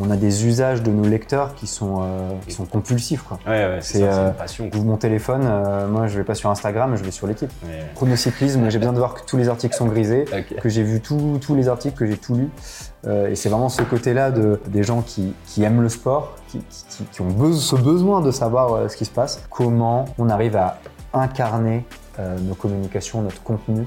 on 0.00 0.10
a 0.10 0.16
des 0.16 0.46
usages 0.46 0.82
de 0.82 0.90
nos 0.90 1.08
lecteurs 1.08 1.54
qui 1.54 1.66
sont, 1.66 2.02
euh, 2.02 2.30
qui 2.46 2.52
sont 2.52 2.64
compulsifs. 2.66 3.22
Quoi. 3.22 3.38
Ouais, 3.46 3.66
ouais, 3.66 3.78
c'est 3.80 4.02
euh, 4.02 4.30
passion. 4.30 4.70
quoi. 4.70 4.80
Mon 4.80 4.96
téléphone, 4.96 5.42
euh, 5.44 5.86
moi 5.88 6.06
je 6.06 6.18
vais 6.18 6.24
pas 6.24 6.34
sur 6.34 6.50
Instagram, 6.50 6.96
je 6.96 7.04
vais 7.04 7.10
sur 7.10 7.26
l'équipe. 7.26 7.50
Ouais. 7.64 7.84
Chronocyclisme, 7.94 8.68
j'ai 8.70 8.78
besoin 8.78 8.92
de 8.92 8.98
voir 8.98 9.14
que 9.14 9.20
tous 9.26 9.36
les 9.36 9.48
articles 9.48 9.74
sont 9.74 9.86
grisés, 9.86 10.24
que 10.62 10.68
j'ai 10.68 10.82
vu 10.82 11.00
tous 11.00 11.38
tous 11.40 11.54
les 11.54 11.68
articles, 11.68 11.96
que 11.96 12.06
j'ai 12.06 12.16
tout 12.16 12.34
lu. 12.34 12.48
Euh, 13.06 13.28
et 13.30 13.34
c'est 13.36 13.48
vraiment 13.48 13.68
ce 13.68 13.82
côté-là 13.82 14.30
de, 14.30 14.60
des 14.68 14.82
gens 14.82 15.02
qui, 15.02 15.32
qui 15.46 15.62
aiment 15.62 15.82
le 15.82 15.88
sport, 15.88 16.34
qui, 16.48 16.58
qui- 16.58 17.04
qui 17.04 17.20
ont 17.20 17.52
ce 17.54 17.76
besoin 17.76 18.20
de 18.20 18.30
savoir 18.30 18.72
euh, 18.74 18.88
ce 18.88 18.96
qui 18.96 19.04
se 19.04 19.10
passe, 19.10 19.40
comment 19.50 20.04
on 20.18 20.28
arrive 20.28 20.56
à 20.56 20.78
incarner 21.12 21.84
nos 22.42 22.54
communications, 22.56 23.22
notre 23.22 23.42
contenu, 23.44 23.86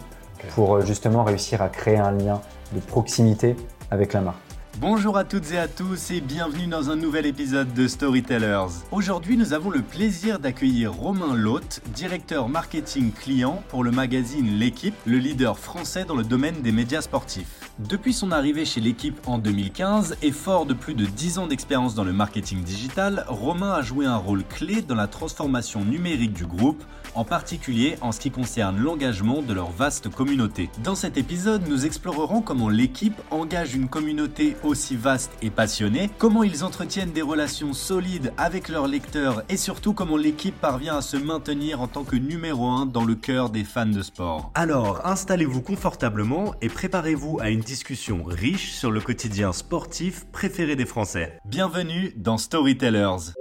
pour 0.56 0.80
justement 0.82 1.24
réussir 1.26 1.62
à 1.62 1.68
créer 1.68 1.98
un 1.98 2.12
lien 2.12 2.40
de 2.74 2.80
proximité 2.80 3.58
avec 3.92 4.14
la 4.14 4.22
marque. 4.22 4.38
Bonjour 4.80 5.18
à 5.18 5.26
toutes 5.26 5.52
et 5.52 5.60
à 5.60 5.68
tous 5.68 6.12
et 6.12 6.22
bienvenue 6.22 6.66
dans 6.66 6.90
un 6.90 6.96
nouvel 6.96 7.26
épisode 7.26 7.72
de 7.74 7.88
Storytellers. 7.88 8.68
Aujourd'hui, 8.92 9.38
nous 9.38 9.54
avons 9.54 9.70
le 9.70 9.82
plaisir 9.82 10.40
d'accueillir 10.40 10.94
Romain 10.94 11.36
Lotte, 11.36 11.82
directeur 11.94 12.50
marketing 12.50 13.12
client 13.12 13.62
pour 13.68 13.84
le 13.84 13.92
magazine 13.92 14.58
L'équipe, 14.58 14.96
le 15.06 15.18
leader 15.18 15.60
français 15.60 16.06
dans 16.06 16.16
le 16.16 16.24
domaine 16.24 16.62
des 16.62 16.72
médias 16.72 17.02
sportifs. 17.02 17.70
Depuis 17.80 18.14
son 18.14 18.32
arrivée 18.32 18.66
chez 18.66 18.82
l'équipe 18.82 19.20
en 19.28 19.38
2015 19.38 20.18
et 20.24 20.32
fort 20.32 20.66
de 20.66 20.74
plus 20.74 20.96
de 20.96 21.06
10 21.06 21.38
ans 21.40 21.48
d'expérience 21.48 21.94
dans 21.94 22.04
le 22.04 22.14
marketing 22.14 22.64
digital, 22.64 23.26
Romain 23.28 23.74
a 23.74 23.82
joué 23.82 24.06
un 24.06 24.18
rôle 24.18 24.44
clé 24.44 24.82
dans 24.82 24.96
la 24.96 25.08
transformation 25.08 25.84
numérique 25.84 26.34
du 26.34 26.46
groupe, 26.46 26.84
en 27.16 27.24
particulier 27.24 27.98
en 28.02 28.12
ce 28.12 28.20
qui 28.20 28.32
concerne 28.32 28.80
l'engagement 28.80 29.42
de 29.42 29.54
leur 29.54 29.72
vaste 29.72 30.10
communauté. 30.10 30.70
Dans 30.84 30.96
cet 30.96 31.18
épisode, 31.18 31.68
nous 31.68 31.86
explorerons 31.86 32.42
comment 32.42 32.70
l'équipe 32.70 33.20
engage 33.32 33.76
une 33.76 33.88
communauté 33.88 34.56
aussi 34.64 34.96
vaste 34.96 35.32
et 35.42 35.50
passionnée, 35.50 36.10
comment 36.18 36.44
ils 36.44 36.64
entretiennent 36.64 37.12
des 37.12 37.22
relations 37.22 37.74
solides 37.74 38.34
avec 38.38 38.70
leurs 38.70 38.88
lecteurs 38.88 39.44
et 39.50 39.58
surtout 39.58 39.94
comment 39.94 40.18
l'équipe 40.18 40.60
parvient 40.60 40.98
à 40.98 41.02
se 41.02 41.18
maintenir 41.18 41.82
en 41.82 41.88
tant 41.88 42.04
que 42.04 42.16
numéro 42.16 42.68
1 42.68 42.88
dans 42.88 43.06
le 43.06 43.16
cœur 43.16 43.50
des 43.50 43.64
fans 43.64 43.86
de 43.86 44.02
sport. 44.02 44.52
Alors, 44.56 45.06
installez-vous 45.06 45.62
confortablement 45.62 46.54
et 46.62 46.70
préparez-vous 46.70 47.40
à 47.42 47.50
une 47.50 47.62
discussion 47.62 48.24
riche 48.24 48.72
sur 48.72 48.92
le 48.92 49.02
quotidien 49.02 49.54
sportif 49.54 50.26
préféré 50.32 50.76
des 50.76 50.86
Français. 50.86 51.40
Bienvenue 51.46 52.14
dans 52.16 52.38
Storytellers. 52.38 53.34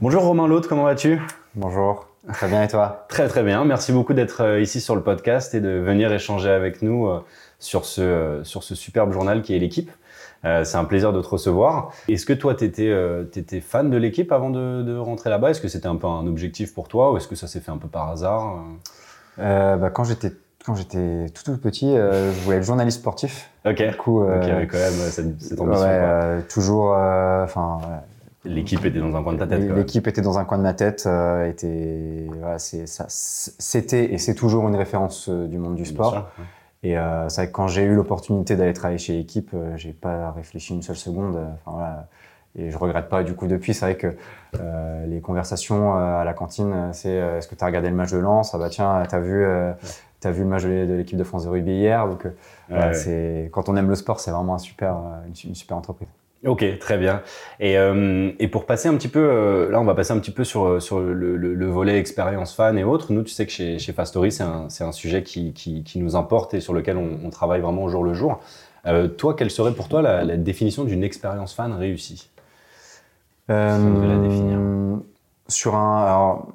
Bonjour 0.00 0.22
Romain 0.22 0.46
Lotte, 0.46 0.68
comment 0.68 0.84
vas-tu? 0.84 1.20
Bonjour, 1.54 2.06
très 2.32 2.46
bien 2.48 2.62
et 2.62 2.68
toi? 2.68 3.06
Très 3.08 3.26
très 3.28 3.42
bien, 3.42 3.64
merci 3.64 3.92
beaucoup 3.92 4.14
d'être 4.14 4.42
euh, 4.42 4.60
ici 4.60 4.80
sur 4.80 4.94
le 4.94 5.02
podcast 5.02 5.54
et 5.54 5.60
de 5.60 5.70
venir 5.70 6.12
échanger 6.12 6.50
avec 6.50 6.82
nous 6.82 7.08
euh, 7.08 7.20
sur 7.58 7.84
ce, 7.84 8.00
euh, 8.00 8.44
sur 8.44 8.62
ce 8.62 8.74
superbe 8.74 9.12
journal 9.12 9.42
qui 9.42 9.54
est 9.56 9.58
l'équipe. 9.58 9.90
C'est 10.44 10.76
un 10.76 10.84
plaisir 10.84 11.12
de 11.12 11.20
te 11.20 11.26
recevoir. 11.26 11.90
Est-ce 12.08 12.24
que 12.24 12.32
toi, 12.32 12.54
tu 12.54 12.64
étais, 12.64 13.60
fan 13.60 13.90
de 13.90 13.96
l'équipe 13.96 14.30
avant 14.30 14.50
de, 14.50 14.82
de 14.84 14.96
rentrer 14.96 15.30
là-bas? 15.30 15.50
Est-ce 15.50 15.60
que 15.60 15.66
c'était 15.66 15.88
un 15.88 15.96
peu 15.96 16.06
un 16.06 16.28
objectif 16.28 16.74
pour 16.74 16.86
toi 16.86 17.12
ou 17.12 17.16
est-ce 17.16 17.26
que 17.26 17.34
ça 17.34 17.48
s'est 17.48 17.58
fait 17.58 17.72
un 17.72 17.76
peu 17.76 17.88
par 17.88 18.08
hasard? 18.08 18.62
Euh, 19.40 19.76
bah, 19.76 19.90
Quand 19.90 20.04
j'étais 20.04 20.30
quand 20.64 20.76
j'étais 20.76 21.26
tout, 21.34 21.42
tout 21.44 21.58
petit, 21.58 21.90
euh, 21.96 22.32
je 22.32 22.40
voulais 22.44 22.58
être 22.58 22.62
journaliste 22.62 23.00
sportif. 23.00 23.50
Ok, 23.66 23.82
Du 23.82 23.96
coup, 23.96 24.22
euh, 24.22 24.36
ok, 24.36 24.44
ouais, 24.44 24.68
quand 24.70 24.78
même 24.78 24.92
cette, 24.92 25.26
ambition. 25.60 25.84
euh, 25.88 26.40
toujours, 26.48 26.92
enfin. 26.92 27.80
L'équipe 28.48 28.84
était 28.84 28.98
dans 29.00 29.14
un 29.16 29.22
coin 29.22 29.32
de 29.34 29.38
ta 29.38 29.46
tête. 29.46 29.70
L'équipe 29.70 30.06
était 30.06 30.20
dans 30.20 30.38
un 30.38 30.44
coin 30.44 30.58
de 30.58 30.62
ma 30.62 30.74
tête, 30.74 31.04
euh, 31.06 31.48
était, 31.48 32.26
voilà, 32.38 32.58
c'était 32.58 34.12
et 34.12 34.18
c'est 34.18 34.34
toujours 34.34 34.66
une 34.68 34.76
référence 34.76 35.28
euh, 35.28 35.46
du 35.46 35.58
monde 35.58 35.76
du 35.76 35.84
sport. 35.84 36.12
sûr, 36.12 36.26
ouais. 36.38 36.44
Et 36.84 36.96
euh, 36.96 37.28
c'est 37.28 37.42
vrai 37.42 37.48
que 37.48 37.52
quand 37.52 37.66
j'ai 37.66 37.82
eu 37.82 37.94
l'opportunité 37.94 38.54
d'aller 38.56 38.72
travailler 38.72 38.98
chez 38.98 39.14
l'équipe, 39.14 39.54
j'ai 39.76 39.92
pas 39.92 40.30
réfléchi 40.30 40.74
une 40.74 40.82
seule 40.82 40.96
seconde. 40.96 41.36
Enfin 41.36 41.76
voilà, 41.76 42.06
et 42.56 42.70
je 42.70 42.78
regrette 42.78 43.08
pas 43.08 43.22
du 43.22 43.34
coup 43.34 43.46
depuis. 43.46 43.74
C'est 43.74 43.84
vrai 43.84 43.96
que 43.96 44.16
euh, 44.58 45.06
les 45.06 45.20
conversations 45.20 45.96
euh, 45.96 46.20
à 46.20 46.24
la 46.24 46.34
cantine, 46.34 46.90
c'est 46.92 47.20
euh, 47.20 47.38
est-ce 47.38 47.48
que 47.48 47.54
tu 47.54 47.62
as 47.62 47.66
regardé 47.66 47.88
le 47.88 47.94
match 47.94 48.10
de 48.10 48.18
Lens? 48.18 48.54
Ah 48.54 48.58
bah 48.58 48.68
tiens, 48.68 49.02
t'as 49.08 49.20
vu, 49.20 49.44
t'as 50.20 50.30
vu 50.30 50.42
le 50.42 50.48
match 50.48 50.64
de 50.64 50.94
l'équipe 50.94 51.18
de 51.18 51.24
France 51.24 51.44
de 51.44 51.48
rugby 51.48 51.72
hier? 51.72 52.06
Donc 52.06 52.26
Ouais, 52.70 53.48
quand 53.50 53.68
on 53.68 53.76
aime 53.76 53.88
le 53.88 53.94
sport, 53.94 54.20
c'est 54.20 54.30
vraiment 54.30 54.54
un 54.54 54.58
super, 54.58 54.96
une, 55.26 55.50
une 55.50 55.54
super 55.54 55.76
entreprise. 55.76 56.08
Ok, 56.46 56.64
très 56.78 56.98
bien. 56.98 57.22
Et, 57.58 57.76
euh, 57.76 58.30
et 58.38 58.46
pour 58.46 58.64
passer 58.64 58.88
un 58.88 58.94
petit 58.96 59.08
peu, 59.08 59.18
euh, 59.18 59.70
là 59.72 59.80
on 59.80 59.84
va 59.84 59.94
passer 59.96 60.12
un 60.12 60.18
petit 60.20 60.30
peu 60.30 60.44
sur, 60.44 60.80
sur 60.80 61.00
le, 61.00 61.12
le- 61.36 61.54
le 61.54 61.66
volet 61.66 61.98
expérience 61.98 62.54
fan 62.54 62.78
et 62.78 62.84
autres. 62.84 63.12
Nous, 63.12 63.22
tu 63.22 63.30
sais 63.30 63.44
que 63.44 63.50
chez, 63.52 63.78
chez 63.80 63.92
Fastory, 63.92 64.30
c'est 64.30 64.44
un, 64.44 64.92
sujet 64.92 65.24
qui, 65.24 65.52
qui, 65.52 65.82
qui 65.82 65.98
nous 65.98 66.14
importe 66.14 66.54
et 66.54 66.60
sur 66.60 66.72
lequel 66.74 66.96
on, 66.96 67.18
on 67.24 67.30
travaille 67.30 67.60
vraiment 67.60 67.82
au 67.82 67.88
jour 67.88 68.04
le 68.04 68.14
jour. 68.14 68.38
Euh, 68.86 69.08
toi, 69.08 69.34
quelle 69.34 69.50
serait 69.50 69.74
pour 69.74 69.88
toi 69.88 70.00
la, 70.00 70.22
la 70.22 70.36
définition 70.36 70.84
d'une 70.84 71.02
expérience 71.02 71.54
fan 71.54 71.72
réussie? 71.72 72.30
On 73.48 73.94
devait 73.94 74.06
la 74.08 74.18
définir. 74.18 74.58
Euh, 74.60 74.96
Sur 75.48 75.74
un, 75.74 76.04
alors, 76.04 76.48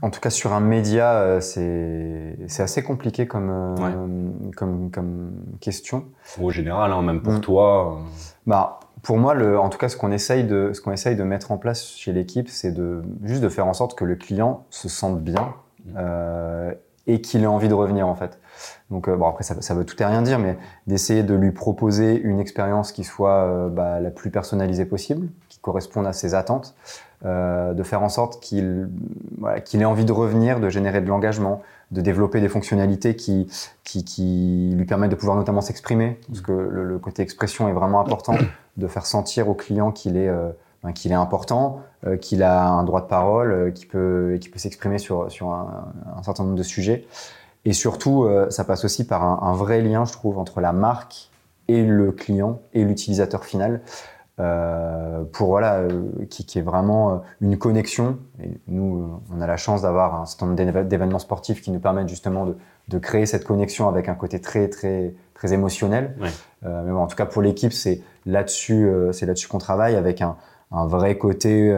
en 0.00 0.10
tout 0.10 0.20
cas 0.20 0.30
sur 0.30 0.52
un 0.52 0.60
média, 0.60 1.12
euh, 1.14 1.40
c'est 1.40 2.62
assez 2.62 2.82
compliqué 2.82 3.26
comme, 3.26 3.50
euh, 3.50 4.06
comme, 4.56 4.90
comme 4.90 5.32
question. 5.60 6.04
Au 6.40 6.50
général, 6.50 6.92
hein, 6.92 7.02
même 7.02 7.20
pour 7.20 7.34
Mm. 7.34 7.40
toi. 7.40 7.96
euh, 7.96 8.02
Bah, 8.46 8.78
pour 9.02 9.18
moi, 9.18 9.34
le, 9.34 9.58
en 9.58 9.68
tout 9.68 9.78
cas, 9.78 9.88
ce 9.88 9.96
qu'on 9.96 10.10
essaye 10.10 10.44
de, 10.44 10.72
ce 10.72 10.80
qu'on 10.80 10.92
essaye 10.92 11.16
de 11.16 11.22
mettre 11.22 11.52
en 11.52 11.58
place 11.58 11.84
chez 11.96 12.12
l'équipe, 12.12 12.48
c'est 12.48 12.72
de 12.72 13.02
juste 13.22 13.42
de 13.42 13.48
faire 13.48 13.66
en 13.66 13.74
sorte 13.74 13.96
que 13.96 14.04
le 14.04 14.16
client 14.16 14.64
se 14.70 14.88
sente 14.88 15.22
bien 15.22 15.54
euh, 15.96 16.72
et 17.06 17.20
qu'il 17.20 17.44
ait 17.44 17.46
envie 17.46 17.68
de 17.68 17.74
revenir 17.74 18.08
en 18.08 18.14
fait. 18.14 18.40
Donc 18.90 19.08
euh, 19.08 19.16
bon 19.16 19.28
après 19.28 19.44
ça, 19.44 19.60
ça 19.60 19.74
veut 19.74 19.84
tout 19.84 20.00
et 20.02 20.04
rien 20.04 20.22
dire, 20.22 20.38
mais 20.38 20.56
d'essayer 20.86 21.22
de 21.22 21.34
lui 21.34 21.52
proposer 21.52 22.18
une 22.20 22.40
expérience 22.40 22.90
qui 22.90 23.04
soit 23.04 23.44
euh, 23.44 23.68
bah, 23.68 24.00
la 24.00 24.10
plus 24.10 24.30
personnalisée 24.30 24.86
possible, 24.86 25.28
qui 25.48 25.60
corresponde 25.60 26.06
à 26.06 26.12
ses 26.12 26.34
attentes, 26.34 26.74
euh, 27.24 27.72
de 27.72 27.82
faire 27.82 28.02
en 28.02 28.10
sorte 28.10 28.42
qu'il 28.42 28.88
ait 29.74 29.84
envie 29.84 30.04
de 30.04 30.12
revenir, 30.12 30.60
de 30.60 30.68
générer 30.68 31.00
de 31.00 31.08
l'engagement, 31.08 31.62
de 31.90 32.02
développer 32.02 32.42
des 32.42 32.48
fonctionnalités 32.48 33.16
qui, 33.16 33.48
lui 34.76 34.84
permettent 34.84 35.12
de 35.12 35.16
pouvoir 35.16 35.36
notamment 35.36 35.62
s'exprimer, 35.62 36.18
parce 36.28 36.42
que 36.42 36.52
le, 36.52 36.98
côté 36.98 37.22
expression 37.22 37.68
est 37.68 37.72
vraiment 37.72 38.00
important, 38.00 38.34
de 38.76 38.86
faire 38.86 39.06
sentir 39.06 39.48
au 39.48 39.54
client 39.54 39.92
qu'il 39.92 40.18
est, 40.18 40.28
euh, 40.28 40.50
ben, 40.84 40.92
important, 41.12 41.80
euh, 42.06 42.18
qu'il 42.18 42.42
a 42.42 42.68
un 42.68 42.84
droit 42.84 43.00
de 43.00 43.06
parole, 43.06 43.72
qu'il 43.72 43.88
peut, 43.88 44.38
s'exprimer 44.56 44.98
sur, 44.98 45.22
un, 45.24 46.22
certain 46.22 46.44
nombre 46.44 46.56
de 46.56 46.62
sujets. 46.62 47.06
Et 47.64 47.72
surtout, 47.72 48.28
ça 48.50 48.62
passe 48.62 48.84
aussi 48.84 49.04
par 49.04 49.42
un 49.42 49.52
vrai 49.54 49.80
lien, 49.80 50.04
je 50.04 50.12
trouve, 50.12 50.38
entre 50.38 50.60
la 50.60 50.72
marque 50.72 51.30
et 51.66 51.84
le 51.84 52.12
client 52.12 52.60
et 52.74 52.84
l'utilisateur 52.84 53.44
final. 53.44 53.80
Euh, 54.38 55.24
pour 55.32 55.48
voilà, 55.48 55.76
euh, 55.76 55.88
qui, 56.28 56.44
qui 56.44 56.58
est 56.58 56.62
vraiment 56.62 57.10
euh, 57.10 57.16
une 57.40 57.56
connexion. 57.56 58.18
Et 58.42 58.50
nous, 58.68 59.20
on 59.34 59.40
a 59.40 59.46
la 59.46 59.56
chance 59.56 59.80
d'avoir 59.80 60.20
un 60.20 60.26
certain 60.26 60.46
nombre 60.46 60.82
d'événements 60.82 61.18
sportifs 61.18 61.62
qui 61.62 61.70
nous 61.70 61.78
permettent 61.80 62.08
justement 62.10 62.44
de, 62.44 62.54
de 62.88 62.98
créer 62.98 63.24
cette 63.24 63.44
connexion 63.44 63.88
avec 63.88 64.10
un 64.10 64.14
côté 64.14 64.38
très 64.38 64.68
très 64.68 65.14
très 65.32 65.54
émotionnel. 65.54 66.14
Ouais. 66.20 66.28
Euh, 66.66 66.82
mais 66.84 66.92
bon, 66.92 66.98
en 66.98 67.06
tout 67.06 67.16
cas 67.16 67.24
pour 67.24 67.40
l'équipe, 67.40 67.72
c'est 67.72 68.02
là-dessus, 68.26 68.90
c'est 69.12 69.24
là-dessus 69.24 69.48
qu'on 69.48 69.56
travaille 69.56 69.96
avec 69.96 70.20
un, 70.20 70.36
un 70.70 70.86
vrai 70.86 71.16
côté 71.16 71.74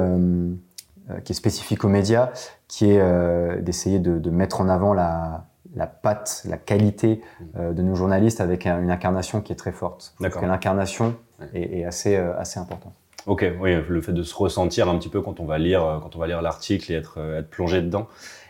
qui 1.24 1.32
est 1.32 1.36
spécifique 1.36 1.84
aux 1.84 1.88
médias, 1.88 2.30
qui 2.66 2.90
est 2.90 3.60
d'essayer 3.62 4.00
de, 4.00 4.18
de 4.18 4.30
mettre 4.30 4.60
en 4.60 4.68
avant 4.68 4.94
la 4.94 5.44
la 5.76 5.86
patte, 5.86 6.42
la 6.48 6.56
qualité 6.56 7.20
euh, 7.56 7.72
de 7.72 7.82
nos 7.82 7.94
journalistes 7.94 8.40
avec 8.40 8.66
un- 8.66 8.80
une 8.80 8.90
incarnation 8.90 9.42
qui 9.42 9.52
est 9.52 9.56
très 9.56 9.70
forte. 9.70 10.14
D'accord. 10.18 10.42
l'incarnation 10.46 11.14
Est, 11.54 11.78
est 11.80 11.84
assez, 11.84 12.16
euh, 12.16 12.36
assez 12.38 12.58
importante. 12.58 12.92
Ok, 13.26 13.44
oui, 13.60 13.74
le 13.86 14.00
fait 14.00 14.12
de 14.12 14.22
se 14.22 14.34
ressentir 14.34 14.88
un 14.88 14.96
petit 14.98 15.10
peu 15.10 15.20
quand 15.20 15.38
on 15.38 15.44
va 15.44 15.58
lire, 15.58 15.84
euh, 15.84 15.98
quand 16.00 16.16
on 16.16 16.18
va 16.18 16.26
lire 16.26 16.40
l'article 16.40 16.90
et 16.90 16.94
être, 16.94 17.16
euh, 17.18 17.40
être 17.40 17.50
plongé 17.50 17.82
dedans. 17.82 18.06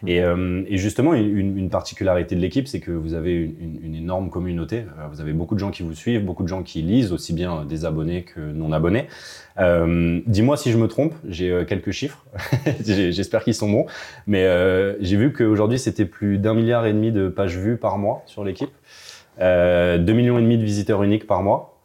Et, 0.07 0.23
euh, 0.23 0.63
et 0.69 0.77
justement, 0.77 1.15
une, 1.15 1.59
une 1.59 1.69
particularité 1.69 2.37
de 2.37 2.41
l'équipe, 2.41 2.69
c'est 2.69 2.79
que 2.79 2.93
vous 2.93 3.15
avez 3.15 3.35
une, 3.35 3.81
une- 3.83 3.95
énorme 3.97 4.31
communauté. 4.31 4.85
Vous 5.11 5.21
avez 5.21 5.33
beaucoup 5.33 5.55
de 5.57 5.59
gens 5.61 5.73
qui 5.73 5.83
vous 5.83 5.95
suivent, 5.95 6.25
beaucoup 6.25 6.45
de 6.45 6.49
gens 6.49 6.63
qui 6.63 6.83
lisent, 6.83 7.13
aussi 7.13 7.33
bien 7.33 7.65
des 7.65 7.85
abonnés 7.85 8.23
que 8.23 8.39
non 8.39 8.71
abonnés. 8.71 9.07
Euh, 9.59 10.21
Dis-moi 10.27 10.57
si 10.57 10.71
je 10.71 10.79
me 10.79 10.87
trompe, 10.87 11.13
j'ai 11.29 11.65
quelques 11.67 11.91
chiffres. 11.91 12.25
J'espère 12.87 13.43
qu'ils 13.43 13.55
sont 13.55 13.69
bons. 13.71 13.87
Mais 14.29 14.45
euh, 14.45 14.95
j'ai 15.01 15.17
vu 15.17 15.33
qu'aujourd'hui, 15.33 15.81
c'était 15.81 16.05
plus 16.07 16.39
d'un 16.39 16.55
milliard 16.55 16.87
et 16.87 16.93
demi 16.93 17.11
de 17.11 17.29
pages 17.29 17.59
vues 17.59 17.77
par 17.77 17.99
mois 17.99 18.23
sur 18.27 18.45
l'équipe, 18.45 18.71
euh, 19.41 19.99
2 19.99 20.13
millions 20.13 20.39
et 20.39 20.43
demi 20.43 20.57
de 20.57 20.63
visiteurs 20.65 21.03
uniques 21.03 21.27
par 21.27 21.43
mois 21.43 21.78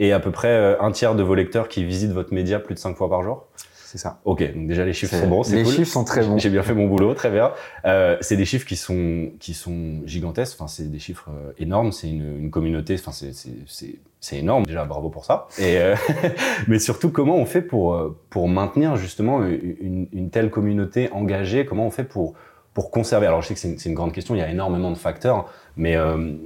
et 0.00 0.12
à 0.12 0.18
peu 0.18 0.32
près 0.32 0.48
euh, 0.48 0.80
un 0.80 0.90
tiers 0.90 1.14
de 1.14 1.22
vos 1.22 1.36
lecteurs 1.36 1.68
qui 1.68 1.84
visitent 1.84 2.10
votre 2.12 2.34
média 2.34 2.58
plus 2.58 2.74
de 2.74 2.80
5 2.80 2.96
fois 2.96 3.08
par 3.08 3.22
jour. 3.22 3.46
C'est 3.90 3.98
ça. 3.98 4.20
Ok, 4.24 4.40
donc 4.54 4.68
déjà 4.68 4.84
les 4.84 4.92
chiffres 4.92 5.16
sont 5.16 5.26
bons, 5.26 5.42
c'est 5.42 5.56
les 5.56 5.64
cool. 5.64 5.72
chiffres 5.72 5.90
sont 5.90 6.04
très 6.04 6.24
bons. 6.24 6.38
J'ai 6.38 6.48
bien 6.48 6.62
fait 6.62 6.74
mon 6.74 6.86
boulot, 6.86 7.12
très 7.12 7.28
bien. 7.28 7.50
Euh, 7.86 8.16
c'est 8.20 8.36
des 8.36 8.44
chiffres 8.44 8.64
qui 8.64 8.76
sont 8.76 9.30
qui 9.40 9.52
sont 9.52 10.02
gigantesques. 10.04 10.56
Enfin, 10.60 10.68
c'est 10.68 10.88
des 10.88 11.00
chiffres 11.00 11.28
euh, 11.28 11.50
énormes. 11.58 11.90
C'est 11.90 12.08
une, 12.08 12.38
une 12.38 12.50
communauté. 12.52 12.94
Enfin, 12.94 13.10
c'est 13.10 13.34
c'est 13.34 13.50
c'est 13.66 13.96
c'est 14.20 14.36
énorme. 14.36 14.64
Déjà, 14.64 14.84
bravo 14.84 15.08
pour 15.08 15.24
ça. 15.24 15.48
Et 15.58 15.78
euh, 15.78 15.96
mais 16.68 16.78
surtout, 16.78 17.10
comment 17.10 17.34
on 17.34 17.46
fait 17.46 17.62
pour 17.62 17.94
euh, 17.94 18.16
pour 18.30 18.48
maintenir 18.48 18.94
justement 18.94 19.44
une, 19.44 20.06
une 20.12 20.30
telle 20.30 20.50
communauté 20.50 21.10
engagée? 21.10 21.66
Comment 21.66 21.86
on 21.86 21.90
fait 21.90 22.04
pour 22.04 22.34
pour 22.74 22.90
conserver 22.90 23.26
Alors 23.26 23.42
je 23.42 23.48
sais 23.48 23.54
que 23.54 23.60
c'est 23.60 23.88
une, 23.88 23.94
grande 23.94 24.12
question, 24.12 24.34
il 24.34 24.38
y 24.38 24.42
a 24.42 24.50
énormément 24.50 24.90
de 24.90 24.96
facteurs, 24.96 25.48
mais, 25.76 25.96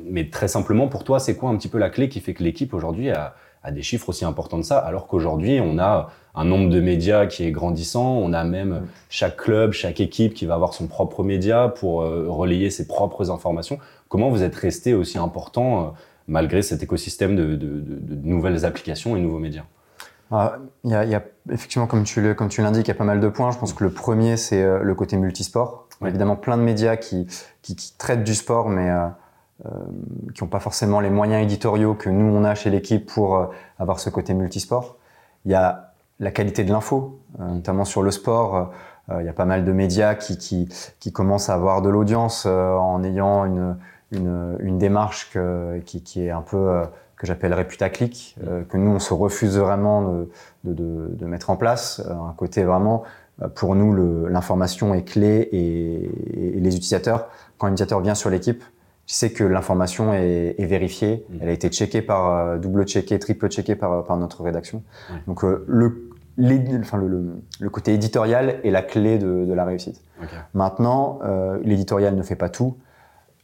mais 0.07 0.31
très 0.31 0.49
simplement 0.49 0.89
pour 0.89 1.05
toi, 1.05 1.21
c'est 1.21 1.37
quoi 1.37 1.51
un 1.51 1.57
petit 1.57 1.69
peu 1.69 1.79
la 1.79 1.91
clé 1.91 2.09
qui 2.09 2.21
fait 2.21 2.35
que 2.35 2.43
l'équipe 2.43 2.73
aujourd'hui 2.73 3.11
a, 3.11 3.35
a 3.63 3.71
des 3.71 3.83
chiffres 3.83 4.09
aussi 4.09 4.25
importants 4.25 4.59
de 4.59 4.63
ça, 4.63 4.79
alors 4.79 5.07
qu'aujourd'hui 5.07 5.61
on 5.61 5.79
a 5.79 6.11
un 6.35 6.45
nombre 6.45 6.69
de 6.69 6.81
médias 6.81 7.27
qui 7.27 7.45
est 7.45 7.51
grandissant. 7.51 8.17
On 8.19 8.33
a 8.33 8.45
même 8.45 8.71
mm. 8.71 8.87
chaque 9.09 9.37
club, 9.37 9.73
chaque 9.73 10.01
équipe 10.01 10.35
qui 10.35 10.47
va 10.47 10.55
avoir 10.55 10.75
son 10.75 10.87
propre 10.87 11.23
média 11.23 11.69
pour 11.69 12.03
euh, 12.03 12.27
relayer 12.29 12.71
ses 12.71 12.87
propres 12.87 13.31
informations. 13.31 13.79
Comment 14.09 14.31
vous 14.31 14.43
êtes 14.43 14.55
resté 14.55 14.95
aussi 14.95 15.19
important 15.19 15.81
euh, 15.81 15.89
malgré 16.27 16.63
cet 16.63 16.83
écosystème 16.83 17.37
de, 17.37 17.55
de, 17.55 17.81
de, 17.81 18.29
nouvelles 18.29 18.65
applications 18.65 19.17
et 19.17 19.21
nouveaux 19.21 19.39
médias? 19.39 19.65
Ah, 20.31 20.57
il 20.85 20.91
y, 20.91 20.95
a, 20.95 21.05
y, 21.05 21.15
a, 21.15 21.23
effectivement, 21.53 21.87
comme 21.87 22.03
tu, 22.03 22.21
l'indiques, 22.21 22.87
il 22.87 22.89
y 22.89 22.91
a 22.91 22.95
pas 22.95 23.05
mal 23.05 23.21
de 23.21 23.29
points. 23.29 23.51
Je 23.53 23.59
pense 23.59 23.73
que 23.73 23.85
le 23.85 23.91
premier, 23.91 24.37
c'est 24.37 24.63
euh, 24.63 24.83
le 24.83 24.95
côté 24.95 25.17
multisport. 25.17 25.84
Évidemment, 26.07 26.37
plein 26.37 26.57
de 26.57 26.63
médias 26.63 26.97
qui, 26.97 27.27
qui, 27.63 27.95
traitent 27.99 28.25
du 28.25 28.35
sport, 28.35 28.69
mais 28.69 28.91
euh, 28.91 29.69
qui 30.35 30.43
n'ont 30.43 30.51
pas 30.51 30.61
forcément 30.61 31.01
les 31.01 31.11
moyens 31.11 31.43
éditoriaux 31.43 31.95
que 31.95 32.11
nous, 32.11 32.35
on 32.35 32.45
a 32.45 32.55
chez 32.55 32.71
l'équipe 32.71 33.07
pour 33.07 33.51
avoir 33.79 34.01
ce 34.01 34.11
côté 34.11 34.35
multisport. 34.35 34.97
Il 35.45 35.51
y 35.51 35.55
a 35.55 35.95
la 36.21 36.31
qualité 36.31 36.65
de 36.65 36.73
l'info, 36.73 37.19
euh, 37.41 37.49
notamment 37.49 37.85
sur 37.85 38.03
le 38.03 38.11
sport. 38.11 38.73
Euh, 39.11 39.21
il 39.21 39.27
y 39.27 39.29
a 39.29 39.33
pas 39.33 39.45
mal 39.45 39.65
de 39.65 39.73
médias 39.73 40.15
qui, 40.15 40.39
qui, 40.39 40.69
qui 40.99 41.13
commencent 41.13 41.51
à 41.51 41.55
avoir 41.55 41.83
de 41.83 41.91
l'audience 41.91 42.45
euh, 42.47 42.75
en 42.75 43.03
ayant 43.05 43.45
une, 43.45 43.77
une, 44.13 44.57
une 44.61 44.79
démarche 44.79 45.31
que, 45.33 45.81
qui, 45.85 46.03
qui, 46.03 46.25
est 46.25 46.31
un 46.31 46.43
peu 46.43 46.83
que 47.17 47.27
j'appelle 47.27 47.67
putaclic, 47.67 48.37
que 48.69 48.77
nous 48.77 48.91
on 48.91 48.99
se 48.99 49.15
refuse 49.15 49.57
vraiment 49.57 50.03
de, 50.03 50.31
de, 50.65 51.09
de, 51.15 51.27
mettre 51.27 51.51
en 51.51 51.57
place. 51.57 52.03
un 52.11 52.35
côté 52.37 52.65
vraiment, 52.65 53.05
pour 53.55 53.75
nous, 53.75 54.27
l'information 54.27 54.95
est 54.95 55.03
clé 55.03 55.49
et, 55.53 56.57
et, 56.57 56.61
les 56.61 56.77
utilisateurs, 56.77 57.29
quand 57.59 57.67
un 57.67 57.71
utilisateur 57.71 58.01
vient 58.01 58.15
sur 58.15 58.31
l'équipe, 58.31 58.63
tu 59.07 59.15
sais 59.15 59.33
que 59.33 59.45
l'information 59.45 60.15
est, 60.15 60.55
est, 60.57 60.67
vérifiée, 60.67 61.27
mmh. 61.29 61.35
elle 61.41 61.49
a 61.49 61.53
été 61.53 61.69
checkée 61.69 62.01
par 62.01 62.59
double 62.59 62.87
checkée, 62.87 63.19
triple 63.19 63.49
checkée 63.49 63.75
par, 63.75 64.05
par 64.05 64.17
notre 64.17 64.43
rédaction. 64.43 64.83
Donc 65.27 65.43
le 65.43 66.11
enfin, 66.81 66.99
le, 66.99 67.43
le, 67.61 67.71
côté 67.71 67.95
éditorial 67.95 68.61
est 68.65 68.71
la 68.71 68.83
clé 68.83 69.19
de, 69.19 69.45
de 69.45 69.53
la 69.53 69.65
réussite. 69.65 70.01
Maintenant, 70.55 71.21
euh, 71.25 71.59
l'éditorial 71.63 72.17
ne 72.17 72.23
fait 72.23 72.37
pas 72.37 72.49
tout. 72.49 72.77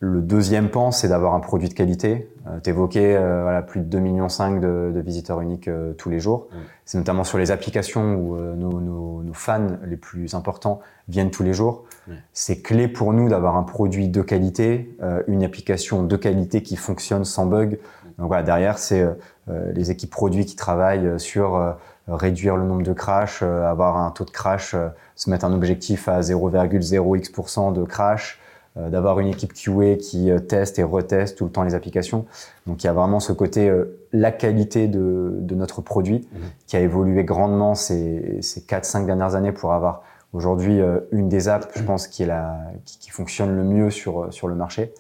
Le 0.02 0.22
deuxième 0.22 0.70
pan, 0.70 0.92
c'est 0.92 1.08
d'avoir 1.08 1.34
un 1.34 1.40
produit 1.40 1.68
de 1.68 1.74
qualité. 1.74 2.32
Euh, 2.46 2.58
T'évoquais 2.58 3.16
euh, 3.16 3.42
voilà, 3.42 3.60
plus 3.60 3.80
de 3.80 3.98
2,5 3.98 4.00
millions 4.00 4.26
de, 4.26 4.92
de 4.94 5.00
visiteurs 5.00 5.42
uniques 5.42 5.68
euh, 5.68 5.92
tous 5.92 6.08
les 6.08 6.20
jours. 6.20 6.48
C'est 6.86 6.96
notamment 6.96 7.22
sur 7.22 7.36
les 7.36 7.50
applications 7.50 8.14
où 8.14 8.34
euh, 8.34 8.54
nos, 8.54 8.80
nos, 8.80 9.22
nos, 9.22 9.34
fans 9.34 9.76
les 9.84 9.98
plus 9.98 10.34
importants 10.34 10.80
viennent 11.08 11.30
tous 11.30 11.42
les 11.42 11.52
jours. 11.52 11.84
C'est 12.32 12.62
clé 12.62 12.88
pour 12.88 13.12
nous 13.12 13.28
d'avoir 13.28 13.56
un 13.56 13.62
produit 13.62 14.08
de 14.08 14.22
qualité, 14.22 14.96
une 15.28 15.44
application 15.44 16.02
de 16.02 16.16
qualité 16.16 16.60
qui 16.60 16.74
fonctionne 16.74 17.24
sans 17.24 17.46
bug. 17.46 17.78
Donc 18.18 18.26
voilà, 18.26 18.42
derrière, 18.42 18.78
c'est 18.78 19.06
les 19.46 19.92
équipes 19.92 20.10
produits 20.10 20.44
qui 20.44 20.56
travaillent 20.56 21.20
sur 21.20 21.76
réduire 22.14 22.56
le 22.56 22.64
nombre 22.64 22.82
de 22.82 22.92
crash, 22.92 23.40
euh, 23.42 23.68
avoir 23.68 23.96
un 23.98 24.10
taux 24.10 24.24
de 24.24 24.30
crash, 24.30 24.74
se 25.16 25.30
mettre 25.30 25.44
un 25.44 25.52
objectif 25.52 26.08
à 26.08 26.20
0,0x% 26.20 27.72
de 27.72 27.84
crash, 27.84 28.40
d'avoir 28.76 29.18
une 29.18 29.28
équipe 29.28 29.52
QA 29.52 29.96
qui 29.96 30.30
teste 30.48 30.78
et 30.78 30.82
reteste 30.82 31.36
tout 31.36 31.44
le 31.44 31.50
temps 31.50 31.64
les 31.64 31.74
applications. 31.74 32.26
Donc 32.66 32.82
il 32.82 32.86
y 32.86 32.90
a 32.90 32.92
vraiment 32.92 33.18
ce 33.18 33.32
côté, 33.32 33.70
la 34.12 34.30
qualité 34.30 34.86
de, 34.86 35.38
de 35.40 35.54
notre 35.54 35.82
produit 35.82 36.28
mhm. 36.32 36.40
qui 36.66 36.76
a 36.76 36.80
évolué 36.80 37.24
grandement 37.24 37.74
ces, 37.74 38.38
ces 38.42 38.60
4-5 38.60 39.06
dernières 39.06 39.34
années 39.34 39.52
pour 39.52 39.72
avoir 39.72 40.02
aujourd'hui 40.32 40.80
une 41.10 41.28
des 41.28 41.48
apps, 41.48 41.66
je 41.74 41.82
pense, 41.82 42.06
qui, 42.06 42.22
est 42.22 42.26
la, 42.26 42.58
qui, 42.84 42.98
qui 42.98 43.10
fonctionne 43.10 43.56
le 43.56 43.64
mieux 43.64 43.90
sur, 43.90 44.32
sur 44.32 44.46
le 44.46 44.54
marché. 44.54 44.94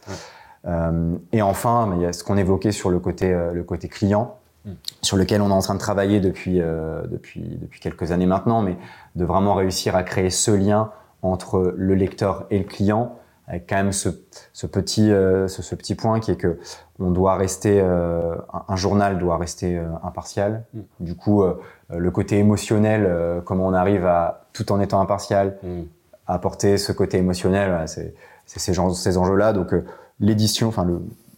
Euh, 0.66 1.14
et 1.32 1.40
enfin, 1.40 1.92
il 1.94 2.02
y 2.02 2.06
a 2.06 2.12
ce 2.12 2.24
qu'on 2.24 2.36
évoquait 2.36 2.72
sur 2.72 2.90
le 2.90 2.98
côté, 2.98 3.32
le 3.52 3.62
côté 3.62 3.88
client. 3.88 4.36
Mm. 4.64 4.72
sur 5.00 5.16
lequel 5.16 5.40
on 5.40 5.48
est 5.48 5.54
en 5.54 5.60
train 5.60 5.74
de 5.74 5.80
travailler 5.80 6.20
depuis, 6.20 6.60
euh, 6.60 7.06
depuis, 7.06 7.58
depuis 7.60 7.80
quelques 7.80 8.12
années 8.12 8.26
maintenant, 8.26 8.60
mais 8.60 8.76
de 9.16 9.24
vraiment 9.24 9.54
réussir 9.54 9.96
à 9.96 10.02
créer 10.02 10.28
ce 10.28 10.50
lien 10.50 10.90
entre 11.22 11.74
le 11.76 11.94
lecteur 11.94 12.46
et 12.50 12.58
le 12.58 12.64
client, 12.64 13.16
avec 13.50 13.68
quand 13.68 13.76
même 13.76 13.92
ce, 13.92 14.08
ce 14.52 14.66
petit, 14.68 15.10
euh, 15.10 15.48
ce, 15.48 15.60
ce, 15.60 15.74
petit 15.74 15.96
point 15.96 16.20
qui 16.20 16.30
est 16.30 16.36
que 16.36 16.58
on 17.00 17.10
doit 17.10 17.34
rester, 17.34 17.80
euh, 17.82 18.36
un, 18.68 18.76
journal 18.76 19.18
doit 19.18 19.36
rester 19.38 19.76
euh, 19.76 19.88
impartial. 20.04 20.64
Mm. 20.72 20.80
Du 21.00 21.16
coup, 21.16 21.42
le 21.88 22.10
côté 22.12 22.38
émotionnel, 22.38 23.42
comment 23.44 23.66
on 23.66 23.72
arrive 23.72 24.06
à, 24.06 24.46
tout 24.52 24.70
en 24.70 24.80
étant 24.80 25.00
impartial, 25.00 25.58
mm. 25.64 25.82
à 26.28 26.34
apporter 26.34 26.78
ce 26.78 26.92
côté 26.92 27.18
émotionnel, 27.18 27.88
c'est 27.88 28.14
ces, 28.46 28.72
ces 28.72 29.18
enjeux-là. 29.18 29.52
Donc, 29.52 29.74
l'édition, 30.20 30.68
enfin 30.68 30.86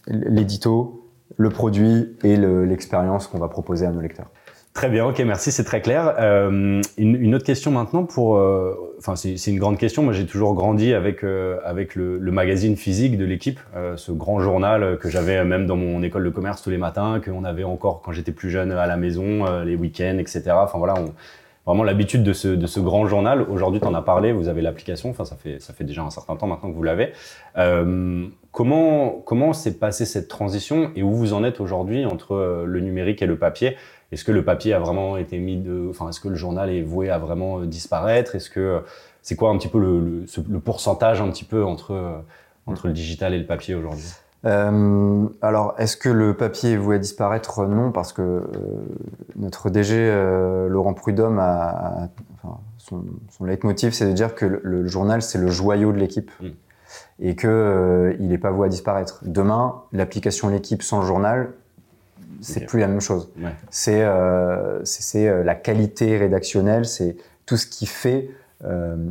l'édito, 0.07 1.09
le 1.37 1.49
produit 1.49 2.15
et 2.23 2.37
l'expérience 2.37 3.25
qu'on 3.25 3.39
va 3.39 3.47
proposer 3.47 3.87
à 3.87 3.91
nos 3.91 4.01
lecteurs. 4.01 4.29
Très 4.73 4.89
bien, 4.89 5.05
ok, 5.05 5.19
merci, 5.19 5.51
c'est 5.51 5.63
très 5.63 5.81
clair. 5.81 6.15
Euh, 6.19 6.81
une, 6.97 7.15
une, 7.15 7.35
autre 7.35 7.45
question 7.45 7.69
maintenant 7.69 8.05
pour, 8.05 8.37
euh, 8.37 8.95
enfin 8.97 9.15
c'est 9.15 9.35
une 9.47 9.59
grande 9.59 9.77
question. 9.77 10.01
Moi, 10.01 10.13
j'ai 10.13 10.25
toujours 10.25 10.55
grandi 10.55 10.95
avec 10.95 11.23
euh, 11.23 11.59
avec 11.63 11.93
le, 11.93 12.17
le, 12.17 12.31
magazine 12.31 12.75
physique 12.75 13.19
de 13.19 13.23
l'équipe, 13.23 13.59
euh, 13.75 13.97
ce 13.97 14.11
grand 14.11 14.39
journal 14.39 14.97
que 14.97 15.11
j'avais 15.11 15.45
même 15.45 15.67
dans 15.67 15.75
mon 15.75 16.01
école 16.01 16.23
de 16.23 16.31
commerce 16.31 16.63
tous 16.63 16.71
les 16.71 16.79
matins, 16.79 17.21
qu'on 17.23 17.43
avait 17.43 17.63
encore 17.63 18.01
quand 18.01 18.13
j'étais 18.13 18.31
plus 18.31 18.49
jeune 18.49 18.71
à 18.71 18.87
la 18.87 18.97
maison, 18.97 19.45
euh, 19.45 19.63
les 19.63 19.75
week-ends, 19.75 20.17
etc. 20.17 20.41
Enfin 20.55 20.79
voilà, 20.79 20.95
vraiment 21.65 21.83
l'habitude 21.83 22.23
de 22.23 22.33
ce, 22.33 22.47
de 22.47 22.67
ce 22.67 22.79
grand 22.79 23.05
journal. 23.07 23.41
Aujourd'hui, 23.41 23.79
tu 23.79 23.87
en 23.87 23.93
as 23.93 24.01
parlé, 24.01 24.31
vous 24.31 24.47
avez 24.47 24.61
l'application, 24.61 25.09
enfin 25.09 25.25
ça 25.25 25.35
fait, 25.35 25.61
ça 25.61 25.73
fait 25.73 25.83
déjà 25.83 26.01
un 26.01 26.09
certain 26.09 26.35
temps 26.35 26.47
maintenant 26.47 26.69
que 26.69 26.75
vous 26.75 26.83
l'avez. 26.83 27.13
Euh, 27.57 28.25
comment 28.51 29.21
comment 29.25 29.53
s'est 29.53 29.77
passée 29.77 30.05
cette 30.05 30.27
transition 30.27 30.91
et 30.95 31.03
où 31.03 31.11
vous 31.11 31.33
en 31.33 31.43
êtes 31.43 31.61
aujourd'hui 31.61 32.05
entre 32.05 32.35
euh, 32.35 32.65
le 32.65 32.79
numérique 32.79 33.21
et 33.21 33.25
le 33.25 33.37
papier? 33.37 33.77
Est-ce 34.13 34.23
que 34.23 34.31
le 34.31 34.45
papier 34.45 34.73
a 34.73 34.79
vraiment 34.79 35.17
été 35.17 35.39
mis 35.39 35.57
de... 35.57 35.87
Enfin, 35.89 36.07
est-ce 36.09 36.19
que 36.19 36.29
le 36.29 36.35
journal 36.35 36.69
est 36.69 36.83
voué 36.83 37.09
à 37.09 37.17
vraiment 37.17 37.59
euh, 37.59 37.65
disparaître? 37.65 38.35
Est-ce 38.35 38.49
que 38.49 38.83
c'est 39.21 39.35
quoi 39.35 39.49
un 39.49 39.57
petit 39.57 39.67
peu 39.67 39.79
le, 39.79 39.99
le, 39.99 40.25
le, 40.49 40.59
pourcentage 40.59 41.21
un 41.21 41.29
petit 41.29 41.45
peu 41.45 41.63
entre, 41.63 41.91
euh, 41.91 42.19
entre 42.67 42.87
le 42.87 42.93
digital 42.93 43.33
et 43.33 43.39
le 43.39 43.45
papier 43.45 43.73
aujourd'hui? 43.75 44.13
Euh, 44.45 45.25
alors, 45.41 45.73
est-ce 45.77 45.95
que 45.95 46.09
le 46.09 46.35
papier 46.35 46.73
est 46.73 46.77
voué 46.77 46.97
à 46.97 46.99
disparaître? 46.99 47.65
Non, 47.65 47.91
parce 47.91 48.11
que 48.11 48.21
euh, 48.21 48.43
notre 49.35 49.69
DG 49.69 49.95
euh, 49.95 50.67
Laurent 50.67 50.93
Prudhomme 50.93 51.39
a, 51.39 51.69
a 51.69 52.09
enfin, 52.35 52.59
son, 52.77 53.05
son 53.29 53.45
leitmotiv, 53.45 53.93
c'est 53.93 54.05
de 54.05 54.11
dire 54.11 54.35
que 54.35 54.45
le, 54.45 54.59
le 54.61 54.85
journal 54.87 55.21
c'est 55.21 55.37
le 55.37 55.47
joyau 55.47 55.93
de 55.93 55.97
l'équipe 55.97 56.29
mm. 56.41 56.47
et 57.21 57.35
que 57.35 57.47
euh, 57.47 58.15
il 58.19 58.27
n'est 58.27 58.37
pas 58.37 58.51
voué 58.51 58.67
à 58.67 58.69
disparaître. 58.69 59.21
Demain, 59.25 59.81
l'application 59.93 60.49
l'équipe 60.49 60.83
sans 60.83 60.99
le 60.99 61.05
journal, 61.07 61.53
c'est 62.43 62.57
okay. 62.57 62.65
plus 62.65 62.79
la 62.79 62.87
même 62.87 63.01
chose. 63.01 63.31
Ouais. 63.41 63.53
C'est 63.69 64.03
euh, 64.03 65.43
la 65.43 65.55
qualité 65.55 66.17
rédactionnelle, 66.17 66.85
c'est 66.85 67.15
tout 67.45 67.57
ce 67.57 67.67
qui 67.67 67.85
fait 67.85 68.29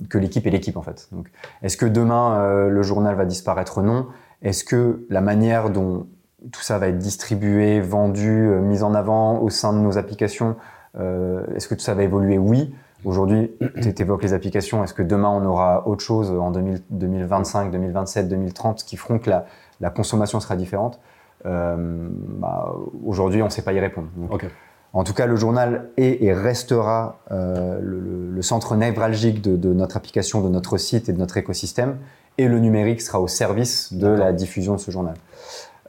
que 0.08 0.16
l'équipe 0.16 0.46
est 0.46 0.50
l'équipe 0.50 0.78
en 0.78 0.82
fait. 0.82 1.08
Donc, 1.12 1.30
est-ce 1.62 1.76
que 1.76 1.84
demain 1.84 2.68
le 2.70 2.82
journal 2.82 3.14
va 3.16 3.26
disparaître 3.26 3.82
Non? 3.82 4.06
Est-ce 4.40 4.64
que 4.64 5.04
la 5.10 5.20
manière 5.20 5.68
dont 5.68 6.06
tout 6.50 6.62
ça 6.62 6.78
va 6.78 6.88
être 6.88 6.98
distribué, 6.98 7.80
vendu, 7.80 8.48
euh, 8.48 8.60
mis 8.60 8.82
en 8.82 8.94
avant 8.94 9.38
au 9.40 9.50
sein 9.50 9.72
de 9.72 9.78
nos 9.78 9.98
applications, 9.98 10.56
euh, 10.98 11.44
est-ce 11.54 11.68
que 11.68 11.74
tout 11.74 11.82
ça 11.82 11.94
va 11.94 12.02
évoluer? 12.02 12.38
Oui. 12.38 12.74
Aujourd'hui, 13.04 13.52
tu 13.80 13.88
évoques 14.02 14.22
les 14.22 14.32
applications. 14.32 14.82
Est-ce 14.82 14.94
que 14.94 15.02
demain, 15.02 15.28
on 15.28 15.44
aura 15.44 15.86
autre 15.86 16.02
chose 16.02 16.30
en 16.30 16.50
2000, 16.50 16.82
2025, 16.90 17.70
2027, 17.70 18.28
2030 18.28 18.84
qui 18.84 18.96
feront 18.96 19.18
que 19.18 19.30
la, 19.30 19.46
la 19.80 19.90
consommation 19.90 20.40
sera 20.40 20.56
différente? 20.56 20.98
euh, 20.98 21.11
bah, 21.44 22.74
Aujourd'hui, 23.04 23.42
on 23.42 23.46
ne 23.46 23.50
sait 23.50 23.62
pas 23.62 23.72
y 23.72 23.80
répondre. 23.80 24.08
Donc, 24.16 24.34
okay. 24.34 24.48
En 24.94 25.04
tout 25.04 25.14
cas, 25.14 25.26
le 25.26 25.36
journal 25.36 25.88
est 25.96 26.22
et 26.22 26.34
restera 26.34 27.20
euh, 27.30 27.80
le, 27.80 28.30
le, 28.30 28.42
centre 28.42 28.76
névralgique 28.76 29.40
de, 29.40 29.56
de, 29.56 29.72
notre 29.72 29.96
application, 29.96 30.42
de 30.42 30.50
notre 30.50 30.76
site 30.76 31.08
et 31.08 31.12
de 31.14 31.18
notre 31.18 31.38
écosystème 31.38 31.96
et 32.38 32.48
le 32.48 32.58
numérique 32.58 33.00
sera 33.00 33.20
au 33.20 33.28
service 33.28 33.92
de 33.92 34.08
la 34.08 34.32
diffusion 34.32 34.74
de 34.74 34.80
ce 34.80 34.90
journal. 34.90 35.14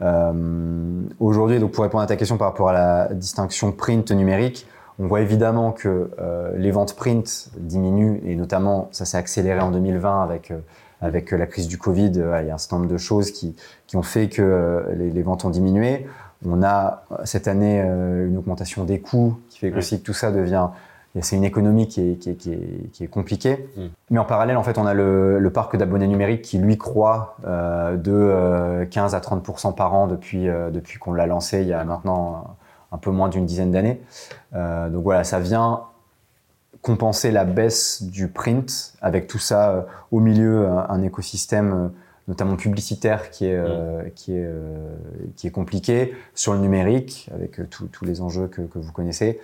Euh, 0.02 1.02
Aujourd'hui, 1.20 1.60
donc 1.60 1.72
pour 1.72 1.84
répondre 1.84 2.04
à 2.04 2.08
ta 2.08 2.16
question 2.16 2.38
par 2.38 2.50
rapport 2.50 2.70
à 2.70 2.74
la 2.74 3.14
distinction 3.14 3.72
print 3.72 4.12
numérique, 4.12 4.68
on 5.00 5.08
voit 5.08 5.22
évidemment 5.22 5.72
que 5.72 6.12
euh, 6.20 6.52
les 6.58 6.72
ventes 6.72 6.96
print 6.96 7.50
diminuent 7.58 8.20
et 8.26 8.36
notamment 8.36 8.90
ça 8.92 9.06
s'est 9.06 9.18
accéléré 9.18 9.60
en 9.60 9.72
2020 9.72 10.24
avec 10.24 10.52
euh, 10.52 10.60
avec 11.04 11.32
la 11.32 11.46
crise 11.46 11.68
du 11.68 11.78
Covid. 11.78 12.14
Euh, 12.18 12.42
il 12.42 12.48
y 12.48 12.52
a 12.52 12.56
un 12.56 12.58
certain 12.58 12.78
nombre 12.78 12.92
de 12.92 12.98
choses 12.98 13.32
qui 13.32 13.56
qui 13.88 13.98
ont 13.98 14.04
fait 14.04 14.30
que 14.30 14.42
euh, 14.42 14.82
les, 14.96 15.12
les, 15.12 15.22
ventes 15.22 15.46
ont 15.46 15.50
diminué. 15.50 16.08
On 16.46 16.64
a 16.64 17.06
cette 17.24 17.48
année 17.48 17.80
une 17.80 18.38
augmentation 18.38 18.84
des 18.84 19.00
coûts 19.00 19.40
qui 19.50 19.60
fait 19.60 19.74
aussi 19.74 20.00
que 20.02 20.06
tout 20.06 20.14
ça 20.14 20.30
devient 20.30 20.68
c'est 21.22 21.36
une 21.36 21.44
économie 21.44 21.88
qui 21.88 22.02
est, 22.02 22.16
qui 22.16 22.32
est, 22.32 22.36
qui 22.36 22.52
est, 22.54 22.92
qui 22.92 23.04
est 23.04 23.08
compliquée. 23.08 23.70
Mm. 23.78 23.82
Mais 24.12 24.20
en 24.20 24.26
parallèle, 24.26 24.58
en 24.58 24.64
fait, 24.64 24.78
on 24.78 24.86
a 24.86 24.94
le, 24.94 25.40
le 25.40 25.50
parc 25.52 25.78
d'abonnés 25.78 26.08
numériques 26.08 26.42
qui, 26.42 26.58
lui, 26.58 26.78
croît 26.78 27.38
euh, 27.46 27.96
de 27.96 28.12
euh, 28.12 28.86
15 28.86 29.14
à 29.14 29.20
30% 29.20 29.76
par 29.76 29.94
an 29.94 30.08
depuis, 30.08 30.50
euh, 30.50 30.72
depuis 30.72 30.98
qu'on 30.98 31.14
l'a 31.14 31.28
lancé 31.28 31.62
il 31.62 31.68
y 31.68 31.74
a 31.74 31.84
maintenant 31.84 32.56
un 32.92 32.98
peu 32.98 33.12
moins 33.12 33.30
d'une 33.30 33.46
dizaine 33.46 33.72
d'années. 33.72 34.02
Euh, 34.56 34.90
donc 34.90 35.04
voilà, 35.04 35.24
ça 35.24 35.40
vient 35.40 35.82
compenser 36.84 37.32
la 37.32 37.46
baisse 37.46 38.04
du 38.04 38.28
print 38.28 38.94
avec 39.02 39.26
tout 39.26 39.40
ça 39.40 39.72
euh, 39.72 39.82
au 40.12 40.20
milieu, 40.20 40.68
un, 40.68 40.86
un 40.90 41.02
écosystème 41.02 41.74
euh, 41.74 41.88
notamment 42.28 42.56
publicitaire 42.56 43.32
qui 43.32 43.48
est, 43.48 43.56
euh, 43.56 44.04
qui 44.16 44.34
est, 44.34 44.46
euh, 44.46 44.94
qui 45.36 45.48
est 45.48 45.52
compliqué, 45.52 46.14
sur 46.36 46.54
le 46.54 46.60
numérique 46.60 47.30
avec 47.34 47.60
euh, 47.60 47.68
tous 47.92 48.06
les 48.06 48.22
enjeux 48.22 48.48
que, 48.48 48.62
que 48.62 48.78
vous 48.80 48.92
connaissez, 48.92 49.40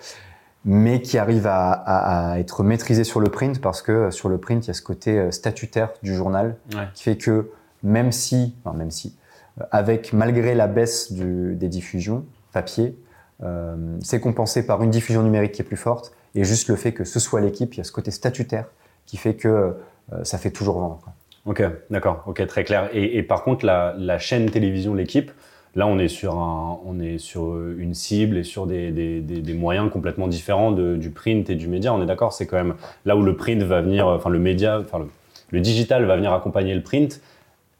mais 0.65 1.01
qui 1.01 1.17
arrive 1.17 1.47
à, 1.47 1.71
à- 1.71 2.31
à 2.33 2.39
être 2.39 2.63
maîtrisé 2.63 3.03
sur 3.03 3.19
le 3.21 3.29
print 3.29 3.59
parce 3.61 3.81
que 3.81 3.91
euh, 3.91 4.11
sur 4.11 4.29
le 4.29 4.37
print, 4.37 4.65
il 4.65 4.67
y 4.67 4.71
a 4.71 4.73
ce 4.73 4.81
côté 4.81 5.17
euh, 5.17 5.31
statutaire 5.31 5.89
du 6.03 6.13
journal 6.13 6.55
Ouais. 6.75 6.87
qui 6.93 7.03
fait 7.03 7.17
que 7.17 7.49
même 7.83 8.11
si, 8.11 8.55
enfin 8.63 8.77
même 8.77 8.91
si, 8.91 9.17
euh, 9.59 9.63
avec 9.71 10.11
malgré 10.13 10.53
la 10.55 10.67
baisse 10.67 11.11
du- 11.13 11.55
des 11.55 11.69
diffusions 11.69 12.25
papier, 12.51 12.97
euh, 13.43 13.75
c'est 14.03 14.19
compensé 14.19 14.65
par 14.65 14.83
une 14.83 14.89
diffusion 14.89 15.23
numérique 15.23 15.53
qui 15.53 15.61
est 15.61 15.65
plus 15.65 15.77
forte 15.77 16.11
et 16.35 16.43
juste 16.43 16.67
le 16.67 16.75
fait 16.75 16.93
que 16.93 17.03
ce 17.03 17.19
soit 17.19 17.41
l'équipe, 17.41 17.73
il 17.73 17.77
y 17.77 17.81
a 17.81 17.83
ce 17.83 17.91
côté 17.91 18.11
statutaire 18.11 18.65
qui 19.05 19.17
fait 19.17 19.35
que 19.35 19.75
euh, 20.13 20.23
ça 20.23 20.37
fait 20.37 20.51
toujours 20.51 20.79
vendre. 20.79 21.01
Ok, 21.45 21.63
d'accord, 21.89 22.23
ok, 22.27 22.45
très 22.47 22.63
clair. 22.63 22.89
Et, 22.93 23.23
par 23.23 23.43
contre, 23.43 23.65
la, 23.65 24.19
chaîne 24.19 24.49
télévision, 24.49 24.93
l'équipe, 24.93 25.31
là, 25.75 25.87
on 25.87 25.97
est 25.97 26.07
sur, 26.07 26.37
un, 26.37 26.79
on 26.85 26.99
est 26.99 27.17
sur 27.17 27.57
une 27.57 27.93
cible 27.93 28.37
et 28.37 28.43
sur 28.43 28.67
des, 28.67 29.23
moyens 29.55 29.89
complètement 29.89 30.27
différents 30.27 30.71
du 30.71 31.09
print 31.09 31.49
et 31.49 31.55
du 31.55 31.67
média. 31.67 31.93
On 31.93 32.01
est 32.03 32.05
d'accord, 32.05 32.33
c'est 32.33 32.45
quand 32.45 32.57
même 32.57 32.75
là 33.05 33.15
où 33.15 33.23
le 33.23 33.35
print 33.35 33.63
va 33.63 33.81
venir, 33.81 34.07
enfin 34.07 34.29
le 34.29 34.39
média, 34.39 34.79
enfin 34.79 35.05
le, 35.51 35.59
digital 35.61 36.05
va 36.05 36.17
venir 36.17 36.33
accompagner 36.33 36.75
le 36.75 36.83
print. 36.83 37.21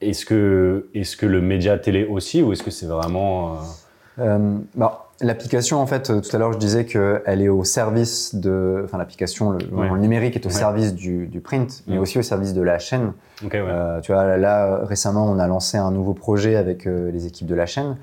Est-ce 0.01 0.25
que, 0.25 0.88
est-ce 0.96 1.18
que 1.18 1.25
le 1.25 1.41
média 1.41 1.77
télé 1.77 2.06
aussi, 2.06 2.41
ou 2.41 2.53
est-ce 2.53 2.63
que 2.63 2.72
c'est 2.72 2.86
vraiment 2.86 3.53
euh, 3.53 3.58
Euh, 4.20 4.58
bah, 4.76 5.06
L'application, 5.22 5.80
en 5.82 5.86
fait, 5.86 6.04
tout 6.22 6.34
à 6.36 6.40
l'heure, 6.40 6.54
je 6.54 6.58
disais 6.58 6.86
qu'elle 6.86 7.42
est 7.42 7.50
au 7.50 7.66
service 7.66 8.36
de. 8.36 8.84
Enfin, 8.86 8.98
l'application, 8.98 9.52
le, 9.52 9.58
Ouais. 9.74 9.90
le 9.90 9.98
numérique 10.00 10.38
est 10.38 10.46
au 10.46 10.50
Ouais. 10.50 10.56
service 10.56 10.94
du, 10.96 11.28
du 11.28 11.42
print, 11.42 11.84
mais 11.88 11.98
aussi 11.98 12.18
au 12.18 12.22
service 12.22 12.54
de 12.54 12.62
la 12.62 12.80
chaîne. 12.80 13.12
Euh, 13.54 14.00
tu 14.00 14.14
vois, 14.14 14.38
là, 14.38 14.80
récemment, 14.84 15.26
on 15.30 15.38
a 15.38 15.46
lancé 15.48 15.78
un 15.78 15.92
nouveau 15.92 16.14
projet 16.14 16.56
avec 16.56 16.88
euh, 16.88 17.12
les 17.12 17.26
équipes 17.26 17.48
de 17.48 17.56
la 17.56 17.66
chaîne. 17.66 17.98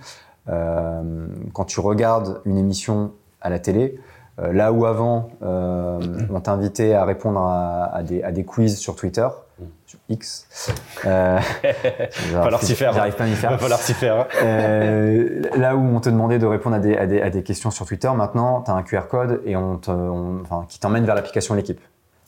Quand 0.47 1.65
tu 1.65 1.81
regardes 1.81 2.41
une 2.45 2.59
émission 2.59 3.13
à 3.41 3.49
la 3.51 3.59
télé, 3.59 3.99
là 4.39 4.73
où 4.73 4.85
avant, 4.87 5.29
euh, 5.43 5.99
on 6.33 6.41
t'invitait 6.41 6.93
à 6.95 7.05
répondre 7.05 7.41
à, 7.41 7.85
à 7.95 8.03
des, 8.03 8.23
à 8.23 8.33
des 8.33 8.45
quiz 8.45 8.77
sur 8.79 8.97
Twitter, 8.97 9.27
Mm. 9.59 9.65
sur 9.87 9.99
X. 10.11 10.71
Euh, 11.07 11.39
Va 12.35 12.43
falloir 12.43 12.63
s'y 12.63 12.75
faire. 12.75 12.93
J'arrive 12.93 13.15
pas 13.17 13.25
à 13.25 13.27
m'y 13.27 13.33
faire. 13.37 13.53
va 13.53 13.57
falloir 13.57 13.81
s'y 13.81 13.95
faire. 13.95 14.27
Euh, 14.43 15.41
là 15.57 15.75
où 15.77 15.81
on 15.81 15.99
te 16.01 16.11
demandait 16.11 16.39
de 16.39 16.45
répondre 16.45 16.77
à 16.77 16.79
des, 16.79 16.95
à 16.95 17.07
des, 17.07 17.23
à 17.23 17.31
des 17.31 17.43
questions 17.43 17.71
sur 17.71 17.87
Twitter, 17.87 18.11
maintenant, 18.15 18.61
tu 18.61 18.71
as 18.71 18.75
un 18.75 18.83
QR 18.83 19.07
code 19.09 19.41
et 19.47 19.57
on 19.57 19.79
te, 19.79 19.91
on- 19.91 20.41
enfin, 20.43 20.67
qui 20.69 20.79
t'emmène 20.79 21.07
vers 21.07 21.15
l'application 21.15 21.55
L'équipe. 21.55 21.81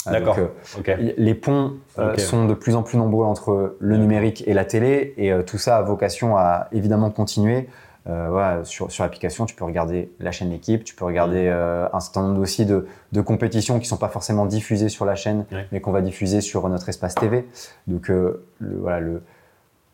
Euh, 0.06 0.12
D'accord. 0.12 0.36
euh, 0.38 1.12
les 1.18 1.34
ponts 1.34 1.72
euh, 1.98 2.16
sont 2.16 2.46
de 2.46 2.54
plus 2.54 2.76
en 2.76 2.82
plus 2.82 2.96
nombreux 2.96 3.26
entre 3.26 3.76
le 3.78 3.88
D'accord. 3.90 4.00
numérique 4.02 4.44
et 4.46 4.54
la 4.54 4.64
télé 4.64 5.12
et 5.18 5.30
euh, 5.30 5.42
tout 5.42 5.58
ça 5.58 5.76
a 5.76 5.82
vocation 5.82 6.38
à 6.38 6.68
évidemment 6.72 7.10
continuer. 7.10 7.68
Euh, 8.08 8.28
voilà, 8.30 8.64
sur, 8.64 8.90
sur 8.90 9.04
l'application, 9.04 9.44
tu 9.44 9.54
peux 9.54 9.64
regarder 9.64 10.10
la 10.18 10.30
chaîne 10.32 10.50
L'équipe, 10.50 10.82
tu 10.84 10.94
peux 10.94 11.04
regarder 11.04 11.44
Mm. 11.44 11.52
euh, 11.52 11.86
un 11.92 12.00
certain 12.00 12.22
nombre 12.22 12.40
aussi 12.40 12.64
de, 12.64 12.86
de 13.12 13.20
compétitions 13.20 13.78
qui 13.78 13.86
sont 13.86 13.98
pas 13.98 14.08
forcément 14.08 14.46
diffusées 14.46 14.88
sur 14.88 15.04
la 15.04 15.14
chaîne, 15.14 15.44
Ouais. 15.52 15.66
mais 15.72 15.80
qu'on 15.80 15.92
va 15.92 16.00
diffuser 16.00 16.40
sur 16.40 16.66
notre 16.68 16.88
espace 16.88 17.14
TV. 17.14 17.46
Donc 17.86 18.10
euh, 18.10 18.44
le, 18.60 18.76
voilà, 18.78 19.00
le, 19.00 19.22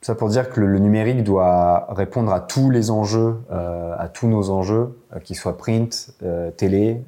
ça 0.00 0.14
pour 0.14 0.28
dire 0.28 0.48
que 0.50 0.60
le, 0.60 0.66
le 0.68 0.78
numérique 0.78 1.24
doit 1.24 1.86
répondre 1.92 2.32
à 2.32 2.38
tous 2.40 2.70
les 2.70 2.90
enjeux, 2.90 3.36
à 3.50 4.06
tous 4.12 4.28
nos 4.28 4.50
enjeux, 4.50 4.96
qu'ils 5.24 5.34
soient 5.36 5.56
print, 5.56 6.10
télé, 6.58 7.00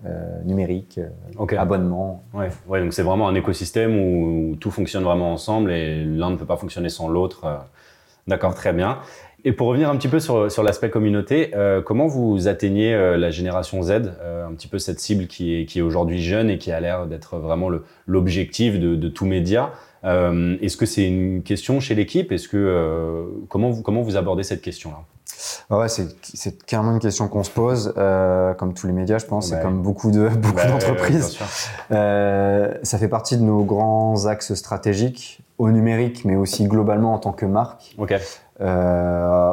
numérique, 0.44 0.98
euh, 0.98 1.08
Ok. 1.38 1.52
abonnement. 1.52 2.22
Ouais, 2.34 2.48
ouais 2.66 2.80
donc 2.80 2.94
c'est 2.94 3.02
vraiment 3.02 3.28
un 3.28 3.34
écosystème 3.34 3.96
où, 3.98 4.52
où 4.52 4.56
tout 4.56 4.70
fonctionne 4.70 5.04
vraiment 5.04 5.32
ensemble 5.32 5.70
et 5.72 6.04
l'un 6.04 6.30
ne 6.30 6.36
peut 6.36 6.46
pas 6.46 6.56
fonctionner 6.56 6.88
sans 6.88 7.08
l'autre. 7.08 7.44
D'accord, 8.26 8.54
très 8.54 8.72
bien. 8.72 8.98
Et 9.48 9.52
pour 9.52 9.68
revenir 9.68 9.88
un 9.88 9.96
petit 9.96 10.08
peu 10.08 10.18
sur, 10.18 10.50
sur 10.50 10.62
l'aspect 10.64 10.90
communauté, 10.90 11.52
euh, 11.54 11.80
comment 11.80 12.08
vous 12.08 12.48
atteignez 12.48 12.92
euh, 12.92 13.16
la 13.16 13.30
génération 13.30 13.80
Z, 13.80 13.90
euh, 14.20 14.44
un 14.46 14.52
petit 14.54 14.66
peu 14.66 14.80
cette 14.80 14.98
cible 14.98 15.28
qui 15.28 15.54
est, 15.54 15.66
qui 15.66 15.78
est 15.78 15.82
aujourd'hui 15.82 16.20
jeune 16.20 16.50
et 16.50 16.58
qui 16.58 16.72
a 16.72 16.80
l'air 16.80 17.06
d'être 17.06 17.38
vraiment 17.38 17.68
le- 17.68 17.84
l'objectif 18.08 18.80
de, 18.80 18.96
de 18.96 19.08
tout 19.08 19.24
média 19.24 19.70
Est-ce 20.02 20.76
que 20.76 20.84
c'est 20.84 21.06
une 21.06 21.42
question 21.44 21.78
chez 21.78 21.94
l'équipe? 21.94 22.32
Est-ce 22.32 22.48
que 22.48 23.24
comment 23.48 23.70
vous 23.70 23.82
comment 23.82 24.02
vous 24.02 24.16
abordez 24.16 24.42
cette 24.42 24.62
question-là? 24.62 24.98
Ah 25.70 25.78
ouais, 25.78 25.88
c'est 25.88 26.06
c'est 26.22 26.64
carrément 26.64 26.92
une 26.92 26.98
question 27.00 27.28
qu'on 27.28 27.42
se 27.44 27.50
pose, 27.50 27.92
euh, 27.96 28.54
comme 28.54 28.72
tous 28.74 28.86
les 28.86 28.92
médias, 28.92 29.18
je 29.18 29.26
pense, 29.26 29.50
Bah 29.50 29.58
et 29.58 29.62
comme 29.62 29.82
beaucoup 29.82 30.10
de 30.10 30.28
beaucoup 30.42 30.54
Bah, 30.56 30.62
ouais, 30.64 30.70
d'entreprises. 30.70 31.38
Euh, 31.90 32.72
ça 32.82 32.98
fait 32.98 33.08
partie 33.08 33.36
de 33.36 33.42
nos 33.42 33.62
grands 33.64 34.26
axes 34.26 34.54
stratégiques 34.54 35.40
au 35.58 35.70
numérique, 35.70 36.24
mais 36.24 36.36
aussi 36.36 36.66
globalement 36.66 37.14
en 37.14 37.18
tant 37.18 37.32
que 37.32 37.46
marque. 37.46 37.94
Euh, 38.60 39.52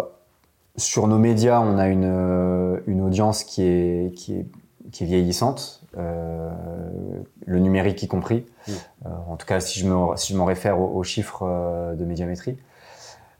sur 0.76 1.08
nos 1.08 1.18
médias, 1.20 1.60
on 1.62 1.78
a 1.78 1.88
une, 1.88 2.04
euh, 2.06 2.80
une 2.88 3.02
audience 3.02 3.44
qui 3.44 3.64
est, 3.64 4.14
qui 4.16 4.36
est, 4.40 4.46
qui 4.92 5.04
est 5.04 5.08
vieillissante, 5.08 5.84
euh, 5.98 6.50
le 7.46 7.60
numérique 7.60 8.02
y 8.02 8.08
compris. 8.08 8.46
Euh, 9.06 9.10
en 9.30 9.36
tout 9.36 9.46
cas, 9.46 9.60
si 9.60 9.80
je 9.80 9.88
me, 9.88 10.16
si 10.16 10.34
je 10.34 10.38
m'en 10.38 10.46
réfère 10.46 10.80
aux, 10.80 10.98
aux 10.98 11.04
chiffres 11.04 11.44
euh, 11.46 11.94
de 11.96 12.06
médiamétrie. 12.06 12.58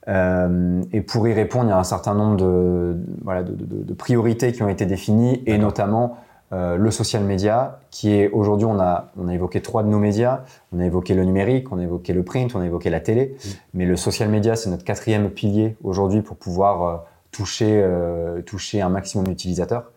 Et 0.08 1.02
pour 1.02 1.28
y 1.30 1.34
répondre, 1.34 1.66
il 1.66 1.70
y 1.70 1.72
a 1.74 1.78
un 1.80 1.84
certain 1.86 2.14
nombre 2.14 2.36
de, 2.36 2.98
voilà, 3.24 3.42
de, 3.42 3.54
de- 3.54 3.84
de 3.84 3.94
priorités 3.94 4.52
qui 4.52 4.62
ont 4.62 4.68
été 4.68 4.86
définies, 4.86 5.42
et 5.46 5.58
notamment 5.58 6.18
euh, 6.54 6.78
le 6.78 6.92
social 6.92 7.24
media, 7.24 7.80
qui 7.90 8.14
est 8.14 8.30
aujourd'hui, 8.30 8.66
on 8.66 8.80
a, 8.80 9.12
on 9.18 9.28
a 9.28 9.34
évoqué 9.34 9.62
trois 9.62 9.82
de 9.82 9.88
nos 9.88 10.00
médias. 10.00 10.42
On 10.72 10.80
a 10.80 10.86
évoqué 10.86 11.16
le 11.16 11.24
numérique, 11.26 11.72
on 11.72 11.80
a 11.80 11.84
évoqué 11.84 12.14
le 12.14 12.24
print, 12.24 12.56
on 12.56 12.60
a 12.60 12.66
évoqué 12.66 12.90
la 12.90 13.00
télé. 13.00 13.36
Mm. 13.36 13.50
Mais 13.74 13.86
le 13.86 13.96
social 13.96 14.30
media, 14.30 14.56
c'est 14.56 14.70
notre 14.70 14.84
quatrième 14.84 15.30
pilier 15.30 15.76
aujourd'hui 15.84 16.22
pour 16.22 16.38
pouvoir 16.38 16.84
euh, 16.84 16.98
toucher, 17.32 17.82
euh, 17.84 18.42
toucher 18.42 18.82
un 18.82 18.90
maximum 18.90 19.28
d'utilisateurs. 19.28 19.92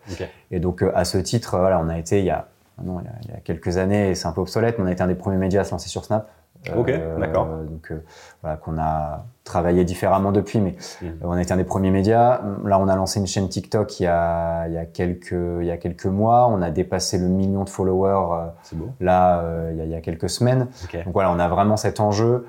Et 0.51 0.59
donc, 0.59 0.83
à 0.93 1.05
ce 1.05 1.17
titre, 1.19 1.57
voilà, 1.59 1.79
on 1.79 1.89
a 1.89 1.99
été 1.99 2.19
il 2.19 2.25
y 2.25 2.31
a, 2.31 2.47
non, 2.83 2.99
il 3.01 3.05
y 3.05 3.07
a, 3.07 3.13
il 3.25 3.31
y 3.31 3.33
a 3.33 3.39
quelques 3.39 3.77
années, 3.77 4.15
c'est 4.15 4.27
un 4.27 4.31
peu 4.31 4.41
obsolète, 4.41 4.79
mais 4.79 4.85
on 4.85 4.87
a 4.87 4.91
été 4.91 5.03
un 5.03 5.07
des 5.07 5.15
premiers 5.15 5.37
médias 5.37 5.61
à 5.61 5.63
se 5.63 5.71
lancer 5.71 5.89
sur 5.89 6.03
Snap. 6.05 6.27
Ok, 6.75 6.91
d'accord. 7.19 7.47
Donc, 7.47 7.91
euh, 7.91 7.99
voilà, 8.41 8.57
qu'on 8.57 8.77
a 8.77 9.25
travaillé 9.43 9.85
différemment 9.85 10.31
depuis, 10.31 10.59
mais 10.59 10.75
Mm. 11.01 11.05
euh, 11.05 11.11
on 11.23 11.31
a 11.31 11.41
été 11.41 11.53
un 11.53 11.57
des 11.57 11.63
premiers 11.63 11.91
médias. 11.91 12.41
Là, 12.65 12.79
on 12.79 12.87
a 12.87 12.95
lancé 12.95 13.19
une 13.19 13.27
chaîne 13.27 13.47
TikTok 13.47 13.99
il 13.99 14.03
y 14.03 14.07
a, 14.07 14.67
il 14.67 14.73
y 14.73 14.77
a, 14.77 14.85
quelques, 14.85 15.31
il 15.31 15.65
y 15.65 15.71
a 15.71 15.77
quelques 15.77 16.05
mois. 16.07 16.47
On 16.47 16.61
a 16.61 16.69
dépassé 16.69 17.17
le 17.17 17.27
million 17.27 17.63
de 17.63 17.69
followers 17.69 18.33
euh, 18.33 18.75
beau. 18.75 18.89
là, 18.99 19.39
euh, 19.39 19.69
il, 19.71 19.77
y 19.77 19.81
a, 19.81 19.85
il 19.85 19.91
y 19.91 19.95
a 19.95 20.01
quelques 20.01 20.29
semaines. 20.29 20.67
Donc 21.05 21.13
voilà, 21.13 21.31
on 21.31 21.39
a 21.39 21.47
vraiment 21.47 21.77
cet 21.77 21.99
enjeu 21.99 22.45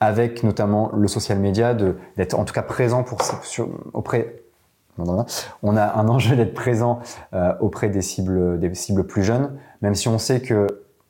avec 0.00 0.42
notamment 0.42 0.90
le 0.94 1.08
social 1.08 1.38
media 1.38 1.72
d'être 1.72 2.34
en 2.38 2.44
tout 2.44 2.52
cas 2.52 2.60
présent 2.62 3.02
pour 3.02 3.22
sur, 3.42 3.68
auprès 3.94 4.42
on 5.62 5.76
a 5.76 5.94
un 5.94 6.08
enjeu 6.08 6.36
d'être 6.36 6.54
présent 6.54 7.00
euh, 7.34 7.52
auprès 7.60 7.88
des 7.88 8.02
cibles 8.02 8.58
des 8.58 8.74
cibles 8.74 9.04
plus 9.06 9.22
jeunes 9.22 9.52
même 9.82 9.94
si 9.94 10.08
on 10.08 10.18
sait 10.18 10.40
que 10.40 10.66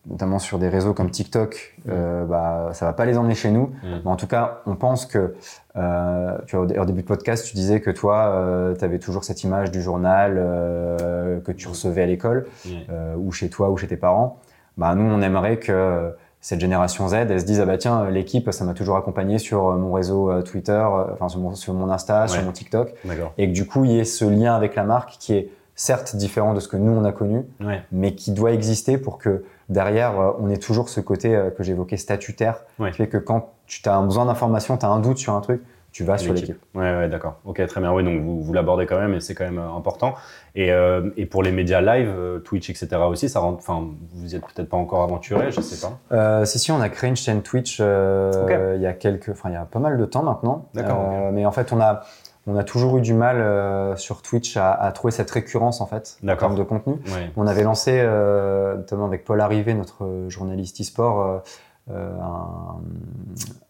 notamment 0.08 0.38
sur 0.38 0.58
des 0.58 0.68
réseaux 0.68 0.94
comme 0.94 1.10
TikTok 1.10 1.76
euh, 1.88 2.25
bah 2.25 2.70
ça 2.72 2.86
va 2.86 2.92
pas 2.92 3.04
les 3.06 3.18
emmener 3.18 3.34
chez 3.34 3.50
nous 3.50 3.66
Mm. 3.82 4.00
mais 4.04 4.10
en 4.10 4.16
tout 4.16 4.26
cas 4.28 4.60
on 4.66 4.76
pense 4.76 5.04
que 5.06 5.34
euh, 5.76 6.38
tu 6.46 6.56
vois 6.56 6.64
au 6.64 6.68
dé- 6.68 6.78
au 6.78 6.84
début 6.84 7.02
de 7.02 7.06
podcast 7.06 7.44
tu 7.46 7.54
disais 7.56 7.80
que 7.80 7.90
toi 7.90 8.75
tu 8.78 8.84
avais 8.84 8.98
toujours 8.98 9.25
cette 9.25 9.42
image 9.44 9.70
du 9.70 9.82
journal 9.82 10.34
euh, 10.38 11.40
que 11.40 11.52
tu 11.52 11.68
recevais 11.68 12.02
à 12.02 12.06
l'école 12.06 12.46
Ouais. 12.66 12.86
euh, 12.90 13.14
ou 13.16 13.32
chez 13.32 13.48
toi 13.48 13.70
ou 13.70 13.76
chez 13.76 13.86
tes 13.86 13.96
parents, 13.96 14.38
bah, 14.76 14.94
nous, 14.94 15.04
on 15.10 15.22
aimerait 15.22 15.58
que 15.58 15.72
euh, 15.72 16.10
cette 16.40 16.60
génération 16.60 17.08
Z, 17.08 17.14
elle 17.14 17.40
se 17.40 17.46
dise, 17.46 17.60
ah 17.60 17.64
bah 17.64 17.78
tiens, 17.78 18.02
euh, 18.02 18.10
l'équipe, 18.10 18.50
ça 18.52 18.64
m'a 18.64 18.75
toujours 18.75 18.96
accompagné 18.96 19.38
sur 19.38 19.68
euh, 19.70 19.76
mon 19.76 19.92
réseau 19.92 20.30
euh, 20.30 20.42
Twitter, 20.42 20.72
euh, 20.72 21.04
enfin 21.12 21.28
sur 21.28 21.40
mon, 21.40 21.54
sur 21.54 21.72
mon 21.75 21.90
Insta, 21.90 22.28
sur 22.28 22.42
mon 22.42 22.52
TikTok, 22.52 22.92
et 23.38 23.48
que 23.48 23.52
du 23.52 23.66
coup, 23.66 23.84
il 23.84 23.92
y 23.92 23.98
ait 23.98 24.04
ce 24.04 24.25
lien 24.26 24.54
avec 24.54 24.75
la 24.75 24.84
marque 24.84 25.16
qui 25.18 25.34
est 25.34 25.48
certes 25.75 26.14
différent 26.16 26.52
de 26.54 26.60
ce 26.60 26.68
que 26.68 26.76
nous, 26.76 26.92
on 26.92 27.04
a 27.04 27.12
connu, 27.12 27.44
Ouais. 27.60 27.82
mais 27.90 28.14
qui 28.14 28.32
doit 28.32 28.52
exister 28.52 28.98
pour 28.98 29.18
que 29.18 29.44
derrière, 29.68 30.18
euh, 30.20 30.32
on 30.40 30.50
ait 30.50 30.56
toujours 30.58 30.88
ce 30.88 31.00
côté 31.00 31.35
euh, 31.35 31.50
que 31.50 31.62
j'évoquais 31.62 31.96
statutaire, 31.96 32.64
Ouais. 32.78 32.90
qui 32.90 32.99
fait 32.99 33.08
que 33.08 33.18
quand 33.18 33.50
tu 33.66 33.80
as 33.88 34.00
besoin 34.00 34.26
d'informations, 34.26 34.76
tu 34.76 34.87
as 34.87 34.88
un 34.88 35.00
doute 35.00 35.18
sur 35.18 35.35
un 35.35 35.40
truc, 35.40 35.62
tu 35.92 36.04
vas 36.04 36.18
sur 36.18 36.35
l'équipe. 36.35 36.58
Ouais, 36.75 36.94
ouais, 36.94 37.08
d'accord. 37.08 37.37
Ok, 37.46 37.66
très 37.66 37.80
bien. 37.80 37.90
Oui, 37.90 38.04
donc 38.04 38.20
vous, 38.20 38.42
vous 38.42 38.52
l'abordez 38.52 38.85
quand 38.85 38.99
même 38.99 39.14
et 39.14 39.20
c'est 39.20 39.35
quand 39.35 39.44
même 39.46 39.58
euh, 39.58 39.73
important. 39.75 40.14
Et, 40.54 40.70
euh, 40.70 41.08
et 41.16 41.25
pour 41.25 41.42
les 41.42 41.52
médias 41.52 41.80
live, 41.80 42.12
Twitch, 42.44 42.68
etc. 42.68 42.88
aussi, 43.08 43.30
ça 43.30 43.40
rentre. 43.40 43.58
Enfin, 43.61 43.87
vous 44.12 44.35
y 44.35 44.37
êtes 44.37 44.42
peut-être 44.42 44.68
pas 44.68 44.76
encore 44.76 45.02
aventuré, 45.02 45.50
je 45.50 45.61
sais 45.62 45.87
pas. 45.87 45.99
Euh, 46.14 46.44
si, 46.44 46.58
si, 46.58 46.70
on 46.70 46.80
a 46.82 46.90
créé 46.90 47.08
une 47.08 47.16
chaîne 47.16 47.40
Twitch 47.40 47.78
euh, 47.80 48.75
il 48.76 48.82
y 48.82 48.87
a 48.87 48.92
quelques, 48.92 49.30
enfin 49.30 49.49
il 49.49 49.54
y 49.54 49.56
a 49.56 49.64
pas 49.64 49.78
mal 49.78 49.96
de 49.96 50.04
temps 50.04 50.23
maintenant. 50.23 50.66
D'accord, 50.75 51.30
Mais 51.32 51.46
en 51.46 51.52
fait, 51.52 51.73
on 51.73 51.80
a, 51.80 52.02
on 52.46 52.56
a 52.56 52.64
toujours 52.64 52.96
eu 52.98 53.00
du 53.00 53.12
mal 53.14 53.36
euh, 53.40 53.96
sur 53.96 54.22
Twitch 54.22 54.56
à, 54.56 54.72
à 54.72 54.92
trouver 54.92 55.10
cette 55.12 55.30
récurrence 55.30 55.80
en 55.80 55.86
fait 55.86 56.18
en 56.22 56.36
termes 56.36 56.54
de 56.56 56.62
contenu. 56.62 56.94
Ouais. 57.06 57.30
On 57.36 57.46
avait 57.46 57.64
lancé, 57.64 57.98
euh, 58.02 58.76
notamment 58.76 59.06
avec 59.06 59.24
Paul 59.24 59.40
Arrivé, 59.40 59.74
notre 59.74 60.26
journaliste 60.28 60.80
e-sport, 60.80 61.42
euh, 61.90 62.18
un, 62.20 62.76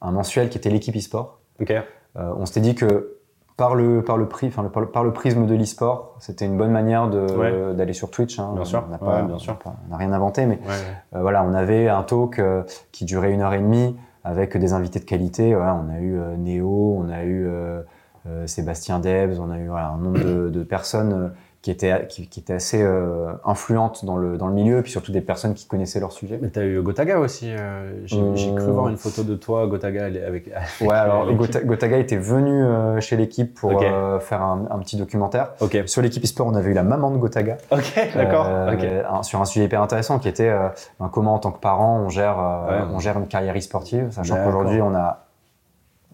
un 0.03 0.11
mensuel 0.13 0.49
qui 0.49 0.59
était 0.59 0.71
l'équipe 0.71 0.97
e-sport. 0.97 1.39
On 2.15 2.47
s'était 2.47 2.61
dit 2.61 2.75
que 2.75 3.13
par 3.57 3.75
le 3.75 4.03
par 4.03 4.19
le 4.19 4.27
prix, 4.29 4.49
enfin 4.49 4.63
le, 4.63 4.69
par, 4.69 4.83
le, 4.83 4.89
par 4.91 5.03
le 5.05 5.13
prisme 5.15 5.47
de 5.47 5.55
l'e-sport, 5.55 6.17
c'était 6.19 6.45
une 6.45 6.59
bonne 6.59 6.71
manière 6.71 7.09
Ouais. 7.11 7.75
d'aller 7.75 7.95
sur 7.95 8.11
Twitch. 8.11 8.39
Hein. 8.39 8.53
Bien 8.55 8.65
sûr. 8.65 8.85
on 9.01 9.39
sûr. 9.39 9.57
on 9.65 9.71
n'a 9.71 9.77
on 9.93 9.97
rien 9.97 10.13
inventé, 10.13 10.45
mais 10.47 10.59
voilà, 11.13 11.43
on 11.45 11.55
avait 11.55 11.89
un 11.89 12.03
talk 12.03 12.41
qui 12.93 13.05
durait 13.07 13.33
une 13.33 13.41
heure 13.41 13.55
et 13.55 13.61
demie 13.61 13.97
avec 14.25 14.57
des 14.57 14.73
invités 14.75 14.99
de 14.99 15.05
qualité. 15.07 15.55
Voilà, 15.55 15.75
on 15.75 15.89
a 15.95 15.99
eu 16.01 16.19
Néo, 16.39 16.97
on 16.99 17.09
a 17.11 17.23
eu 17.25 17.49
Sébastien 18.47 18.99
Debs, 18.99 19.39
on 19.41 19.51
a 19.51 19.59
eu 19.59 19.69
voilà, 19.69 19.89
un 19.89 19.99
nombre 19.99 20.19
de, 20.21 20.49
de 20.51 20.63
personnes 20.63 21.13
euh, 21.13 21.29
qui 21.63 21.73
étaient 21.73 22.07
qui, 22.09 22.29
qui 22.29 22.39
étaient 22.39 22.53
assez 22.53 22.81
euh, 22.81 23.33
influentes 23.45 24.05
dans 24.05 24.17
le 24.17 24.37
dans 24.39 24.47
le 24.47 24.53
milieu, 24.55 24.79
et 24.79 24.83
puis 24.83 24.93
surtout 24.93 25.11
des 25.11 25.21
personnes 25.21 25.53
qui 25.55 25.67
connaissaient 25.67 25.99
leur 25.99 26.13
sujet. 26.13 26.39
Mais 26.41 26.49
t'as 26.49 26.63
eu 26.65 26.81
Gotaga 26.81 27.19
aussi. 27.19 27.51
euh, 27.51 27.93
J'ai 28.05 28.21
Euh, 28.21 28.55
cru 28.55 28.71
voir 28.71 28.89
une 28.89 28.97
photo 28.97 29.25
de 29.25 29.35
toi, 29.35 29.67
Gotaga, 29.67 30.05
avec. 30.27 30.49
Ouais, 30.81 30.91
alors. 30.95 31.27
Gota- 31.33 31.65
Gotaga 31.65 31.97
était 31.99 32.19
venu 32.19 32.63
euh, 32.63 33.01
chez 33.01 33.17
l'équipe 33.17 33.53
pour 33.59 33.83
euh, 33.83 34.21
faire 34.21 34.43
un, 34.43 34.67
un 34.71 34.79
petit 34.79 34.97
documentaire. 34.97 35.51
Sur 35.87 36.03
l'équipe 36.03 36.23
e-sport, 36.23 36.47
on 36.47 36.55
avait 36.55 36.71
eu 36.71 36.75
la 36.75 36.85
maman 36.85 37.11
de 37.11 37.17
Gotaga. 37.19 37.57
Ok, 37.73 37.99
d'accord. 38.15 38.47
Euh, 38.49 39.23
sur 39.23 39.41
un 39.41 39.45
sujet 39.45 39.65
hyper 39.65 39.83
intéressant 39.83 40.21
qui 40.21 40.29
était 40.29 40.49
euh, 40.49 40.69
ben, 41.01 41.09
comment 41.13 41.35
en 41.35 41.39
tant 41.41 41.51
que 41.51 41.59
parent 41.61 41.99
on 41.99 42.11
gère, 42.11 42.39
euh, 42.39 42.67
Ouais. 42.85 42.85
on 42.95 43.01
gère 43.01 43.19
une 43.19 43.27
carrière 43.27 43.57
e-sportive, 43.57 44.11
sachant 44.13 44.37
qu'aujourd'hui 44.45 44.81
on 44.83 44.95
a 44.95 45.25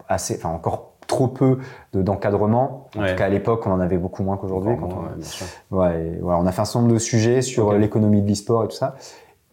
assez, 0.09 0.35
enfin 0.35 0.49
encore 0.49 0.92
trop 1.07 1.27
peu 1.27 1.57
de- 1.93 2.01
d'encadrement. 2.01 2.89
En 2.95 3.01
Ouais. 3.01 3.11
tout 3.11 3.17
cas 3.17 3.25
à 3.25 3.29
l'époque 3.29 3.65
on 3.67 3.71
en 3.71 3.79
avait 3.79 3.97
beaucoup 3.97 4.23
moins 4.23 4.37
qu'aujourd'hui. 4.37 4.75
Quand 4.79 4.87
on- 4.91 5.01
ouais, 5.03 5.15
bien 5.17 5.25
sûr. 5.25 5.45
Ouais, 5.71 6.07
et 6.07 6.19
voilà, 6.21 6.39
on 6.39 6.45
a 6.45 6.51
fait 6.51 6.61
un 6.61 6.65
certain 6.65 6.81
nombre 6.81 6.93
de 6.93 6.99
sujets 6.99 7.41
sur 7.41 7.73
l'économie 7.73 8.21
de 8.21 8.27
l'e-sport 8.27 8.63
et 8.63 8.67
tout 8.67 8.75
ça. 8.75 8.95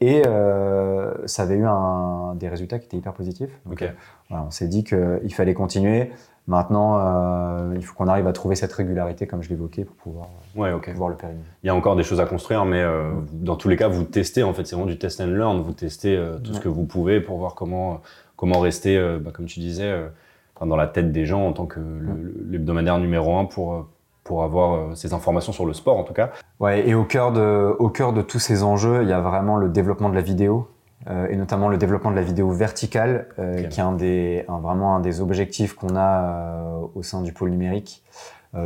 Et 0.03 0.23
euh, 0.27 1.13
ça 1.27 1.43
avait 1.43 1.57
eu 1.57 1.67
un, 1.67 2.35
des 2.37 2.49
résultats 2.49 2.79
qui 2.79 2.87
étaient 2.87 2.97
hyper 2.97 3.13
positifs. 3.13 3.51
Donc, 3.67 3.83
euh, 3.83 3.89
voilà, 4.31 4.45
on 4.47 4.51
s'est 4.51 4.67
dit 4.69 4.83
qu'il 4.83 5.35
fallait 5.35 5.53
continuer. 5.53 6.11
Maintenant, 6.47 6.97
euh, 6.99 7.75
il 7.77 7.85
faut 7.85 7.95
qu'on 7.95 8.09
arrive 8.09 8.27
à 8.27 8.33
trouver 8.33 8.55
cette 8.57 8.73
régularité, 8.73 9.27
comme 9.27 9.43
je 9.43 9.51
l'évoquais, 9.51 9.85
pour 9.85 9.95
pouvoir, 9.97 10.29
Ouais, 10.57 10.73
pouvoir 10.81 11.11
le 11.11 11.17
pérenniser. 11.17 11.45
Il 11.63 11.67
y 11.67 11.71
a 11.71 11.75
encore 11.75 11.97
des 11.97 12.03
choses 12.03 12.19
à 12.19 12.25
construire, 12.25 12.65
mais 12.65 12.81
euh, 12.81 13.11
dans 13.33 13.57
tous 13.57 13.69
les 13.69 13.77
cas, 13.77 13.89
vous 13.89 14.05
testez. 14.05 14.43
En 14.43 14.55
fait, 14.55 14.65
c'est 14.67 14.75
vraiment 14.75 14.91
du 14.91 14.99
test 14.99 15.21
and 15.21 15.27
learn. 15.27 15.61
Vous 15.61 15.73
testez 15.75 16.17
euh, 16.17 16.39
tout 16.39 16.55
ce 16.55 16.61
que 16.61 16.69
vous 16.71 16.85
pouvez 16.87 17.21
pour 17.21 17.37
voir 17.37 17.55
comment 17.55 18.01
comment 18.37 18.59
rester, 18.59 18.99
bah, 19.21 19.33
comme 19.35 19.45
tu 19.45 19.61
disais, 19.61 19.95
enfin, 20.61 20.69
dans 20.69 20.77
la 20.77 20.87
tête 20.87 21.11
des 21.11 21.25
gens 21.25 21.47
en 21.47 21.53
tant 21.55 21.65
que 21.67 21.81
l'hebdomadaire 22.51 22.99
numéro 22.99 23.37
un 23.37 23.47
pour 23.47 23.75
euh, 23.75 23.81
pour 24.23 24.45
avoir 24.45 24.75
euh, 24.75 24.95
ces 24.95 25.15
informations 25.15 25.51
sur 25.53 25.65
le 25.65 25.73
sport, 25.73 25.97
en 25.97 26.05
tout 26.05 26.13
cas. 26.13 26.31
Ouais, 26.61 26.87
et 26.87 26.95
au 26.95 27.05
cœur, 27.05 27.33
de, 27.33 27.75
au 27.79 27.89
cœur 27.89 28.13
de 28.13 28.21
tous 28.23 28.39
ces 28.39 28.63
enjeux, 28.63 29.03
il 29.03 29.09
y 29.09 29.13
a 29.15 29.21
vraiment 29.21 29.57
le 29.57 29.69
développement 29.71 30.11
de 30.11 30.15
la 30.15 30.21
vidéo, 30.21 30.69
euh, 31.09 31.27
et 31.31 31.37
notamment 31.37 31.69
le 31.69 31.79
développement 31.79 32.11
de 32.11 32.17
la 32.17 32.23
vidéo 32.23 32.51
verticale, 32.51 33.29
euh, 33.39 33.63
qui 33.65 33.81
est 33.81 33.83
un 33.83 33.93
des, 33.93 34.45
un- 34.49 34.59
vraiment 34.61 34.95
un 34.95 35.01
des 35.01 35.23
objectifs 35.23 35.73
qu'on 35.75 35.97
a 35.97 36.23
euh, 36.23 36.81
au 36.95 37.03
sein 37.03 37.23
du 37.23 37.33
pôle 37.33 37.51
numérique, 37.51 38.05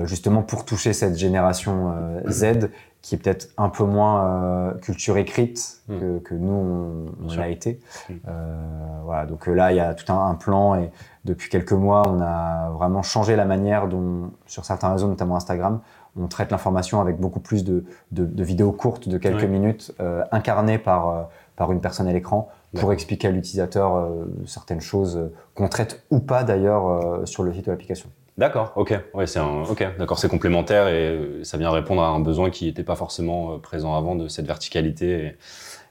justement 0.05 0.43
pour 0.43 0.65
toucher 0.65 0.93
cette 0.95 1.17
génération 1.17 1.93
Z, 2.27 2.71
qui 3.05 3.15
est 3.15 3.19
peut-être 3.19 3.51
un 3.59 3.69
peu 3.69 3.85
moins 3.85 4.25
euh, 4.25 4.75
culture 4.79 5.19
écrite 5.19 5.83
Mm. 5.89 5.99
que, 6.01 6.19
que 6.21 6.35
nous, 6.35 7.07
on, 7.23 7.37
l'a 7.37 7.49
été. 7.51 7.79
Mm. 8.09 8.13
Euh, 8.27 8.57
voilà, 9.05 9.27
donc 9.27 9.47
euh, 9.47 9.53
là, 9.53 9.71
il 9.73 9.77
y 9.77 9.81
a 9.81 9.93
tout 9.93 10.11
un, 10.11 10.29
un 10.31 10.35
plan, 10.35 10.77
et 10.77 10.91
depuis 11.27 11.51
quelques 11.51 11.75
mois, 11.75 12.03
on 12.09 12.23
a 12.23 12.71
vraiment 12.71 13.03
changé 13.03 13.37
la 13.37 13.45
manière 13.45 13.87
dont, 13.87 14.31
sur 14.47 14.65
certains 14.65 14.91
réseaux, 14.91 15.09
notamment 15.09 15.37
Instagram, 15.37 15.81
on 16.19 16.27
traite 16.27 16.51
l'information 16.51 17.03
avec 17.03 17.19
beaucoup 17.21 17.41
plus 17.41 17.65
de, 17.65 17.85
de, 18.13 18.25
de 18.25 18.43
vidéos 18.43 18.73
courtes 18.73 19.07
de 19.07 19.19
quelques 19.19 19.43
Ouais. 19.43 19.49
minutes, 19.49 19.93
euh, 20.01 20.25
incarnées 20.33 20.79
par, 20.79 21.29
par 21.57 21.71
une 21.71 21.83
personne 21.83 22.09
à 22.09 22.13
l'écran, 22.15 22.49
pour 22.75 22.91
expliquer 22.95 23.29
à 23.29 23.31
l'utilisateur 23.31 24.09
certaines 24.47 24.81
choses 24.81 25.31
qu'on 25.55 25.69
traite 25.69 26.03
ou 26.11 26.21
pas 26.21 26.43
d'ailleurs 26.45 27.21
sur 27.29 27.43
le 27.43 27.53
site 27.53 27.67
de 27.67 27.71
l'application. 27.71 28.09
D'accord, 28.37 28.73
ok, 28.75 28.93
ouais, 29.15 29.29
c'est 29.29 29.39
un, 29.39 29.63
ok, 29.63 29.97
d'accord, 29.97 30.19
c'est 30.19 30.29
complémentaire 30.29 30.89
et 30.89 31.09
euh, 31.09 31.45
ça 31.45 31.57
vient 31.57 31.71
répondre 31.71 32.03
à 32.03 32.09
un 32.09 32.19
besoin 32.19 32.51
qui 32.51 32.65
n'était 32.65 32.83
pas 32.83 32.97
forcément 32.97 33.53
euh, 33.55 33.59
présent 33.59 33.97
avant 33.97 34.17
de 34.17 34.27
cette 34.27 34.47
verticalité. 34.47 35.37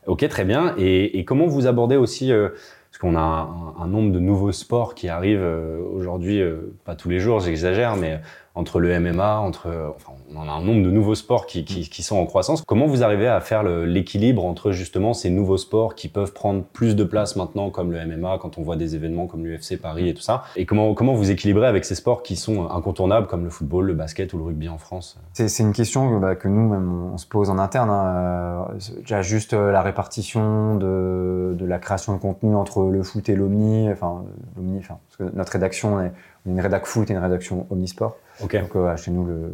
Ok, 0.07 0.27
très 0.27 0.43
bien. 0.43 0.75
Et, 0.77 1.23
comment 1.23 1.47
vous 1.47 1.67
abordez 1.67 1.95
aussi, 1.95 2.33
euh, 2.33 2.49
parce 2.91 2.97
qu'on 2.99 3.15
a 3.15 3.49
un, 3.79 3.87
nombre 3.87 4.11
de 4.11 4.19
nouveaux 4.19 4.51
sports 4.51 4.93
qui 4.93 5.07
arrivent 5.07 5.39
euh, 5.41 5.79
aujourd'hui, 5.93 6.41
pas 6.83 6.95
tous 6.95 7.09
les 7.09 7.19
jours, 7.21 7.39
j'exagère, 7.39 7.95
mais 7.95 8.19
entre 8.55 8.79
le 8.79 8.99
MMA, 8.99 9.39
entre, 9.39 9.67
euh, 9.67 9.89
enfin, 9.95 10.13
on 10.33 10.37
en 10.37 10.47
a 10.47 10.51
un 10.51 10.61
nombre 10.61 10.83
de 10.83 10.91
nouveaux 10.91 11.15
sports 11.15 11.45
qui, 11.47 11.65
qui, 11.65 11.89
qui 11.89 12.03
sont 12.03 12.17
en 12.17 12.25
croissance. 12.25 12.63
Comment 12.65 12.85
vous 12.85 13.03
arrivez 13.03 13.27
à 13.27 13.39
faire 13.39 13.63
l'équilibre 13.63 14.45
entre 14.45 14.71
justement 14.71 15.13
ces 15.13 15.29
nouveaux 15.29 15.57
sports 15.57 15.95
qui 15.95 16.07
peuvent 16.07 16.33
prendre 16.33 16.63
plus 16.63 16.95
de 16.95 17.03
place 17.03 17.35
maintenant, 17.35 17.69
comme 17.69 17.91
le 17.91 18.05
MMA, 18.05 18.37
quand 18.39 18.57
on 18.57 18.61
voit 18.61 18.75
des 18.75 18.95
événements 18.95 19.27
comme 19.27 19.45
l'UFC 19.45 19.79
Paris 19.81 20.09
et 20.09 20.13
tout 20.13 20.21
ça, 20.21 20.43
et 20.55 20.65
comment 20.65 20.93
comment 20.93 21.13
vous 21.13 21.31
équilibrez 21.31 21.67
avec 21.67 21.85
ces 21.85 21.95
sports 21.95 22.23
qui 22.23 22.35
sont 22.35 22.69
incontournables 22.69 23.27
comme 23.27 23.43
le 23.43 23.49
football, 23.49 23.85
le 23.85 23.93
basket 23.93 24.33
ou 24.33 24.37
le 24.37 24.43
rugby 24.43 24.69
en 24.69 24.77
France? 24.77 25.19
C'est 25.33 25.63
une 25.63 25.73
question 25.73 26.19
bah, 26.19 26.35
que 26.35 26.47
nous, 26.47 26.69
même, 26.69 27.11
on 27.13 27.17
se 27.17 27.25
pose 27.25 27.49
en 27.49 27.57
interne. 27.57 27.89
Hein. 27.89 28.05
Euh, 28.05 28.53
Déjà, 28.99 29.21
juste 29.21 29.53
euh, 29.53 29.71
la 29.71 29.81
répartition 29.81 30.75
de, 30.75 31.55
de 31.57 31.65
la 31.65 31.79
création 31.79 32.13
de 32.13 32.19
contenu 32.19 32.55
entre 32.55 32.83
le 32.83 33.03
foot 33.03 33.27
et 33.29 33.35
l'omni. 33.35 33.89
Enfin, 33.91 34.23
l'omni, 34.55 34.77
enfin, 34.79 34.97
parce 35.07 35.31
que 35.31 35.35
notre 35.35 35.51
rédaction, 35.51 35.95
on 35.95 36.01
est 36.01 36.11
une 36.45 36.59
rédac 36.59 36.85
foot 36.85 37.09
et 37.09 37.13
une 37.13 37.19
rédaction 37.19 37.65
omnisport. 37.69 38.17
Donc, 38.41 38.75
euh, 38.75 38.95
chez 38.97 39.11
nous, 39.11 39.25
le, 39.25 39.53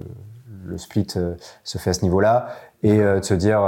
le 0.65 0.77
split 0.77 1.07
euh, 1.15 1.35
se 1.63 1.77
fait 1.77 1.91
à 1.91 1.93
ce 1.93 2.03
niveau-là. 2.03 2.49
Et 2.81 2.99
euh, 3.01 3.19
de 3.19 3.25
se 3.25 3.33
dire, 3.33 3.61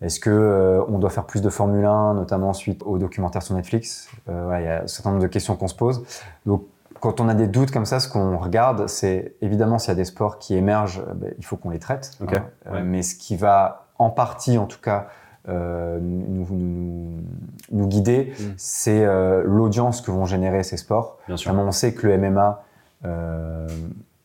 est-ce 0.00 0.18
que 0.18 0.84
on 0.88 0.98
doit 0.98 1.10
faire 1.10 1.26
plus 1.26 1.40
de 1.42 1.48
Formule 1.48 1.84
1, 1.84 2.14
notamment 2.14 2.52
suite 2.52 2.82
au 2.84 2.98
documentaire 2.98 3.42
sur 3.42 3.54
Netflix? 3.54 4.08
Voilà, 4.26 4.60
Il 4.60 4.64
y 4.64 4.68
a 4.68 4.82
un 4.82 4.86
certain 4.86 5.10
nombre 5.10 5.22
de 5.22 5.28
questions 5.28 5.54
qu'on 5.56 5.68
se 5.68 5.76
pose. 5.76 6.04
Donc, 6.46 6.64
quand 7.00 7.20
on 7.20 7.28
a 7.28 7.34
des 7.34 7.46
doutes 7.46 7.70
comme 7.70 7.86
ça, 7.86 8.00
ce 8.00 8.08
qu'on 8.08 8.36
regarde, 8.38 8.88
c'est 8.88 9.34
évidemment 9.40 9.78
s'il 9.78 9.90
y 9.90 9.92
a 9.92 9.94
des 9.94 10.04
sports 10.04 10.38
qui 10.40 10.56
émergent, 10.56 11.02
ben, 11.14 11.32
il 11.38 11.44
faut 11.44 11.56
qu'on 11.56 11.70
les 11.70 11.78
traite. 11.78 12.10
Hein. 12.20 12.26
Ouais. 12.72 12.82
mais 12.82 13.02
ce 13.02 13.14
qui 13.14 13.36
va, 13.36 13.86
en 13.98 14.10
partie 14.10 14.58
en 14.58 14.66
tout 14.66 14.80
cas, 14.80 15.06
euh, 15.48 15.98
nous, 16.02 16.46
nous, 16.50 17.22
nous 17.70 17.86
guider, 17.86 18.32
Mm. 18.38 18.44
c'est 18.56 19.04
euh, 19.04 19.42
l'audience 19.46 20.00
que 20.02 20.10
vont 20.10 20.26
générer 20.26 20.62
ces 20.62 20.76
sports. 20.76 21.18
Bien 21.26 21.36
sûr. 21.36 21.52
Vraiment, 21.52 21.68
on 21.68 21.72
sait 21.72 21.94
que 21.94 22.06
le 22.06 22.18
MMA, 22.18 22.62
euh, 23.06 23.66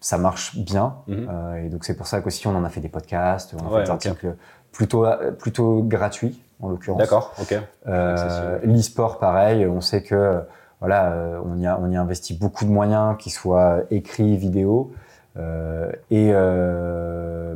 ça 0.03 0.17
marche 0.17 0.57
bien. 0.57 0.95
Mhm. 1.07 1.29
Euh, 1.31 1.65
et 1.65 1.69
donc, 1.69 1.85
c'est 1.85 1.95
pour 1.95 2.07
ça 2.07 2.19
qu'aussi, 2.19 2.45
on 2.47 2.55
en 2.55 2.63
a 2.65 2.69
fait 2.69 2.81
des 2.81 2.89
podcasts, 2.89 3.55
on 3.57 3.65
a 3.65 3.69
Ouais, 3.69 3.77
fait 3.79 3.83
des 3.85 3.89
articles 3.91 4.35
plutôt, 4.73 5.05
plutôt 5.39 5.81
gratuits, 5.83 6.41
en 6.61 6.67
l'occurrence. 6.69 6.99
D'accord. 6.99 7.33
Ok. 7.41 7.55
Euh. 7.87 8.59
L'e-sport, 8.63 9.17
pareil, 9.19 9.65
on 9.65 9.79
sait 9.81 10.03
que 10.03 10.13
euh, 10.15 10.39
voilà, 10.81 11.11
euh, 11.13 11.39
on, 11.45 11.57
y 11.57 11.65
a, 11.65 11.79
on 11.81 11.89
y 11.89 11.95
investit 11.95 12.37
beaucoup 12.37 12.65
de 12.65 12.69
moyens, 12.69 13.15
qu'ils 13.17 13.31
soient 13.31 13.79
écrits, 13.91 14.35
vidéo, 14.35 14.91
euh, 15.37 15.89
et, 16.11 16.31
euh, 16.33 17.55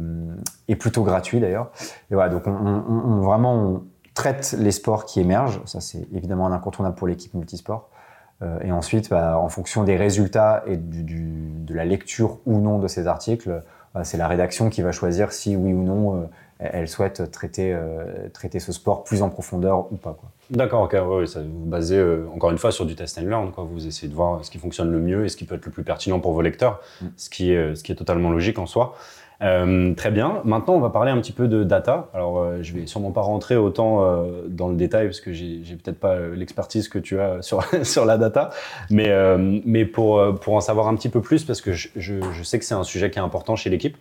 et 0.70 0.76
plutôt 0.76 1.04
gratuits 1.04 1.40
d'ailleurs. 1.42 1.72
Et 2.12 2.16
voilà, 2.16 2.30
donc 2.30 2.48
on, 2.48 2.52
on- 2.52 2.84
on- 2.88 3.22
vraiment 3.22 3.54
on 3.56 3.84
traite 4.14 4.56
les 4.58 4.72
sports 4.72 5.06
qui 5.06 5.20
émergent, 5.20 5.60
ça 5.66 5.80
c'est 5.82 6.08
évidemment 6.14 6.48
un 6.48 6.52
incontournable 6.54 6.96
pour 6.96 7.08
l'équipe 7.08 7.34
multisport. 7.34 7.90
Euh, 8.43 8.60
et 8.63 8.71
ensuite, 8.71 9.10
bah, 9.10 9.39
en 9.39 9.50
fonction 9.50 9.84
des 9.84 9.95
résultats 9.97 10.63
et 10.67 10.78
du, 10.78 11.04
du- 11.04 11.52
de 11.65 11.73
la 11.73 11.86
lecture 11.86 12.38
ou 12.45 12.60
non 12.60 12.78
de 12.80 12.88
ces 12.88 13.08
articles, 13.08 13.63
bah, 13.95 14.04
c'est 14.04 14.17
la 14.17 14.28
rédaction 14.28 14.69
qui 14.69 14.82
va 14.84 14.91
choisir 14.91 15.32
si 15.32 15.56
oui 15.56 15.73
ou 15.73 15.82
non 15.84 16.15
euh, 16.17 16.26
elle 16.60 16.88
souhaite 16.88 17.30
traiter, 17.32 17.71
euh, 17.73 18.30
traiter 18.34 18.60
ce 18.60 18.71
sport 18.71 19.04
plus 19.04 19.21
en 19.21 19.30
profondeur 19.30 19.91
ou 19.91 19.95
pas. 19.95 20.17
D'accord, 20.50 20.84
ok, 20.84 20.93
ouais, 20.93 21.00
ouais, 21.19 21.28
ça 21.28 21.41
vous 21.41 21.65
basez 21.65 21.97
euh, 21.97 22.26
encore 22.34 22.50
une 22.52 22.58
fois 22.58 22.71
sur 22.71 22.86
du 22.86 22.95
test 22.95 23.17
and 23.19 23.23
learn, 23.28 23.52
quoi. 23.52 23.63
Vous 23.63 23.86
essayez 23.86 24.08
de 24.08 24.15
voir 24.15 24.43
ce 24.43 24.50
qui 24.50 24.58
fonctionne 24.58 24.91
le 24.91 25.00
mieux 25.00 25.26
et 25.26 25.30
ce 25.30 25.38
qui 25.38 25.45
peut 25.45 25.56
être 25.56 25.65
le 25.65 25.71
plus 25.71 25.84
pertinent 25.84 26.19
pour 26.19 26.34
vos 26.34 26.41
lecteurs, 26.41 26.80
Mm. 27.02 27.06
ce 27.15 27.30
qui 27.30 27.52
est, 27.52 27.76
ce 27.76 27.84
qui 27.84 27.91
est 27.91 27.95
totalement 27.95 28.30
logique 28.32 28.58
en 28.60 28.65
soi. 28.65 28.95
Euh, 29.43 29.93
très 29.93 30.10
bien. 30.10 30.41
Maintenant, 30.45 30.73
on 30.73 30.80
va 30.80 30.89
parler 30.89 31.12
un 31.12 31.17
petit 31.17 31.32
peu 31.32 31.47
de 31.47 31.63
data. 31.63 32.10
Alors, 32.13 32.39
euh, 32.39 32.60
je 32.62 32.73
vais 32.73 32.88
sûrement 32.88 33.12
pas 33.12 33.21
rentrer 33.21 33.56
autant 33.56 34.04
euh, 34.04 34.47
dans 34.47 34.67
le 34.67 34.76
détail 34.76 35.06
parce 35.06 35.21
que 35.21 35.32
j'ai 35.32 35.62
peut-être 35.84 36.00
pas 36.00 36.15
euh, 36.15 36.36
l'expertise 36.36 36.89
que 36.89 36.97
tu 36.97 37.19
as 37.19 37.41
sur 37.41 37.63
sur 37.84 38.06
la 38.06 38.17
data, 38.17 38.50
mais 38.89 39.12
mais 39.65 39.86
pour 39.86 40.21
pour 40.39 40.56
en 40.56 40.62
savoir 40.62 40.88
un 40.88 40.95
petit 40.95 41.10
peu 41.10 41.21
plus 41.21 41.43
parce 41.43 41.62
que 41.62 41.71
je, 41.71 41.89
je, 41.95 42.43
sais 42.43 42.60
que 42.60 42.65
c'est 42.65 42.73
un 42.73 42.84
sujet 42.84 43.12
qui 43.12 43.19
est 43.19 43.21
important 43.21 43.56
chez 43.56 43.69
l'équipe. 43.69 43.97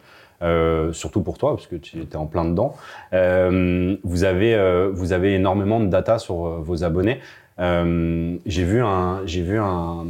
Surtout 0.93 1.23
pour 1.23 1.39
toi, 1.39 1.55
parce 1.57 1.67
que 1.67 1.77
tu 1.77 2.01
étais 2.01 2.17
en 2.17 2.27
plein 2.27 2.45
dedans. 2.45 2.75
Vous, 3.13 4.25
avez, 4.25 4.91
vous 4.93 5.13
avez 5.13 5.35
énormément 5.35 5.81
de 5.81 5.87
data 5.87 6.19
sur 6.19 6.35
vos 6.35 6.85
abonnés. 6.85 7.21
J'ai 7.59 8.65
vu 8.65 8.83
un, 8.83 9.23
j'ai 9.25 9.43
vu 9.43 9.59
un, 9.59 10.07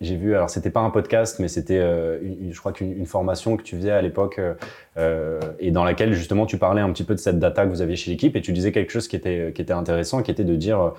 j'ai 0.00 0.16
vu. 0.16 0.34
Alors 0.34 0.50
c'était 0.50 0.70
pas 0.70 0.80
un 0.80 0.90
podcast, 0.90 1.38
mais 1.38 1.48
c'était, 1.48 1.78
euh, 1.78 2.18
je 2.50 2.58
crois 2.58 2.72
qu'une 2.72 2.92
une 2.92 3.06
formation 3.06 3.56
que 3.56 3.62
tu 3.62 3.76
faisais 3.76 3.90
à 3.90 4.02
l'époque 4.02 4.38
euh, 4.38 4.54
euh, 4.98 5.40
et 5.58 5.70
dans 5.70 5.84
laquelle 5.84 6.12
justement 6.12 6.46
tu 6.46 6.58
parlais 6.58 6.82
un 6.82 6.92
petit 6.92 7.04
peu 7.04 7.14
de 7.14 7.20
cette 7.20 7.38
data 7.38 7.64
que 7.64 7.70
vous 7.70 7.82
aviez 7.82 7.96
chez 7.96 8.10
l'équipe 8.10 8.36
et 8.36 8.42
tu 8.42 8.52
disais 8.52 8.72
quelque 8.72 8.92
chose 8.92 9.08
qui 9.08 9.16
était, 9.16 9.72
intéressant, 9.72 10.22
qui 10.22 10.30
était 10.30 10.44
de 10.44 10.56
dire 10.56 10.92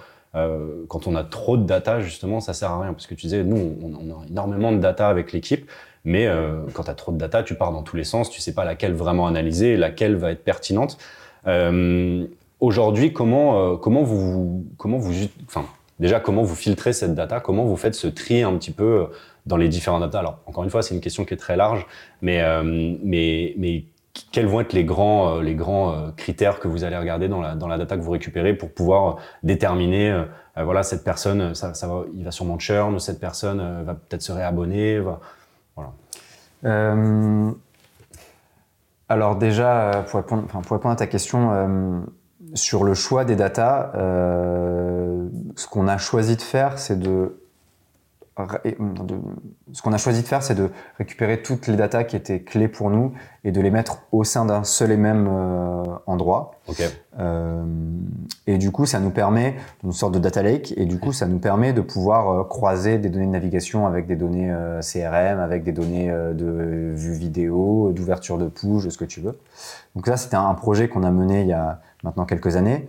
quand 0.87 1.07
on 1.07 1.15
a 1.15 1.23
trop 1.23 1.57
de 1.57 1.63
data 1.63 1.99
justement, 1.99 2.39
ça 2.39 2.53
sert 2.53 2.69
à 2.69 2.81
rien 2.81 2.93
parce 2.93 3.07
que 3.07 3.15
tu 3.15 3.25
disais 3.25 3.43
nous 3.43 3.75
on, 3.81 4.21
a 4.21 4.27
énormément 4.29 4.71
de 4.71 4.77
data 4.77 5.07
avec 5.09 5.31
l'équipe. 5.31 5.69
Mais 6.05 6.29
quand 6.73 6.83
tu 6.83 6.89
as 6.89 6.93
trop 6.93 7.11
de 7.11 7.17
data, 7.17 7.43
tu 7.43 7.55
pars 7.55 7.73
dans 7.73 7.83
tous 7.83 7.97
les 7.97 8.03
sens, 8.03 8.29
tu 8.29 8.39
sais 8.39 8.53
pas 8.53 8.63
laquelle 8.63 8.93
vraiment 8.93 9.27
analyser, 9.27 9.75
laquelle 9.75 10.15
va 10.15 10.31
être 10.31 10.43
pertinente. 10.43 10.97
Aujourd'hui, 12.59 13.13
comment, 13.13 13.77
comment 13.77 14.03
vous, 14.03 14.65
comment 14.77 14.97
vous, 14.99 15.13
enfin, 15.47 15.65
Déjà, 15.99 16.19
comment 16.19 16.43
vous 16.43 16.55
filtrez 16.55 16.93
cette 16.93 17.15
data? 17.15 17.39
Comment 17.39 17.65
vous 17.65 17.75
faites 17.75 17.95
ce 17.95 18.07
tri 18.07 18.43
un 18.43 18.55
petit 18.57 18.71
peu 18.71 19.07
dans 19.45 19.57
les 19.57 19.67
différents 19.67 19.99
data? 19.99 20.19
Alors, 20.19 20.39
encore 20.45 20.63
une 20.63 20.69
fois, 20.69 20.83
c'est 20.83 20.93
une 20.93 21.01
question 21.01 21.25
qui 21.25 21.33
est 21.33 21.37
très 21.37 21.55
large, 21.55 21.87
mais, 22.21 22.41
mais, 23.03 23.55
mais 23.57 23.83
quels 24.31 24.45
vont 24.45 24.61
être 24.61 24.73
les 24.73 24.83
grands, 24.83 25.39
les 25.39 25.55
grands 25.55 26.11
critères 26.15 26.59
que 26.59 26.67
vous 26.67 26.83
allez 26.83 26.97
regarder 26.97 27.27
dans 27.27 27.41
la, 27.41 27.55
dans 27.55 27.67
la 27.67 27.77
data 27.77 27.97
que 27.97 28.01
vous 28.01 28.11
récupérez 28.11 28.53
pour 28.53 28.71
pouvoir 28.71 29.17
déterminer, 29.43 30.23
voilà, 30.55 30.83
cette 30.83 31.03
personne, 31.03 31.55
ça, 31.55 31.71
va, 31.87 32.03
il 32.13 32.23
va 32.23 32.31
sûrement 32.31 32.59
churn, 32.59 32.99
cette 32.99 33.19
personne 33.19 33.83
va 33.83 33.93
peut-être 33.93 34.21
se 34.21 34.31
réabonner, 34.31 35.01
voilà. 35.75 35.93
Alors 39.09 39.35
déjà, 39.37 40.05
pour 40.09 40.19
répondre 40.19 40.89
à 40.89 40.95
ta 40.95 41.07
question, 41.07 42.03
sur 42.53 42.83
le 42.83 42.93
choix 42.93 43.25
des 43.25 43.35
datas, 43.35 43.91
euh, 43.95 45.27
ce 45.55 45.67
qu'on 45.67 45.87
a 45.87 45.97
choisi 45.97 46.35
de 46.35 46.41
faire, 46.41 46.79
c'est 46.79 46.99
de, 46.99 47.46
ce 49.73 49.81
qu'on 49.81 49.93
a 49.93 49.97
choisi 49.97 50.21
de 50.21 50.27
faire, 50.27 50.43
c'est 50.43 50.55
de 50.55 50.69
récupérer 50.97 51.41
toutes 51.41 51.67
les 51.67 51.75
datas 51.75 52.03
qui 52.03 52.15
étaient 52.15 52.41
clés 52.41 52.67
pour 52.67 52.89
nous 52.89 53.13
et 53.43 53.51
de 53.51 53.61
les 53.61 53.71
mettre 53.71 54.03
au 54.11 54.23
sein 54.23 54.45
d'un 54.45 54.63
seul 54.63 54.91
et 54.91 54.97
même 54.97 55.27
euh, 55.29 55.83
endroit. 56.05 56.51
Euh, 57.19 57.63
et 58.45 58.57
du 58.57 58.71
coup, 58.71 58.85
ça 58.85 58.99
nous 58.99 59.09
permet 59.09 59.55
une 59.83 59.91
sorte 59.91 60.13
de 60.13 60.19
data 60.19 60.43
lake 60.43 60.73
et 60.77 60.85
du 60.85 60.99
coup, 60.99 61.13
ça 61.13 61.27
nous 61.27 61.39
permet 61.39 61.73
de 61.73 61.81
pouvoir 61.81 62.47
croiser 62.47 62.97
des 62.97 63.09
données 63.09 63.25
de 63.25 63.31
navigation 63.31 63.87
avec 63.87 64.07
des 64.07 64.15
données 64.15 64.53
CRM, 64.81 65.39
avec 65.39 65.63
des 65.63 65.71
données 65.71 66.09
de 66.09 66.91
vue 66.93 67.13
vidéo, 67.13 67.91
d'ouverture 67.93 68.37
de 68.37 68.47
push, 68.47 68.87
ce 68.87 68.97
que 68.97 69.05
tu 69.05 69.21
veux. 69.21 69.37
Donc 69.95 70.05
ça, 70.05 70.17
c'était 70.17 70.35
un 70.35 70.53
projet 70.53 70.87
qu'on 70.87 71.03
a 71.03 71.11
mené 71.11 71.41
il 71.41 71.47
y 71.47 71.53
a 71.53 71.81
maintenant 72.03 72.25
quelques 72.25 72.55
années. 72.55 72.87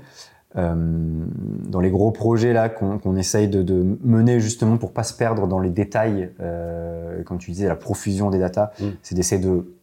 Euh, 0.57 0.75
dans 0.75 1.81
les 1.81 1.91
gros 1.91 2.11
projets 2.11 2.55
là 2.55 2.71
qu'on 2.71 3.17
essaye 3.17 3.49
de, 3.49 3.99
mener 4.03 4.41
justement 4.41 4.79
pour 4.79 4.95
pas 4.95 5.03
se 5.03 5.13
perdre 5.13 5.47
dans 5.47 5.61
les 5.61 5.69
détails, 5.69 6.31
euh, 6.41 7.23
comme 7.25 7.37
tu 7.39 7.51
disais, 7.51 7.69
la 7.69 7.77
profusion 7.77 8.31
des 8.31 8.39
datas, 8.39 8.71
mm. 8.81 8.87
c'est 9.03 9.15
d'essayer 9.15 9.41
de, 9.41 9.75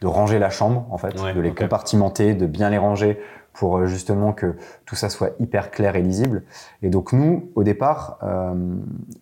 de 0.00 0.06
ranger 0.06 0.38
la 0.38 0.50
chambre 0.50 0.86
en 0.90 0.98
fait, 0.98 1.14
de 1.34 1.40
les 1.40 1.52
compartimenter, 1.52 2.34
de 2.34 2.46
bien 2.46 2.70
les 2.70 2.78
ranger 2.78 3.18
pour 3.56 3.78
euh, 3.78 3.86
justement 3.86 4.32
que 4.32 4.54
tout 4.84 4.94
ça 4.94 5.08
soit 5.08 5.30
hyper 5.40 5.70
clair 5.70 5.96
et 5.96 6.02
lisible. 6.02 6.44
Et 6.82 6.90
donc 6.90 7.12
nous, 7.12 7.50
au 7.54 7.64
départ, 7.64 8.18
euh, 8.22 8.54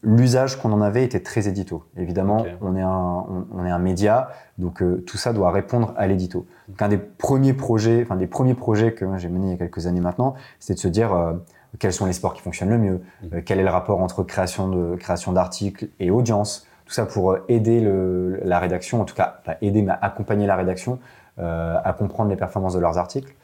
l'usage 0.03 0.61
qu'on 0.61 0.73
en 0.73 0.83
avait 0.83 1.05
était 1.05 1.21
très 1.21 1.49
édito. 1.49 1.85
Évidemment, 1.97 2.45
on, 2.61 2.77
est 2.77 2.83
un, 2.83 3.25
on, 3.53 3.65
est 3.65 3.71
un 3.71 3.79
média, 3.79 4.29
donc 4.59 4.83
euh, 4.83 5.03
tout 5.07 5.17
ça 5.17 5.33
doit 5.33 5.51
répondre 5.51 5.95
à 5.97 6.07
l'édito. 6.07 6.47
Donc 6.69 6.83
un 6.83 6.89
des 6.89 6.99
premiers 6.99 7.53
projets, 7.53 8.03
enfin 8.03 8.17
des 8.17 8.27
premiers 8.27 8.55
projets 8.55 8.93
que 8.93 9.07
j'ai 9.19 9.29
mené 9.29 9.47
il 9.47 9.51
y 9.53 9.55
a 9.55 9.57
quelques 9.57 9.87
années 9.87 10.01
maintenant, 10.01 10.35
c'est 10.59 10.75
de 10.75 10.79
se 10.81 10.89
dire 10.89 11.15
euh, 11.15 11.33
quels 11.79 11.93
sont 11.93 12.07
les 12.07 12.13
sports 12.13 12.35
qui 12.35 12.43
fonctionnent 12.43 12.71
le 12.71 12.79
mieux, 12.79 13.01
mmh. 13.23 13.41
quel 13.47 13.61
est 13.61 13.65
le 13.65 13.71
rapport 13.71 14.01
entre 14.01 14.25
création 14.25 14.69
de 14.69 14.97
création 14.97 15.33
d'articles 15.33 15.89
et 16.01 16.11
audience. 16.11 16.67
Tout 16.87 16.93
ça 16.93 17.07
pour 17.07 17.39
aider 17.49 17.81
le, 17.81 18.41
la 18.45 18.59
rédaction, 18.59 19.01
en 19.01 19.05
tout 19.05 19.15
cas 19.15 19.41
pas 19.45 19.57
aider 19.63 19.81
mais 19.81 19.93
accompagner 20.03 20.47
la 20.47 20.57
rédaction 20.57 20.99
à 21.37 21.93
comprendre 21.99 22.31
les 22.31 22.37
performances 22.37 22.75
de 22.75 22.79
leurs 22.79 22.97
articles. 22.97 23.35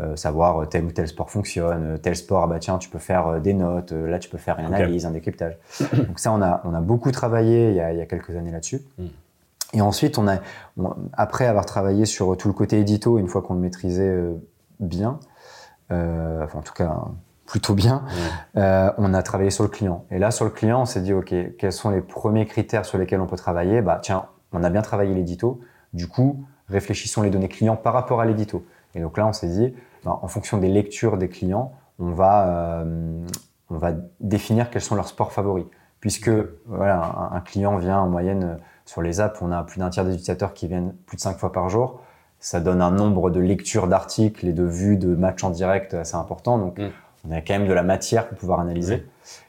Euh, 0.00 0.16
savoir 0.16 0.62
euh, 0.62 0.66
tel 0.66 0.84
ou 0.84 0.92
tel 0.92 1.08
sport 1.08 1.30
fonctionne, 1.30 1.84
euh, 1.84 1.98
tel 1.98 2.16
sport, 2.16 2.46
bah 2.48 2.58
tiens, 2.58 2.78
tu 2.78 2.88
peux 2.88 2.98
faire 2.98 3.40
des 3.40 3.52
notes, 3.52 3.92
là 3.92 4.18
tu 4.18 4.30
peux 4.30 4.38
faire 4.38 4.58
une 4.58 4.66
analyse, 4.66 5.04
un 5.04 5.10
décryptage. 5.10 5.58
Donc 5.92 6.18
ça, 6.18 6.32
on 6.32 6.40
a, 6.40 6.62
on 6.64 6.72
a 6.72 6.80
beaucoup 6.80 7.10
travaillé 7.10 7.70
il 7.70 7.74
y 7.74 7.80
a, 7.80 7.92
il 7.92 7.98
y 7.98 8.00
a 8.00 8.06
quelques 8.06 8.30
années 8.30 8.52
là-dessus. 8.52 8.80
Mm. 8.98 9.06
Et 9.74 9.80
ensuite, 9.82 10.16
on 10.18 10.26
a, 10.26 10.38
après 11.12 11.46
avoir 11.46 11.66
travaillé 11.66 12.06
sur 12.06 12.36
tout 12.36 12.48
le 12.48 12.54
côté 12.54 12.80
édito, 12.80 13.18
une 13.18 13.28
fois 13.28 13.42
qu'on 13.42 13.54
le 13.54 13.60
maîtrisait 13.60 14.20
bien, 14.80 15.20
enfin 15.90 16.58
en 16.58 16.62
tout 16.62 16.72
cas 16.72 17.04
plutôt 17.46 17.74
bien, 17.74 18.04
on 18.56 19.14
a 19.14 19.22
travaillé 19.22 19.50
sur 19.50 19.62
le 19.62 19.68
client. 19.68 20.06
Et 20.10 20.18
là, 20.18 20.32
sur 20.32 20.44
le 20.44 20.50
client, 20.50 20.82
on 20.82 20.86
s'est 20.86 21.02
dit, 21.02 21.12
OK, 21.12 21.32
quels 21.56 21.72
sont 21.72 21.90
les 21.90 22.00
premiers 22.00 22.46
critères 22.46 22.84
sur 22.84 22.98
lesquels 22.98 23.20
on 23.20 23.28
peut 23.28 23.36
travailler? 23.36 23.80
Bah 23.80 24.00
tiens, 24.02 24.24
on 24.52 24.64
a 24.64 24.70
bien 24.70 24.82
travaillé 24.82 25.14
l'édito, 25.14 25.60
du 25.92 26.08
coup, 26.08 26.44
réfléchissons 26.68 27.22
les 27.22 27.30
données 27.30 27.48
clients 27.48 27.76
par 27.76 27.92
rapport 27.92 28.20
à 28.20 28.24
l'édito. 28.24 28.64
Et 28.96 29.00
donc 29.00 29.18
là, 29.18 29.26
on 29.28 29.32
s'est 29.32 29.48
dit, 29.48 29.72
ben, 30.04 30.18
en 30.20 30.28
fonction 30.28 30.58
des 30.58 30.68
lectures 30.68 31.16
des 31.16 31.28
clients, 31.28 31.72
on 31.98 32.10
va, 32.10 32.48
euh, 32.48 33.26
on 33.68 33.76
va 33.76 33.92
définir 34.20 34.70
quels 34.70 34.82
sont 34.82 34.94
leurs 34.94 35.08
sports 35.08 35.32
favoris. 35.32 35.66
Puisque 36.00 36.30
voilà, 36.66 37.30
un, 37.32 37.40
client 37.40 37.76
vient 37.76 38.00
en 38.00 38.08
moyenne 38.08 38.44
euh, 38.44 38.62
sur 38.86 39.02
les 39.02 39.20
apps, 39.20 39.40
on 39.42 39.52
a 39.52 39.62
plus 39.62 39.80
d'un 39.80 39.90
tiers 39.90 40.04
des 40.04 40.12
utilisateurs 40.12 40.54
qui 40.54 40.66
viennent 40.66 40.94
plus 41.06 41.16
de 41.16 41.20
cinq 41.20 41.36
fois 41.36 41.52
par 41.52 41.68
jour. 41.68 42.00
Ça 42.38 42.60
donne 42.60 42.80
un 42.80 42.90
nombre 42.90 43.28
de 43.28 43.38
lectures 43.38 43.86
d'articles 43.86 44.48
et 44.48 44.54
de 44.54 44.64
vues 44.64 44.96
de 44.96 45.14
matchs 45.14 45.44
en 45.44 45.50
direct 45.50 45.92
assez 45.92 46.16
important. 46.16 46.56
Donc, 46.56 46.78
mm. 46.78 46.88
on 47.28 47.32
a 47.32 47.42
quand 47.42 47.52
même 47.52 47.68
de 47.68 47.74
la 47.74 47.82
matière 47.82 48.28
pour 48.28 48.38
pouvoir 48.38 48.60
analyser. 48.60 49.06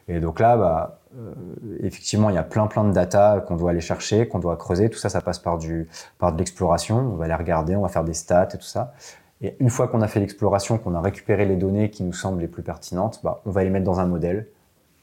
Et 0.09 0.19
donc 0.19 0.41
là, 0.41 0.57
bah, 0.57 0.99
euh, 1.17 1.33
effectivement, 1.81 2.29
il 2.29 2.35
y 2.35 2.39
a 2.39 2.43
plein 2.43 2.67
plein 2.67 2.83
de 2.83 2.91
data 2.91 3.43
qu'on 3.47 3.55
doit 3.55 3.71
aller 3.71 3.81
chercher, 3.81 4.27
qu'on 4.27 4.39
doit 4.39 4.57
creuser. 4.57 4.89
Tout 4.89 4.99
ça, 4.99 5.07
ça 5.07 5.21
passe 5.21 5.39
par 5.39 5.57
du 5.57 5.87
par 6.19 6.33
de 6.33 6.37
l'exploration. 6.37 6.97
On 6.97 7.15
va 7.15 7.27
les 7.27 7.33
regarder, 7.33 7.75
on 7.75 7.81
va 7.81 7.89
faire 7.89 8.03
des 8.03 8.13
stats 8.13 8.49
et 8.53 8.57
tout 8.57 8.63
ça. 8.63 8.93
Et 9.41 9.55
une 9.59 9.69
fois 9.69 9.87
qu'on 9.87 10.01
a 10.01 10.07
fait 10.07 10.19
l'exploration, 10.19 10.77
qu'on 10.77 10.93
a 10.93 11.01
récupéré 11.01 11.45
les 11.45 11.55
données 11.55 11.89
qui 11.89 12.03
nous 12.03 12.13
semblent 12.13 12.41
les 12.41 12.47
plus 12.47 12.63
pertinentes, 12.63 13.21
bah, 13.23 13.41
on 13.45 13.51
va 13.51 13.63
les 13.63 13.69
mettre 13.69 13.85
dans 13.85 13.99
un 13.99 14.05
modèle. 14.05 14.47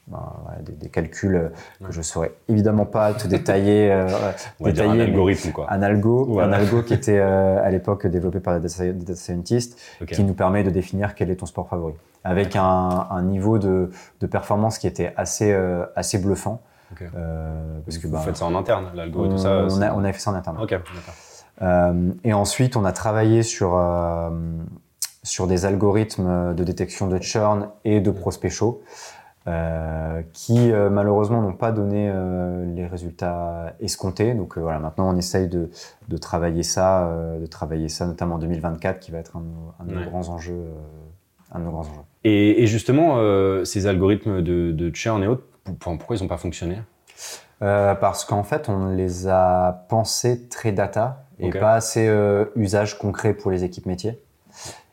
Bah, 0.07 0.33
des, 0.63 0.89
calculs 0.89 1.35
euh, 1.35 1.49
que 1.85 1.91
je 1.91 1.99
ne 1.99 2.03
saurais 2.03 2.31
évidemment 2.47 2.87
pas 2.87 3.13
te 3.13 3.27
détailler. 3.27 3.91
Euh, 3.91 4.07
détailler 4.59 4.89
un 4.89 4.99
algorithme, 5.01 5.51
quoi. 5.51 5.71
Un 5.71 5.83
algo, 5.83 6.39
un 6.39 6.51
algo 6.51 6.81
qui 6.81 6.93
était 6.95 7.19
euh, 7.19 7.63
à 7.63 7.69
l'époque 7.69 8.07
développé 8.07 8.39
par 8.39 8.59
des 8.59 8.91
data 8.93 9.15
scientists, 9.15 9.79
qui 10.07 10.23
nous 10.23 10.33
permet 10.33 10.63
de 10.63 10.71
définir 10.71 11.13
quel 11.13 11.29
est 11.29 11.35
ton 11.35 11.45
sport 11.45 11.69
favori, 11.69 11.93
avec 12.23 12.55
un, 12.55 13.07
un 13.11 13.21
niveau 13.21 13.59
de, 13.59 13.91
de, 14.19 14.25
performance 14.25 14.79
qui 14.79 14.87
était 14.87 15.13
assez, 15.15 15.55
assez 15.95 16.17
bluffant. 16.17 16.63
parce 16.97 17.99
que, 17.99 18.07
Vous 18.07 18.13
bah, 18.13 18.21
faites 18.21 18.37
ça 18.37 18.45
en 18.45 18.55
interne, 18.55 18.89
l'algo 18.95 19.27
et 19.27 19.29
tout 19.29 19.37
ça 19.37 19.67
on, 19.69 19.81
a, 19.81 19.93
on 19.93 20.03
a 20.03 20.11
fait 20.11 20.19
ça 20.19 20.31
en 20.31 20.35
interne. 20.35 20.57
Ok, 20.59 20.75
et 21.61 22.33
ensuite, 22.33 22.75
on 22.77 22.85
a 22.85 22.91
travaillé 22.91 23.43
sur, 23.43 23.77
euh, 23.77 24.29
sur 25.23 25.47
des 25.47 25.65
algorithmes 25.65 26.53
de 26.55 26.63
détection 26.63 27.07
de 27.07 27.21
churn 27.21 27.69
et 27.83 27.99
de 28.01 28.11
prospect 28.11 28.49
chaud. 28.49 28.81
Euh, 29.47 30.21
qui 30.33 30.71
euh, 30.71 30.89
malheureusement 30.89 31.41
n'ont 31.41 31.53
pas 31.53 31.71
donné 31.71 32.11
euh, 32.13 32.65
les 32.75 32.85
résultats 32.85 33.73
escomptés. 33.79 34.33
Donc 34.33 34.57
voilà, 34.57 34.79
maintenant 34.79 35.09
on 35.09 35.17
essaye 35.17 35.47
de, 35.47 35.69
de 36.07 36.17
travailler 36.17 36.61
ça, 36.61 37.09
de 37.39 37.45
travailler 37.45 37.89
ça 37.89 38.05
notamment 38.05 38.35
en 38.35 38.39
2024, 38.39 38.99
qui 38.99 39.11
va 39.11 39.17
être 39.17 39.37
un, 39.37 39.43
un 39.79 39.85
de 39.85 39.95
nos 39.95 40.09
grands 40.09 40.27
enjeux, 40.29 40.65
un 41.51 41.59
de 41.59 41.63
nos 41.63 41.71
grands 41.71 41.81
enjeux. 41.81 42.01
Et, 42.25 42.61
et 42.63 42.67
justement, 42.67 43.17
ces 43.63 43.87
algorithmes 43.87 44.41
de, 44.41 44.71
de, 44.71 44.91
churn 44.93 45.23
et 45.23 45.27
autres, 45.27 45.45
pourquoi 45.79 46.17
ils 46.17 46.21
n'ont 46.21 46.27
pas 46.27 46.37
fonctionné? 46.37 46.81
Parce 47.59 48.25
qu'en 48.25 48.43
fait, 48.43 48.69
on 48.69 48.89
les 48.89 49.27
a 49.27 49.85
pensés 49.89 50.47
très 50.47 50.73
data 50.73 51.25
et 51.39 51.49
pas 51.49 51.73
assez 51.73 52.07
euh, 52.07 52.45
usage 52.55 52.97
concret 52.97 53.33
pour 53.33 53.51
les 53.51 53.63
équipes 53.63 53.85
métiers. 53.85 54.19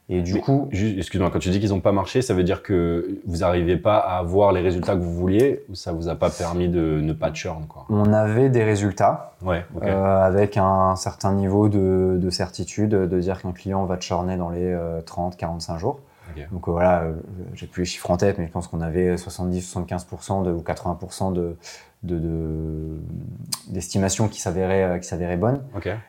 Et 0.09 0.23
du 0.23 0.41
coup, 0.41 0.69
excuse-moi, 0.73 1.31
quand 1.33 1.41
tu 1.41 1.51
dis 1.51 1.59
qu'ils 1.59 1.71
n'ont 1.71 1.81
pas 1.81 1.91
marché, 1.91 2.23
ça 2.23 2.33
veut 2.33 2.45
dire 2.45 2.63
que 2.63 3.19
vous 3.27 3.39
n'arrivez 3.39 3.77
pas 3.77 3.99
à 3.99 4.19
avoir 4.19 4.53
les 4.53 4.61
résultats 4.61 4.95
que 4.95 5.01
vous 5.01 5.13
vouliez 5.13 5.65
ou 5.69 5.75
ça 5.75 5.91
vous 5.91 6.09
a 6.09 6.15
pas 6.15 6.31
permis 6.31 6.69
de 6.69 7.01
ne 7.01 7.13
pas 7.13 7.33
churn 7.35 7.67
quoi? 7.67 7.87
On 7.89 8.13
avait 8.13 8.49
des 8.49 8.63
résultats 8.63 9.33
ouais, 9.43 9.65
euh, 9.83 10.21
avec 10.23 10.59
un 10.59 10.95
certain 10.95 11.33
niveau 11.33 11.69
de, 11.69 12.19
de 12.21 12.31
certitude 12.31 12.91
de 12.91 13.19
dire 13.19 13.43
qu'un 13.43 13.51
client 13.51 13.85
va 13.85 13.99
churner 13.99 14.37
dans 14.37 14.51
les 14.51 14.77
30-45 15.05 15.75
euh, 15.75 15.79
jours. 15.79 16.01
Donc 16.51 16.69
euh, 16.69 16.73
voilà, 16.73 17.03
euh, 17.03 17.15
j'ai 17.55 17.67
plus 17.67 17.83
les 17.83 17.87
chiffres 17.87 18.11
en 18.11 18.17
tête, 18.17 18.39
mais 18.39 18.47
je 18.47 18.53
pense 18.53 18.69
qu'on 18.69 18.81
avait 18.81 19.15
70-75% 19.15 20.51
ou 20.51 20.61
80% 20.61 21.33
de, 21.33 21.57
d'estimation 23.69 24.29
qui 24.29 24.40
s'avérait 24.40 24.85
euh, 24.85 24.99
qui 24.99 25.07
s'avérait 25.07 25.37
bonne. 25.37 25.62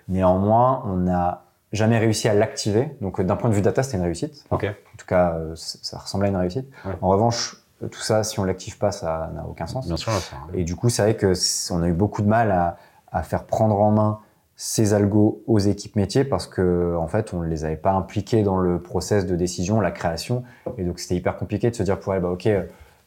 Néanmoins, 0.07 0.83
on 0.85 0.97
n'a 0.97 1.45
jamais 1.73 1.97
réussi 1.97 2.27
à 2.27 2.33
l'activer. 2.33 2.95
Donc 3.01 3.21
d'un 3.21 3.35
point 3.35 3.49
de 3.49 3.55
vue 3.55 3.61
data, 3.61 3.83
c'était 3.83 3.97
une 3.97 4.03
réussite. 4.03 4.45
en 4.93 4.97
tout 4.97 5.05
cas, 5.07 5.37
ça 5.55 5.97
ressemblait 5.97 6.27
à 6.27 6.31
une 6.31 6.37
réussite. 6.37 6.67
En 7.01 7.09
revanche, 7.09 7.57
tout 7.91 8.01
ça, 8.01 8.23
si 8.23 8.39
on 8.39 8.43
l'active 8.43 8.77
pas, 8.77 8.91
ça 8.91 9.29
n'a 9.35 9.45
aucun 9.47 9.67
sens. 9.67 9.85
Bien 9.87 9.97
sûr. 9.97 10.11
Et 10.53 10.63
du 10.63 10.75
coup, 10.75 10.89
c'est 10.89 11.01
vrai 11.01 11.15
que 11.15 11.33
on 11.71 11.83
a 11.83 11.87
eu 11.87 11.93
beaucoup 11.93 12.21
de 12.21 12.27
mal 12.27 12.51
à, 12.51 12.77
à 13.11 13.23
faire 13.23 13.43
prendre 13.45 13.79
en 13.79 13.91
main 13.91 14.19
ces 14.55 14.95
algos 14.95 15.43
aux 15.45 15.59
équipes 15.59 15.95
métiers 15.95 16.23
parce 16.23 16.47
que 16.47 16.95
en 16.97 17.07
fait 17.07 17.31
on 17.31 17.41
ne 17.41 17.47
les 17.47 17.63
avait 17.63 17.75
pas 17.75 17.91
impliqués 17.91 18.41
dans 18.41 18.57
le 18.57 18.81
process 18.81 19.27
de 19.27 19.35
décision, 19.35 19.79
la 19.79 19.91
création 19.91 20.43
et 20.79 20.83
donc 20.83 20.97
c'était 20.99 21.15
hyper 21.15 21.37
compliqué 21.37 21.69
de 21.69 21.75
se 21.75 21.83
dire 21.83 21.99
pour 21.99 22.15
elle 22.15 22.23
bah 22.23 22.29
ok 22.29 22.49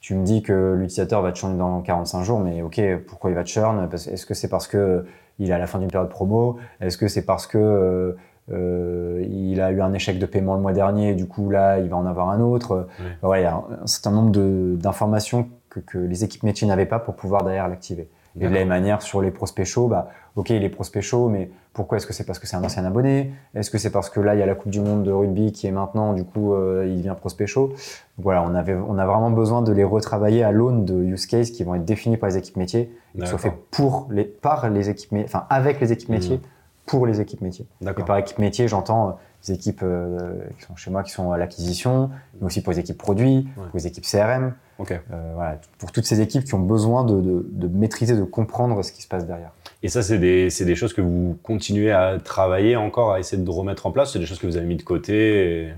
tu 0.00 0.14
me 0.14 0.24
dis 0.24 0.42
que 0.42 0.74
l'utilisateur 0.74 1.22
va 1.22 1.32
te 1.32 1.38
churn 1.38 1.56
dans 1.56 1.82
45 1.82 2.22
jours 2.22 2.40
mais 2.40 2.62
ok 2.62 2.80
pourquoi 3.06 3.30
il 3.30 3.34
va 3.34 3.44
te 3.44 3.48
churn? 3.48 3.88
Est-ce 3.92 4.26
que 4.26 4.34
c'est 4.34 4.48
parce 4.48 4.66
que 4.66 5.04
il 5.38 5.50
est 5.50 5.54
à 5.54 5.58
la 5.58 5.66
fin 5.66 5.78
d'une 5.78 5.90
période 5.90 6.10
promo? 6.10 6.58
Est-ce 6.80 6.98
que 6.98 7.08
c'est 7.08 7.24
parce 7.24 7.46
que 7.46 7.58
euh, 7.58 8.12
euh, 8.52 9.24
il 9.30 9.60
a 9.60 9.70
eu 9.70 9.80
un 9.80 9.92
échec 9.92 10.18
de 10.18 10.26
paiement 10.26 10.54
le 10.54 10.60
mois 10.60 10.72
dernier 10.72 11.10
et 11.10 11.14
du 11.14 11.26
coup 11.26 11.50
là 11.50 11.78
il 11.78 11.88
va 11.88 11.96
en 11.96 12.06
avoir 12.06 12.30
un 12.30 12.40
autre? 12.40 12.88
Voilà, 13.22 13.40
il 13.40 13.44
y 13.44 13.46
a 13.46 13.56
un, 13.56 13.86
certain 13.86 14.10
nombre 14.10 14.30
d'informations 14.76 15.48
que, 15.68 15.80
que 15.80 15.98
les 15.98 16.24
équipes 16.24 16.42
métiers 16.42 16.66
n'avaient 16.66 16.86
pas 16.86 16.98
pour 16.98 17.14
pouvoir 17.14 17.44
derrière 17.44 17.68
l'activer 17.68 18.08
Et 18.36 18.40
de 18.40 18.44
la 18.44 18.50
même 18.50 18.68
manière, 18.68 19.02
sur 19.02 19.20
les 19.20 19.30
prospects 19.30 19.64
chauds, 19.64 19.88
bah, 19.88 20.08
ok, 20.36 20.50
il 20.50 20.62
est 20.62 20.68
prospect 20.68 21.02
chaud, 21.02 21.28
mais 21.28 21.50
pourquoi 21.72 21.98
Est-ce 21.98 22.06
que 22.06 22.12
c'est 22.12 22.24
parce 22.24 22.38
que 22.38 22.46
c'est 22.46 22.56
un 22.56 22.64
ancien 22.64 22.84
abonné? 22.84 23.32
Est-ce 23.54 23.70
que 23.70 23.78
c'est 23.78 23.90
parce 23.90 24.10
que 24.10 24.20
là, 24.20 24.34
il 24.34 24.38
y 24.38 24.42
a 24.42 24.46
la 24.46 24.54
Coupe 24.54 24.70
du 24.70 24.80
Monde 24.80 25.02
de 25.02 25.10
rugby 25.10 25.52
qui 25.52 25.66
est 25.66 25.72
maintenant, 25.72 26.12
du 26.12 26.24
coup, 26.24 26.54
euh, 26.54 26.86
il 26.88 26.98
devient 26.98 27.14
prospect 27.18 27.46
chaud? 27.46 27.72
Voilà, 28.18 28.42
on, 28.42 28.54
avait, 28.54 28.74
on 28.74 28.98
a 28.98 29.06
vraiment 29.06 29.30
besoin 29.30 29.62
de 29.62 29.72
les 29.72 29.84
retravailler 29.84 30.44
à 30.44 30.52
l'aune 30.52 30.84
de 30.84 30.94
use 30.94 31.26
case 31.26 31.50
qui 31.50 31.64
vont 31.64 31.74
être 31.74 31.84
définis 31.84 32.16
par 32.16 32.28
les 32.28 32.36
équipes 32.36 32.56
métiers, 32.56 32.92
qui 33.18 33.26
soient 33.26 33.38
faits 33.38 33.54
pour 33.70 34.06
les, 34.10 34.24
par 34.24 34.68
les 34.70 34.90
équipes, 34.90 35.12
enfin 35.24 35.44
avec 35.48 35.80
les 35.80 35.92
équipes 35.92 36.10
métiers, 36.10 36.36
mmh. 36.36 36.86
pour 36.86 37.06
les 37.06 37.20
équipes 37.20 37.40
métiers. 37.40 37.66
Et 37.82 38.02
par 38.02 38.18
équipe 38.18 38.38
métier, 38.38 38.68
j'entends 38.68 39.08
euh, 39.08 39.12
les 39.46 39.54
équipes 39.54 39.80
euh, 39.82 40.38
qui 40.58 40.66
sont 40.66 40.76
chez 40.76 40.90
moi, 40.90 41.02
qui 41.02 41.12
sont 41.12 41.32
à 41.32 41.38
l'acquisition, 41.38 42.10
mais 42.40 42.46
aussi 42.46 42.62
pour 42.62 42.72
les 42.72 42.78
équipes 42.78 42.98
produits, 42.98 43.48
pour 43.54 43.70
les 43.74 43.86
équipes 43.86 44.04
CRM. 44.04 44.54
Euh, 44.90 45.32
voilà, 45.34 45.58
pour 45.78 45.92
toutes 45.92 46.06
ces 46.06 46.22
équipes 46.22 46.44
qui 46.44 46.54
ont 46.54 46.60
besoin 46.60 47.04
de, 47.04 47.20
de, 47.20 47.46
de, 47.50 47.68
maîtriser, 47.68 48.16
de 48.16 48.24
comprendre 48.24 48.82
ce 48.82 48.92
qui 48.92 49.02
se 49.02 49.08
passe 49.08 49.26
derrière. 49.26 49.52
Et 49.82 49.88
ça, 49.88 50.02
c'est 50.02 50.18
des, 50.18 50.48
des, 50.48 50.74
choses 50.74 50.94
que 50.94 51.02
vous 51.02 51.36
continuez 51.42 51.92
à 51.92 52.18
travailler 52.18 52.76
encore, 52.76 53.12
à 53.12 53.20
essayer 53.20 53.42
de 53.42 53.50
remettre 53.50 53.86
en 53.86 53.92
place 53.92 54.12
C'est 54.12 54.18
des 54.18 54.26
choses 54.26 54.38
que 54.38 54.46
vous 54.46 54.56
avez 54.56 54.66
mis 54.66 54.76
de 54.76 54.82
côté 54.82 55.72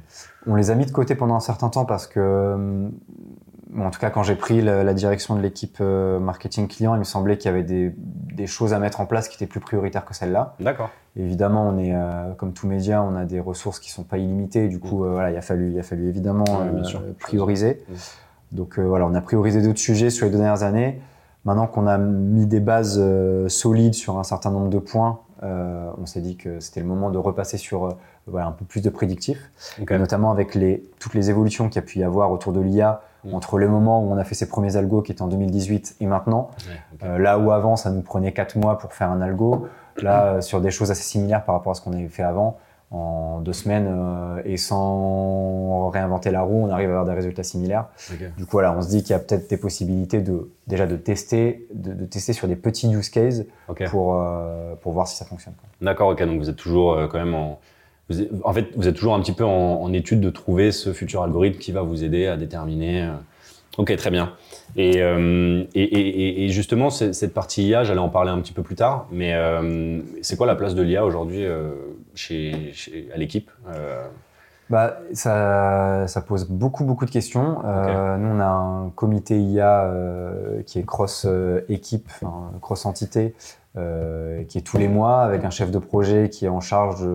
On 0.46 0.54
les 0.54 0.70
a 0.70 0.76
mis 0.76 0.86
de 0.86 0.92
côté 0.92 1.16
pendant 1.16 1.34
un 1.34 1.40
certain 1.40 1.68
temps 1.68 1.84
parce 1.84 2.06
que 2.06 2.90
en 3.78 3.90
tout 3.90 4.00
cas, 4.00 4.10
quand 4.10 4.22
j'ai 4.22 4.34
pris 4.34 4.60
la, 4.60 4.94
direction 4.94 5.34
de 5.34 5.40
l'équipe 5.40 5.78
euh, 5.80 6.18
marketing 6.18 6.68
client, 6.68 6.94
il 6.94 6.98
me 6.98 7.04
semblait 7.04 7.38
qu'il 7.38 7.50
y 7.50 7.54
avait 7.54 7.62
des, 7.62 7.94
des, 7.96 8.46
choses 8.46 8.74
à 8.74 8.78
mettre 8.78 9.00
en 9.00 9.06
place 9.06 9.28
qui 9.28 9.36
étaient 9.36 9.46
plus 9.46 9.60
prioritaires 9.60 10.04
que 10.04 10.14
celles-là. 10.14 10.56
D'accord. 10.60 10.90
Évidemment, 11.16 11.68
on 11.68 11.78
est 11.78 11.94
euh, 11.94 12.34
comme 12.34 12.52
tout 12.52 12.66
média, 12.66 13.02
on 13.02 13.16
a 13.16 13.24
des 13.24 13.40
ressources 13.40 13.80
qui 13.80 13.90
sont 13.90 14.04
pas 14.04 14.18
illimitées. 14.18 14.68
Du 14.68 14.78
coup, 14.78 15.04
euh, 15.04 15.12
voilà, 15.12 15.30
il 15.30 15.36
a 15.36 15.42
fallu, 15.42 15.72
il 15.72 15.78
a 15.78 15.82
fallu 15.82 16.08
évidemment 16.08 16.44
prioriser. 17.18 17.82
Donc 18.50 18.78
voilà, 18.78 19.06
on 19.06 19.14
a 19.14 19.20
priorisé 19.22 19.62
d'autres 19.62 19.78
sujets 19.78 20.10
sur 20.10 20.26
les 20.26 20.32
deux 20.32 20.38
dernières 20.38 20.62
années. 20.62 21.00
Maintenant 21.46 21.66
qu'on 21.66 21.86
a 21.86 21.96
mis 21.96 22.46
des 22.46 22.60
bases 22.60 23.02
solides 23.48 23.94
sur 23.94 24.18
un 24.18 24.24
certain 24.24 24.50
nombre 24.50 24.68
de 24.68 24.78
points, 24.78 25.20
on 25.42 26.04
s'est 26.04 26.20
dit 26.20 26.36
que 26.36 26.60
c'était 26.60 26.80
le 26.80 26.86
moment 26.86 27.10
de 27.10 27.16
repasser 27.16 27.56
sur 27.56 27.96
voilà, 28.26 28.46
un 28.46 28.52
peu 28.52 28.66
plus 28.66 28.82
de 28.82 28.90
prédictif, 28.90 29.50
notamment 29.90 30.30
avec 30.30 30.54
les, 30.54 30.84
toutes 31.00 31.14
les 31.14 31.30
évolutions 31.30 31.68
qu'il 31.68 31.76
y 31.76 31.84
a 31.84 31.86
pu 31.86 31.98
y 32.00 32.04
avoir 32.04 32.30
autour 32.30 32.52
de 32.52 32.60
l'IA 32.60 33.00
Entre 33.30 33.58
le 33.58 33.68
moment 33.68 34.02
où 34.02 34.12
on 34.12 34.16
a 34.16 34.24
fait 34.24 34.34
ses 34.34 34.48
premiers 34.48 34.76
algos 34.76 35.02
qui 35.02 35.12
étaient 35.12 35.22
en 35.22 35.28
2018 35.28 35.96
et 36.00 36.06
maintenant. 36.06 36.50
Euh, 37.04 37.18
là 37.18 37.38
où 37.38 37.52
avant, 37.52 37.76
ça 37.76 37.90
nous 37.90 38.02
prenait 38.02 38.32
4 38.32 38.56
mois 38.56 38.78
pour 38.78 38.92
faire 38.92 39.10
un 39.10 39.20
algo, 39.20 39.68
là, 39.98 40.24
euh, 40.24 40.40
sur 40.40 40.60
des 40.60 40.70
choses 40.70 40.90
assez 40.90 41.04
similaires 41.04 41.44
par 41.44 41.54
rapport 41.54 41.72
à 41.72 41.74
ce 41.74 41.80
qu'on 41.82 41.92
avait 41.92 42.08
fait 42.08 42.24
avant, 42.24 42.58
en 42.90 43.40
deux 43.40 43.52
semaines 43.52 43.86
euh, 43.88 44.42
et 44.44 44.56
sans 44.56 45.88
réinventer 45.88 46.32
la 46.32 46.42
roue, 46.42 46.66
on 46.66 46.70
arrive 46.70 46.88
à 46.88 46.92
avoir 46.92 47.04
des 47.04 47.12
résultats 47.12 47.44
similaires. 47.44 47.86
Du 48.36 48.44
coup, 48.44 48.52
voilà, 48.52 48.76
on 48.76 48.82
se 48.82 48.88
dit 48.88 49.02
qu'il 49.02 49.10
y 49.10 49.14
a 49.14 49.20
peut-être 49.20 49.48
des 49.48 49.56
possibilités 49.56 50.20
de 50.20 50.50
déjà 50.66 50.86
de 50.86 50.96
tester, 50.96 51.68
de, 51.72 52.04
tester 52.04 52.32
sur 52.32 52.48
des 52.48 52.56
petits 52.56 52.92
use 52.92 53.08
cases 53.08 53.44
pour 53.90 54.20
pour 54.80 54.92
voir 54.92 55.06
si 55.06 55.16
ça 55.16 55.24
fonctionne. 55.24 55.54
D'accord, 55.80 56.08
ok. 56.08 56.22
Donc 56.24 56.38
vous 56.38 56.50
êtes 56.50 56.56
toujours 56.56 57.08
quand 57.08 57.18
même 57.18 57.34
en 57.34 57.60
en 58.44 58.52
fait, 58.52 58.68
vous 58.76 58.88
êtes 58.88 58.94
toujours 58.94 59.14
un 59.14 59.20
petit 59.20 59.32
peu 59.32 59.44
en, 59.44 59.92
étude 59.92 60.20
de 60.20 60.30
trouver 60.30 60.72
ce 60.72 60.92
futur 60.92 61.22
algorithme 61.22 61.58
qui 61.58 61.72
va 61.72 61.82
vous 61.82 62.04
aider 62.04 62.26
à 62.26 62.36
déterminer. 62.36 63.02
Euh, 63.02 63.12
ok, 63.78 63.94
très 63.96 64.10
bien. 64.10 64.32
Euh, 64.78 65.64
et, 65.74 66.44
et, 66.44 66.48
justement, 66.48 66.90
cette 66.90 67.34
partie 67.34 67.66
IA, 67.66 67.84
j'allais 67.84 68.00
en 68.00 68.08
parler 68.08 68.30
un 68.30 68.40
petit 68.40 68.52
peu 68.52 68.62
plus 68.62 68.76
tard, 68.76 69.06
mais 69.10 69.34
euh, 69.34 70.00
c'est 70.22 70.36
quoi 70.36 70.46
la 70.46 70.54
place 70.54 70.74
de 70.74 70.82
l'IA 70.82 71.04
aujourd'hui 71.04 71.44
chez, 72.14 72.72
à 73.14 73.18
l'équipe 73.18 73.50
bah, 74.70 75.00
ça, 75.12 76.06
ça, 76.06 76.22
pose 76.22 76.48
beaucoup, 76.48 76.84
beaucoup 76.84 77.04
de 77.04 77.10
questions. 77.10 77.58
nous, 77.62 78.28
on 78.28 78.40
a 78.40 78.46
un 78.46 78.90
comité 78.94 79.38
IA 79.38 79.92
qui 80.64 80.78
est 80.78 80.86
cross-équipe, 80.86 82.08
cross-entité, 82.62 83.34
euh, 83.78 84.44
qui 84.44 84.58
est 84.58 84.62
tous 84.62 84.76
les 84.76 84.88
mois 84.88 85.22
avec 85.22 85.44
un 85.44 85.50
chef 85.50 85.70
de 85.70 85.78
projet 85.78 86.28
qui 86.28 86.44
est 86.44 86.50
en 86.50 86.60
charge 86.60 87.06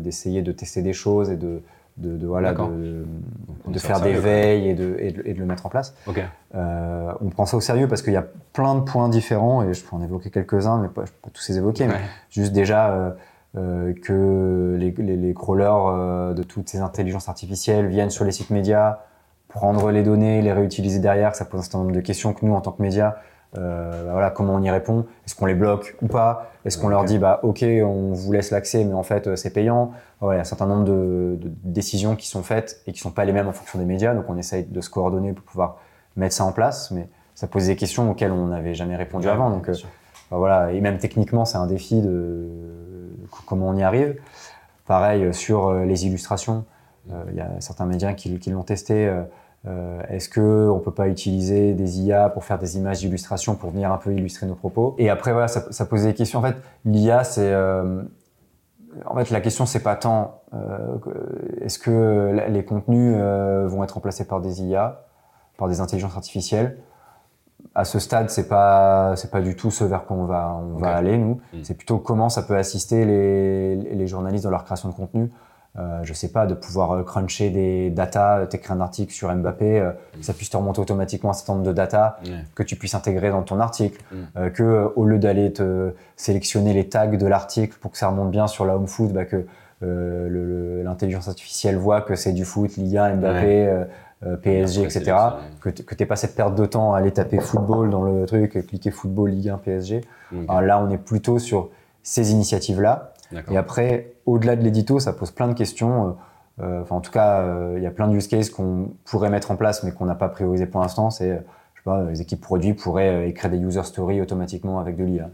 d'essayer 0.00 0.42
de, 0.42 0.52
tester 0.52 0.82
des 0.82 0.92
choses 0.92 1.30
et 1.30 1.36
de, 1.36 1.62
de, 1.96 2.16
de 2.16 2.26
voilà 2.26 2.52
de, 2.54 3.04
de 3.66 3.78
faire 3.78 4.00
des 4.00 4.14
veilles 4.14 4.68
et 4.68 4.74
de, 4.74 4.96
et, 4.98 5.12
de, 5.12 5.38
le 5.38 5.46
mettre 5.46 5.66
en 5.66 5.68
place. 5.68 5.94
Euh, 6.54 7.12
on 7.20 7.28
prend 7.28 7.46
ça 7.46 7.56
au 7.56 7.60
sérieux 7.60 7.86
parce 7.86 8.02
qu'il 8.02 8.12
y 8.12 8.16
a 8.16 8.26
plein 8.52 8.74
de 8.74 8.80
points 8.80 9.08
différents 9.08 9.62
et 9.62 9.72
je 9.74 9.84
peux 9.84 9.94
en 9.94 10.02
évoquer 10.02 10.30
quelques-uns, 10.30 10.78
mais 10.78 10.88
pas, 10.88 11.04
je 11.04 11.12
peux 11.12 11.18
pas 11.22 11.30
tous 11.32 11.48
les 11.48 11.58
évoquer. 11.58 11.86
Mais 11.86 12.00
juste 12.30 12.52
déjà 12.52 13.14
euh, 13.56 13.92
que 14.02 14.76
les, 14.78 14.90
les, 14.90 15.16
les 15.16 15.34
crawlers 15.34 16.34
de 16.34 16.42
toutes 16.42 16.68
ces 16.68 16.78
intelligences 16.78 17.28
artificielles 17.28 17.86
viennent 17.86 18.10
sur 18.10 18.24
les 18.24 18.32
sites 18.32 18.50
médias, 18.50 18.98
prendre 19.52 19.90
les 19.90 20.02
données, 20.02 20.42
les 20.42 20.52
réutiliser 20.52 20.98
derrière, 20.98 21.34
ça 21.34 21.44
pose 21.44 21.60
un 21.60 21.62
certain 21.62 21.78
nombre 21.78 21.92
de 21.92 22.00
questions 22.00 22.32
que 22.32 22.44
nous, 22.44 22.54
en 22.54 22.60
tant 22.60 22.72
que 22.72 22.82
médias, 22.82 23.16
euh, 23.58 24.04
bah 24.04 24.12
voilà, 24.12 24.30
comment 24.30 24.54
on 24.54 24.62
y 24.62 24.70
répond? 24.70 25.04
Est-ce 25.26 25.34
qu'on 25.34 25.46
les 25.46 25.54
bloque 25.54 25.96
ou 26.00 26.06
pas? 26.06 26.50
Est-ce 26.64 26.78
qu'on 26.78 26.88
leur 26.88 27.04
dit 27.04 27.18
bah 27.18 27.40
ok, 27.42 27.64
on 27.84 28.12
vous 28.12 28.32
laisse 28.32 28.50
l'accès, 28.50 28.84
mais 28.84 28.94
en 28.94 29.02
fait 29.02 29.26
euh, 29.26 29.36
c'est 29.36 29.52
payant? 29.52 29.92
Il 30.22 30.28
y 30.28 30.30
a 30.30 30.40
un 30.40 30.44
certain 30.44 30.66
nombre 30.66 30.84
de, 30.84 31.36
de, 31.40 31.50
décisions 31.64 32.14
qui 32.16 32.28
sont 32.28 32.42
faites 32.42 32.80
et 32.86 32.92
qui 32.92 33.00
sont 33.00 33.10
pas 33.10 33.24
les 33.24 33.32
mêmes 33.32 33.48
en 33.48 33.52
fonction 33.52 33.78
des 33.78 33.84
médias, 33.84 34.14
donc 34.14 34.24
on 34.28 34.36
essaye 34.38 34.64
de 34.64 34.80
se 34.80 34.88
coordonner 34.88 35.32
pour 35.32 35.44
pouvoir 35.44 35.78
mettre 36.16 36.34
ça 36.34 36.44
en 36.44 36.52
place, 36.52 36.92
mais 36.92 37.08
ça 37.34 37.48
pose 37.48 37.66
des 37.66 37.76
questions 37.76 38.10
auxquelles 38.10 38.30
on 38.30 38.46
n'avait 38.46 38.74
jamais 38.74 38.96
répondu 38.96 39.28
avant. 39.28 39.50
Donc 39.50 39.68
euh, 39.68 39.74
bah 40.30 40.36
voilà, 40.38 40.72
et 40.72 40.80
même 40.80 40.98
techniquement 40.98 41.44
c'est 41.44 41.58
un 41.58 41.66
défi 41.66 42.00
de 42.00 42.48
comment 43.46 43.68
on 43.68 43.76
y 43.76 43.82
arrive. 43.82 44.16
Pareil 44.86 45.32
sur 45.34 45.72
les 45.72 46.06
illustrations, 46.06 46.64
il 47.08 47.34
y 47.34 47.40
a 47.40 47.50
certains 47.60 47.86
médias 47.86 48.14
qui, 48.14 48.38
qui 48.38 48.50
l'ont 48.50 48.62
testé. 48.62 49.10
Euh, 49.64 50.02
est-ce 50.08 50.28
que 50.28 50.68
on 50.68 50.80
peut 50.80 50.92
pas 50.92 51.06
utiliser 51.06 51.72
des 51.74 52.00
IA 52.00 52.28
pour 52.28 52.42
faire 52.44 52.58
des 52.58 52.76
images 52.76 52.98
d'illustration 52.98 53.54
pour 53.54 53.70
venir 53.70 53.92
un 53.92 53.96
peu 53.96 54.12
illustrer 54.12 54.46
nos 54.46 54.56
propos? 54.56 54.96
Et 54.98 55.08
après 55.08 55.32
voilà, 55.32 55.46
ça, 55.46 55.64
ça 55.70 55.86
pose 55.86 56.02
des 56.02 56.14
questions. 56.14 56.40
En 56.40 56.42
fait, 56.42 56.56
l'IA, 56.84 57.22
c'est 57.22 57.52
euh, 57.52 58.02
en 59.06 59.14
fait 59.14 59.30
la 59.30 59.40
question 59.40 59.64
c'est 59.64 59.82
pas 59.82 59.94
tant 59.94 60.42
euh, 60.52 60.96
est-ce 61.60 61.78
que 61.78 62.44
les 62.48 62.64
contenus 62.64 63.16
vont 63.16 63.84
être 63.84 63.92
remplacés 63.92 64.26
par 64.26 64.40
des 64.40 64.62
IA, 64.62 65.04
par 65.56 65.68
des 65.68 65.80
intelligences 65.80 66.16
artificielles? 66.16 66.78
À 67.76 67.84
ce 67.84 68.00
stade, 68.00 68.30
c'est 68.30 68.48
pas 68.48 69.14
c'est 69.14 69.30
pas 69.30 69.40
du 69.40 69.54
tout 69.54 69.70
ce 69.70 69.84
vers 69.84 70.04
quoi 70.06 70.16
on 70.16 70.24
va 70.24 70.60
on 70.60 70.78
va 70.78 70.96
aller 70.96 71.16
nous. 71.16 71.40
Hmm. 71.52 71.60
C'est 71.62 71.74
plutôt 71.74 71.98
comment 71.98 72.28
ça 72.28 72.42
peut 72.42 72.56
assister 72.56 73.04
les, 73.04 73.76
les 73.76 74.06
journalistes 74.08 74.42
dans 74.42 74.50
leur 74.50 74.64
création 74.64 74.88
de 74.88 74.94
contenu 74.94 75.30
euh, 75.78 76.00
je 76.02 76.12
sais 76.12 76.28
pas, 76.28 76.44
de 76.44 76.52
pouvoir 76.52 76.92
euh, 76.92 77.02
cruncher 77.02 77.48
des 77.48 77.88
data, 77.88 78.46
t'écrire 78.46 78.72
un 78.72 78.80
article 78.82 79.10
sur 79.10 79.34
Mbappé, 79.34 79.80
euh, 79.80 79.92
que 80.12 80.22
ça 80.22 80.34
puisse 80.34 80.50
te 80.50 80.56
remonter 80.58 80.82
automatiquement 80.82 81.30
un 81.30 81.32
certain 81.32 81.54
nombre 81.54 81.64
de 81.64 81.72
data, 81.72 82.18
que 82.54 82.62
tu 82.62 82.76
puisses 82.76 82.94
intégrer 82.94 83.30
dans 83.30 83.42
ton 83.42 83.58
article, 83.58 83.98
mm. 84.12 84.16
euh, 84.36 84.50
que 84.50 84.92
au 84.96 85.06
lieu 85.06 85.18
d'aller 85.18 85.50
te 85.50 85.94
sélectionner 86.16 86.74
les 86.74 86.90
tags 86.90 87.06
de 87.06 87.26
l'article 87.26 87.78
pour 87.80 87.90
que 87.90 87.96
ça 87.96 88.08
remonte 88.08 88.30
bien 88.30 88.48
sur 88.48 88.66
la 88.66 88.76
home 88.76 88.86
foot, 88.86 89.12
bah, 89.12 89.24
que 89.24 89.46
l'intelligence 89.80 91.26
artificielle 91.26 91.76
voit 91.76 92.02
que 92.02 92.14
c'est 92.16 92.32
du 92.32 92.44
foot, 92.44 92.76
l'IA, 92.76 93.14
Mbappé, 93.16 93.84
PSG, 94.42 94.84
etc. 94.84 95.16
Que, 95.60 95.70
que 95.70 95.94
t'aies 95.96 96.06
pas 96.06 96.14
cette 96.14 96.36
perte 96.36 96.54
de 96.54 96.66
temps 96.66 96.94
à 96.94 96.98
aller 96.98 97.10
taper 97.10 97.40
football 97.40 97.90
dans 97.90 98.02
le 98.02 98.24
truc, 98.26 98.64
cliquer 98.68 98.92
football, 98.92 99.30
Ligue 99.30 99.48
1, 99.48 99.58
PSG. 99.58 100.02
Alors 100.48 100.60
là, 100.60 100.80
on 100.80 100.88
est 100.90 100.98
plutôt 100.98 101.40
sur 101.40 101.70
ces 102.04 102.30
initiatives-là 102.30 103.11
et 103.50 103.56
après, 103.56 104.14
au-delà 104.26 104.56
de 104.56 104.62
l'édito, 104.62 104.98
ça 104.98 105.12
pose 105.12 105.30
plein 105.30 105.48
de 105.48 105.54
questions. 105.54 106.06
Euh, 106.06 106.10
euh, 106.62 106.82
enfin, 106.82 106.96
en 106.96 107.00
tout 107.00 107.10
cas, 107.10 107.40
euh, 107.40 107.74
il 107.76 107.82
y 107.82 107.86
a 107.86 107.90
plein 107.90 108.08
de 108.08 108.14
use 108.14 108.28
cases 108.28 108.50
qu'on 108.50 108.90
pourrait 109.04 109.30
mettre 109.30 109.50
en 109.50 109.56
place, 109.56 109.82
mais 109.82 109.92
qu'on 109.92 110.04
n'a 110.04 110.14
pas 110.14 110.28
priorisé 110.28 110.66
pour 110.66 110.80
l'instant. 110.80 111.10
C'est, 111.10 111.30
je 111.74 111.80
sais 111.80 111.84
pas, 111.84 112.04
les 112.04 112.20
équipes 112.20 112.40
produits 112.40 112.74
pourraient 112.74 113.28
écrire 113.28 113.50
des 113.50 113.58
user 113.58 113.82
stories 113.84 114.20
automatiquement 114.20 114.78
avec 114.78 114.96
de 114.96 115.04
l'IA. 115.04 115.30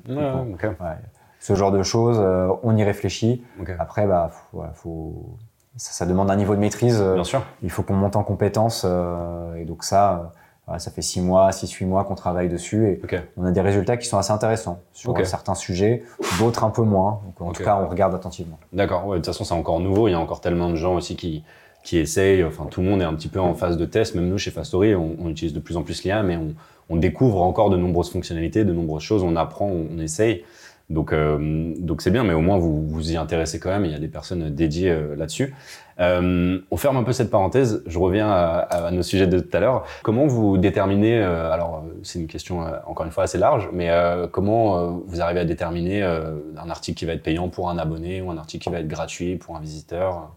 Ce 1.41 1.55
genre 1.55 1.71
de 1.71 1.83
choses, 1.83 2.19
on 2.63 2.77
y 2.77 2.85
réfléchit. 2.85 3.45
Après, 3.79 4.07
bah, 4.07 4.31
faut, 4.75 5.37
ça, 5.77 6.07
demande 6.07 6.31
un 6.31 6.37
niveau 6.37 6.55
de 6.55 6.61
maîtrise. 6.61 7.01
Bien 7.01 7.25
sûr. 7.25 7.43
Il 7.63 7.71
faut 7.71 7.83
qu'on 7.83 7.95
monte 7.95 8.17
en 8.17 8.25
compétences. 8.25 8.85
et 9.57 9.65
donc 9.65 9.85
ça, 9.85 10.33
ça 10.79 10.91
fait 10.91 11.03
6 11.03 11.23
mois, 11.23 11.51
6-8 11.51 11.87
mois 11.87 12.05
qu'on 12.05 12.15
travaille 12.15 12.49
dessus 12.49 12.87
et 12.87 13.01
on 13.37 13.45
a 13.45 13.51
des 13.51 13.61
résultats 13.61 13.97
qui 13.97 14.07
sont 14.07 14.19
assez 14.19 14.33
intéressants 14.33 14.81
sur 14.93 15.15
certains 15.27 15.55
sujets, 15.55 16.03
d'autres 16.39 16.65
un 16.65 16.71
peu 16.71 16.83
moins. 16.83 17.21
Donc, 17.25 17.49
en 17.49 17.53
tout 17.53 17.63
cas, 17.63 17.81
on 17.83 17.89
regarde 17.89 18.15
attentivement. 18.15 18.59
D'accord. 18.73 19.07
Ouais, 19.07 19.17
de 19.17 19.23
toute 19.23 19.27
façon, 19.27 19.45
c'est 19.45 19.55
encore 19.55 19.81
nouveau. 19.81 20.09
Il 20.09 20.13
y 20.13 20.15
a 20.15 20.21
encore 20.21 20.41
tellement 20.41 20.71
de 20.71 20.77
gens 20.77 20.97
aussi 20.97 21.17
qui, 21.17 21.43
qui 21.83 21.99
essayent. 21.99 22.45
Enfin, 22.45 22.67
tout 22.71 22.83
le 22.83 22.89
monde 22.89 23.01
est 23.01 23.05
un 23.05 23.15
petit 23.15 23.29
peu 23.29 23.41
en 23.41 23.55
phase 23.55 23.77
de 23.77 23.87
test. 23.87 24.15
Même 24.15 24.29
nous, 24.29 24.39
chez 24.39 24.51
Fastory, 24.51 24.95
on, 24.95 25.17
on 25.21 25.29
utilise 25.29 25.55
de 25.55 25.61
plus 25.61 25.77
en 25.77 25.83
plus 25.83 26.05
l'IA, 26.05 26.23
mais 26.23 26.37
on, 26.37 26.55
on, 26.91 26.97
découvre 26.97 27.43
encore 27.43 27.71
de 27.71 27.77
nombreuses 27.77 28.11
fonctionnalités, 28.11 28.65
de 28.65 28.73
nombreuses 28.73 29.03
choses. 29.03 29.23
On 29.23 29.37
apprend, 29.37 29.67
on, 29.67 29.99
essaye. 29.99 30.45
Donc, 30.91 31.13
euh, 31.13 31.75
donc 31.79 32.01
c'est 32.03 32.11
bien, 32.11 32.25
mais 32.25 32.33
au 32.33 32.41
moins 32.41 32.59
vous 32.59 32.87
vous 32.87 33.13
y 33.13 33.17
intéressez 33.17 33.61
quand 33.61 33.71
même. 33.71 33.85
Il 33.85 33.93
y 33.93 33.95
a 33.95 33.99
des 33.99 34.09
personnes 34.09 34.51
dédiées 34.51 34.91
euh, 34.91 35.17
là-dessus. 35.17 35.55
Euh, 36.01 36.59
on 36.71 36.77
ferme 36.77 36.97
un 36.97 37.03
peu 37.03 37.13
cette 37.13 37.31
parenthèse. 37.31 37.83
Je 37.87 37.99
reviens 37.99 38.31
à, 38.31 38.91
nos 38.93 39.03
sujets 39.03 39.27
de 39.27 39.41
tout 39.41 39.57
à 39.57 39.61
l'heure. 39.61 39.85
Comment 40.03 40.27
vous 40.27 40.59
déterminez 40.59 41.21
euh, 41.21 41.51
Alors, 41.51 41.85
c'est 42.03 42.19
une 42.21 42.27
question 42.27 42.63
euh, 42.65 42.77
encore 42.87 43.05
une 43.07 43.13
fois 43.13 43.25
assez 43.25 43.39
large, 43.39 43.69
mais 43.73 43.91
comment 44.33 45.01
vous 45.07 45.21
arrivez 45.21 45.41
à 45.41 45.45
déterminer 45.45 46.03
un 46.03 46.71
article 46.71 46.99
qui 46.99 47.05
va 47.05 47.13
être 47.13 47.23
payant 47.23 47.49
pour 47.49 47.71
un 47.71 47.79
abonné 47.79 48.21
ou 48.23 48.31
un 48.31 48.39
article 48.39 48.65
qui 48.65 48.71
va 48.71 48.81
être 48.81 48.89
gratuit 48.89 49.37
pour 49.37 49.57
un 49.57 49.61
visiteur? 49.61 50.31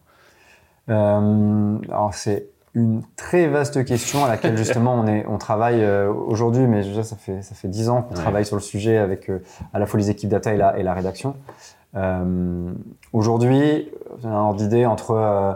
Alors, 0.87 2.13
c'est 2.13 2.47
une 2.73 3.01
très 3.17 3.47
vaste 3.47 3.83
question 3.83 4.23
à 4.23 4.29
laquelle 4.29 4.57
justement 4.57 4.95
on, 4.95 5.05
est, 5.07 5.25
on 5.27 5.37
travaille 5.37 5.83
euh, 5.83 6.11
aujourd'hui, 6.11 6.67
mais 6.67 6.83
déjà 6.83 7.03
ça 7.03 7.17
fait 7.17 7.41
ça 7.41 7.53
fait 7.53 7.67
dix 7.67 7.89
ans 7.89 8.01
qu'on 8.01 8.15
Ouais. 8.15 8.21
travaille 8.21 8.45
sur 8.45 8.55
le 8.55 8.61
sujet 8.61 8.97
avec 8.97 9.29
euh, 9.29 9.39
à 9.73 9.79
la 9.79 9.85
fois 9.85 9.99
les 9.99 10.09
équipes 10.09 10.29
data 10.29 10.53
et 10.53 10.57
la, 10.57 10.77
et 10.77 10.83
la 10.83 10.93
rédaction. 10.93 11.35
Euh, 11.95 12.73
aujourd'hui, 13.13 13.91
un 14.23 14.31
ordre 14.31 14.57
d'idée 14.57 14.85
entre 14.85 15.11
euh, 15.11 15.53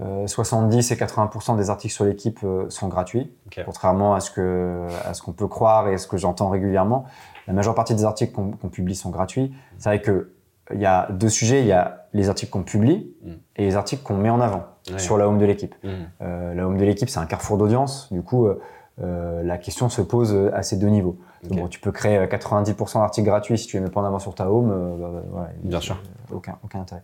euh, 0.00 0.26
70 0.26 0.90
et 0.90 0.94
80% 0.94 1.56
des 1.56 1.70
articles 1.70 1.92
sur 1.92 2.04
l'équipe 2.04 2.38
euh, 2.44 2.68
sont 2.70 2.88
gratuits, 2.88 3.30
contrairement 3.64 4.14
à 4.14 4.20
ce 4.20 4.30
que 4.30 4.86
à 5.04 5.14
ce 5.14 5.22
qu'on 5.22 5.32
peut 5.32 5.48
croire 5.48 5.88
et 5.88 5.94
à 5.94 5.98
ce 5.98 6.06
que 6.06 6.16
j'entends 6.16 6.48
régulièrement. 6.48 7.04
La 7.46 7.52
majeure 7.52 7.74
partie 7.74 7.94
des 7.94 8.04
articles 8.04 8.32
qu'on 8.32 8.68
publie 8.68 8.94
sont 8.94 9.10
gratuits. 9.10 9.52
C'est 9.78 9.88
vrai 9.88 10.00
que 10.00 10.32
il 10.72 10.80
y 10.80 10.86
a 10.86 11.08
deux 11.10 11.28
sujets, 11.28 11.60
il 11.60 11.66
y 11.66 11.72
a 11.72 12.06
les 12.12 12.28
articles 12.28 12.52
qu'on 12.52 12.62
publie 12.62 13.12
Mm. 13.24 13.30
et 13.56 13.64
les 13.64 13.76
articles 13.76 14.02
qu'on 14.02 14.16
met 14.16 14.30
en 14.30 14.40
avant 14.40 14.64
sur 14.96 15.16
la 15.16 15.28
home 15.28 15.38
de 15.38 15.44
l'équipe. 15.44 15.74
Euh, 16.20 16.54
la 16.54 16.66
home 16.66 16.76
de 16.76 16.84
l'équipe, 16.84 17.08
c'est 17.08 17.20
un 17.20 17.26
carrefour 17.26 17.56
d'audience. 17.56 18.12
Du 18.12 18.22
coup, 18.22 18.46
euh, 18.46 18.60
euh, 19.00 19.42
la 19.42 19.58
question 19.58 19.88
se 19.88 20.02
pose 20.02 20.34
euh, 20.34 20.50
à 20.54 20.62
ces 20.62 20.76
deux 20.76 20.88
niveaux. 20.88 21.16
Bon, 21.50 21.66
tu 21.68 21.80
peux 21.80 21.90
créer 21.90 22.18
euh, 22.18 22.26
90% 22.26 22.94
d'articles 23.00 23.26
gratuits 23.26 23.58
si 23.58 23.66
tu 23.66 23.76
les 23.76 23.82
mets 23.82 23.90
pas 23.90 24.00
en 24.00 24.04
avant 24.04 24.18
sur 24.20 24.34
ta 24.34 24.48
home. 24.50 24.70
euh, 24.70 24.96
bah, 24.96 25.10
bah, 25.12 25.22
voilà, 25.30 25.48
Bien 25.62 25.80
sûr. 25.80 25.96
euh, 26.30 26.36
Aucun, 26.36 26.56
aucun 26.64 26.80
intérêt. 26.82 27.02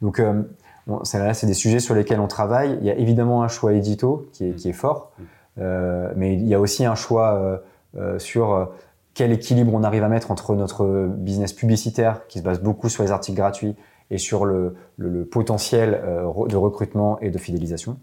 Donc, 0.00 0.20
euh, 0.20 0.42
bon, 0.86 1.00
là, 1.14 1.34
c'est 1.34 1.46
des 1.46 1.54
sujets 1.54 1.80
sur 1.80 1.94
lesquels 1.94 2.20
on 2.20 2.28
travaille. 2.28 2.78
Il 2.80 2.86
y 2.86 2.90
a 2.90 2.94
évidemment 2.94 3.42
un 3.42 3.48
choix 3.48 3.72
édito 3.72 4.28
qui 4.32 4.46
est, 4.46 4.50
Mm. 4.52 4.54
qui 4.56 4.68
est 4.68 4.72
fort, 4.74 5.12
Mm. 5.18 5.22
Euh, 5.58 6.12
mais 6.16 6.34
il 6.34 6.46
y 6.46 6.54
a 6.54 6.60
aussi 6.60 6.84
un 6.86 6.94
choix 6.94 7.34
euh, 7.34 7.58
euh, 7.98 8.18
sur 8.20 8.52
euh, 8.52 8.66
quel 9.14 9.32
équilibre 9.32 9.74
on 9.74 9.82
arrive 9.82 10.04
à 10.04 10.08
mettre 10.08 10.30
entre 10.30 10.54
notre 10.54 11.06
business 11.08 11.52
publicitaire, 11.52 12.26
qui 12.28 12.38
se 12.38 12.44
base 12.44 12.60
beaucoup 12.60 12.88
sur 12.88 13.02
les 13.02 13.10
articles 13.10 13.36
gratuits, 13.36 13.74
et 14.12 14.18
sur 14.18 14.44
le, 14.46 14.76
le- 14.96 15.08
le 15.08 15.24
potentiel 15.24 16.00
euh, 16.04 16.46
de 16.46 16.56
recrutement 16.56 17.18
et 17.20 17.30
de 17.30 17.38
fidélisation. 17.38 17.96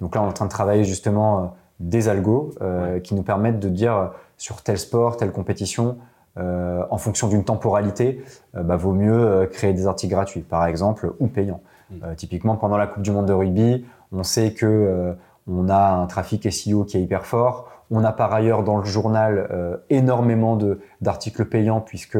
Donc 0.00 0.14
là, 0.14 0.22
on 0.22 0.26
est 0.26 0.30
en 0.30 0.32
train 0.32 0.44
de 0.46 0.50
travailler 0.50 0.84
justement 0.84 1.38
euh, 1.38 1.46
des 1.82 2.08
algos 2.08 2.54
euh, 2.62 3.00
qui 3.00 3.14
nous 3.14 3.22
permettent 3.22 3.60
de 3.60 3.68
dire 3.68 3.96
euh, 3.96 4.06
sur 4.38 4.62
tel 4.62 4.78
sport, 4.78 5.16
telle 5.16 5.32
compétition, 5.32 5.98
euh, 6.38 6.82
en 6.90 6.96
fonction 6.96 7.28
d'une 7.28 7.44
temporalité, 7.44 8.24
euh, 8.56 8.62
bah, 8.62 8.76
vaut 8.76 8.92
mieux 8.92 9.48
créer 9.52 9.74
des 9.74 9.86
articles 9.86 10.14
gratuits, 10.14 10.40
par 10.40 10.66
exemple, 10.66 11.12
ou 11.20 11.26
payants. 11.26 11.60
Mm. 11.90 12.14
Typiquement, 12.16 12.56
pendant 12.56 12.78
la 12.78 12.86
Coupe 12.86 13.02
du 13.02 13.10
Monde 13.10 13.26
de 13.26 13.32
rugby, 13.32 13.84
on 14.12 14.22
sait 14.22 14.52
que 14.52 15.14
on 15.48 15.68
a 15.68 15.90
un 15.90 16.06
trafic 16.06 16.50
SEO 16.50 16.84
qui 16.84 16.96
est 16.96 17.02
hyper 17.02 17.26
fort. 17.26 17.68
On 17.90 18.04
a 18.04 18.12
par 18.12 18.32
ailleurs 18.32 18.62
dans 18.62 18.78
le 18.78 18.84
journal 18.84 19.78
énormément 19.90 20.56
de- 20.56 20.80
d'articles 21.02 21.44
payants 21.44 21.80
puisque 21.80 22.18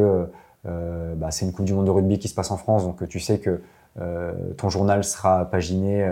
bah, 0.64 1.30
c'est 1.30 1.46
une 1.46 1.52
Coupe 1.52 1.64
du 1.64 1.72
Monde 1.72 1.86
de 1.86 1.90
rugby 1.90 2.18
qui 2.18 2.28
se 2.28 2.34
passe 2.34 2.50
en 2.50 2.58
France, 2.58 2.84
donc 2.84 3.08
tu 3.08 3.18
sais 3.18 3.38
que 3.38 3.62
ton 4.58 4.68
journal 4.68 5.04
sera 5.04 5.46
paginé 5.46 6.06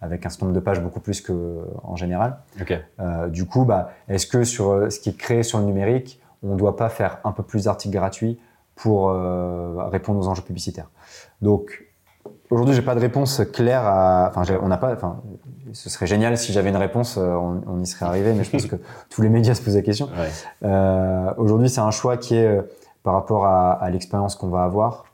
avec 0.00 0.24
un 0.24 0.28
certain 0.28 0.46
nombre 0.46 0.58
de 0.58 0.64
pages 0.64 0.80
beaucoup 0.80 1.00
plus 1.00 1.20
qu'en 1.20 1.96
général. 1.96 2.38
Ok. 2.60 2.74
Euh, 3.00 3.28
du 3.28 3.46
coup, 3.46 3.64
bah, 3.64 3.90
est-ce 4.08 4.26
que 4.26 4.44
sur 4.44 4.70
euh, 4.70 4.90
ce 4.90 5.00
qui 5.00 5.10
est 5.10 5.16
créé 5.16 5.42
sur 5.42 5.58
le 5.58 5.64
numérique, 5.64 6.20
on 6.42 6.52
ne 6.52 6.58
doit 6.58 6.76
pas 6.76 6.88
faire 6.88 7.18
un 7.24 7.32
peu 7.32 7.42
plus 7.42 7.64
d'articles 7.64 7.94
gratuits 7.94 8.38
pour 8.76 9.10
euh, 9.10 9.88
répondre 9.88 10.20
aux 10.20 10.28
enjeux 10.28 10.42
publicitaires? 10.42 10.88
Donc, 11.42 11.84
aujourd'hui, 12.50 12.74
j'ai 12.74 12.82
pas 12.82 12.94
de 12.94 13.00
réponse 13.00 13.42
claire 13.52 13.82
à. 13.84 14.32
Enfin, 14.34 14.44
on 14.62 14.68
n'a 14.68 14.76
pas. 14.76 14.92
Enfin, 14.92 15.20
ce 15.72 15.90
serait 15.90 16.06
génial 16.06 16.38
si 16.38 16.52
j'avais 16.52 16.70
une 16.70 16.76
réponse, 16.76 17.16
on, 17.16 17.60
on 17.66 17.80
y 17.80 17.86
serait 17.86 18.06
arrivé, 18.06 18.32
mais 18.32 18.44
je 18.44 18.50
pense 18.50 18.66
que 18.66 18.76
tous 19.10 19.22
les 19.22 19.28
médias 19.28 19.54
se 19.54 19.62
posent 19.62 19.76
la 19.76 19.82
question. 19.82 20.06
Ouais. 20.06 20.30
Euh, 20.62 21.32
aujourd'hui, 21.38 21.68
c'est 21.68 21.80
un 21.80 21.90
choix 21.90 22.16
qui 22.16 22.36
est 22.36 22.60
par 23.02 23.14
rapport 23.14 23.46
à, 23.46 23.72
à 23.72 23.90
l'expérience 23.90 24.36
qu'on 24.36 24.48
va 24.48 24.62
avoir. 24.62 25.04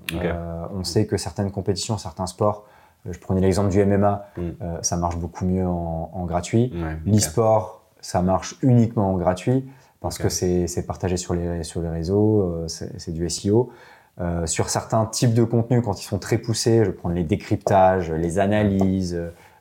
On 0.74 0.84
sait 0.84 1.06
que 1.06 1.16
certaines 1.16 1.50
compétitions, 1.50 1.96
certains 1.96 2.26
sports, 2.26 2.66
je 3.10 3.18
prenais 3.18 3.40
l'exemple 3.40 3.70
du 3.70 3.84
MMA, 3.84 4.26
Mm. 4.36 4.40
euh, 4.62 4.78
ça 4.82 4.96
marche 4.96 5.16
beaucoup 5.16 5.44
mieux 5.44 5.66
en, 5.66 6.10
en 6.12 6.24
gratuit. 6.24 6.72
Ouais. 6.74 6.96
L'e-sport, 7.06 7.82
ça 8.00 8.22
marche 8.22 8.56
uniquement 8.62 9.12
en 9.12 9.16
gratuit 9.16 9.64
parce 10.00 10.18
que 10.18 10.28
c'est 10.28 10.86
partagé 10.86 11.16
sur 11.16 11.32
les, 11.34 11.62
sur 11.64 11.80
les 11.80 11.88
réseaux, 11.88 12.42
euh, 12.42 12.68
c'est 12.68 13.12
du 13.12 13.28
SEO. 13.30 13.70
Euh, 14.20 14.46
sur 14.46 14.68
certains 14.70 15.06
types 15.06 15.34
de 15.34 15.42
contenus, 15.42 15.82
quand 15.84 16.00
ils 16.00 16.04
sont 16.04 16.18
très 16.18 16.38
poussés, 16.38 16.84
je 16.84 16.90
prendre 16.90 17.14
les 17.16 17.24
décryptages, 17.24 18.12
les 18.12 18.38
analyses, 18.38 19.14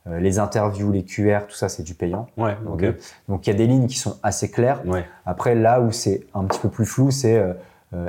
euh, 0.08 0.20
les 0.20 0.38
interviews, 0.38 0.92
les 0.92 1.04
QR, 1.04 1.48
tout 1.48 1.56
ça, 1.56 1.70
c'est 1.70 1.82
du 1.82 1.96
payant. 1.96 2.28
Ouais. 2.38 2.56
Donc, 2.66 2.84
Donc 3.30 3.48
il 3.48 3.52
y 3.52 3.54
a 3.54 3.58
des 3.58 3.66
lignes 3.68 3.88
qui 3.88 3.98
sont 3.98 4.18
assez 4.22 4.52
claires. 4.52 4.82
Ouais. 4.86 5.06
Après, 5.26 5.56
là 5.56 5.80
où 5.82 5.92
c'est 5.92 6.28
un 6.36 6.44
petit 6.44 6.60
peu 6.60 6.70
plus 6.70 6.86
flou, 6.86 7.10
c'est 7.10 7.38
euh, 7.38 7.54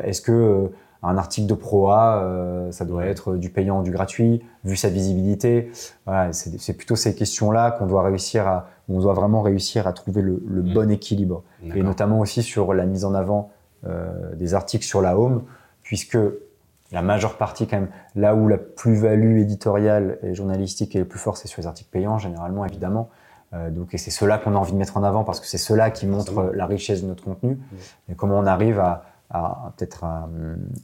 est-ce 0.03 0.21
que 0.21 0.71
un 1.05 1.19
article 1.19 1.47
de 1.47 1.55
Pro 1.55 1.91
A, 1.91 2.23
euh, 2.23 2.73
ça 2.73 2.85
doit 2.85 3.05
être 3.07 3.37
du 3.37 3.51
payant 3.51 3.83
du 3.83 3.91
gratuit, 3.91 4.43
vu 4.65 4.77
sa 4.77 4.89
visibilité 4.89 5.71
Voilà, 6.07 6.33
c'est 6.33 6.73
plutôt 6.75 6.97
ces 6.97 7.15
questions-là 7.15 7.73
qu'on 7.73 7.87
doit 7.87 8.03
réussir 8.03 8.47
à, 8.49 8.69
on 8.89 9.01
doit 9.01 9.15
vraiment 9.15 9.43
réussir 9.43 9.87
à 9.87 9.93
trouver 9.93 10.23
le, 10.23 10.43
le 10.47 10.63
Mm. 10.63 10.75
bon 10.75 10.91
équilibre. 10.91 11.43
Et 11.75 11.83
notamment 11.83 12.21
aussi 12.21 12.43
sur 12.43 12.75
la 12.75 12.87
mise 12.87 13.05
en 13.05 13.15
avant 13.15 13.51
euh, 13.87 14.35
des 14.35 14.55
articles 14.55 14.85
sur 14.85 15.03
la 15.03 15.19
home, 15.19 15.43
puisque 15.83 16.19
la 16.93 17.03
majeure 17.03 17.37
partie 17.37 17.67
quand 17.67 17.77
même, 17.81 17.89
là 18.15 18.35
où 18.35 18.49
la 18.49 18.57
plus-value 18.59 19.41
éditoriale 19.41 20.19
et 20.23 20.35
journalistique 20.35 20.95
est 20.95 21.01
le 21.01 21.05
plus 21.05 21.19
fort, 21.19 21.37
c'est 21.37 21.49
sur 21.49 21.61
les 21.61 21.67
articles 21.67 21.91
payants, 21.91 22.19
généralement, 22.19 22.65
évidemment. 22.65 23.09
Euh, 23.53 23.71
donc, 23.71 23.95
et 23.95 23.99
c'est 23.99 24.11
ceux-là 24.11 24.39
qu'on 24.39 24.55
a 24.55 24.59
envie 24.59 24.73
de 24.73 24.79
mettre 24.79 24.97
en 24.97 25.03
avant 25.05 25.25
parce 25.25 25.41
que 25.41 25.47
c'est 25.47 25.59
ceux-là 25.59 25.91
qui 25.91 26.07
montrent 26.07 26.39
euh, 26.39 26.53
la 26.55 26.67
richesse 26.67 27.03
de 27.03 27.09
notre 27.09 27.25
contenu. 27.25 27.59
Et 28.11 28.15
comment 28.15 28.39
on 28.39 28.47
arrive 28.47 28.81
à, 28.81 29.05
à- 29.31 29.73
peut-être 29.77 30.05
à, 30.05 30.29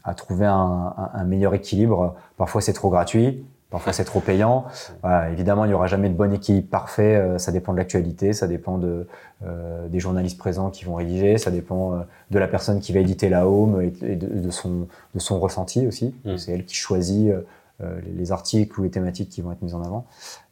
à 0.05 0.15
trouver 0.15 0.47
un, 0.47 0.95
un- 1.15 1.25
meilleur 1.25 1.55
équilibre. 1.55 2.15
Parfois 2.37 2.61
c'est 2.61 2.73
trop 2.73 2.91
gratuit, 2.91 3.45
parfois 3.71 3.93
c'est 3.93 4.05
trop 4.05 4.21
payant. 4.21 4.65
Voilà, 5.03 5.31
évidemment, 5.31 5.65
il 5.65 5.69
n'y 5.69 5.75
aura 5.75 5.87
jamais 5.87 6.09
de 6.09 6.15
bon 6.15 6.33
équilibre 6.33 6.69
parfait. 6.69 7.17
euh, 7.17 7.39
ça 7.39 7.53
dépend 7.53 7.73
de 7.73 7.79
l'actualité, 7.79 8.33
ça 8.33 8.47
dépend 8.47 8.77
de, 8.79 9.07
euh, 9.45 9.89
des 9.89 10.01
journalistes 10.01 10.39
présents 10.39 10.71
qui 10.71 10.85
vont 10.85 10.95
rédiger, 10.97 11.39
ça 11.39 11.51
dépend 11.51 11.95
euh, 11.95 11.99
de 12.31 12.39
la 12.39 12.49
personne 12.49 12.81
qui 12.81 12.93
va 12.93 13.01
éditer 13.01 13.29
la 13.29 13.47
home 13.49 13.81
et, 13.83 14.17
de, 14.17 14.27
de 14.27 14.51
son, 14.51 14.87
de 15.15 15.19
son 15.21 15.39
ressenti 15.41 15.87
aussi. 15.87 16.15
Mm. 16.25 16.37
C'est 16.37 16.53
elle 16.53 16.65
qui 16.65 16.75
choisit 16.77 17.31
euh, 17.31 17.41
euh, 17.83 17.99
les- 18.05 18.13
les 18.13 18.33
articles 18.33 18.79
ou 18.79 18.83
les 18.83 18.91
thématiques 18.91 19.31
qui 19.31 19.41
vont 19.41 19.53
être 19.53 19.63
mises 19.63 19.75
en 19.75 19.83
avant. 19.83 20.05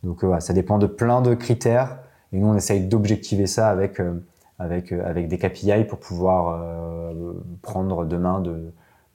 Donc 0.05 0.23
euh, 0.25 0.29
voilà, 0.29 0.41
ça 0.41 0.53
dépend 0.55 0.79
de 0.79 0.87
plein 0.87 1.21
de 1.21 1.35
critères. 1.35 1.99
Et 2.33 2.39
nous, 2.39 2.47
on 2.49 2.55
essaye 2.55 2.81
d'objectiver 2.87 3.47
ça 3.47 3.69
avec, 3.69 4.01
euh, 4.01 4.13
avec, 4.59 4.93
euh, 4.93 5.03
avec 5.05 5.29
des 5.29 5.39
KPI 5.39 5.85
pour 5.85 5.99
pouvoir 5.99 6.61
euh, 6.61 7.33
prendre 7.63 8.05
demain 8.05 8.41
de, 8.41 8.73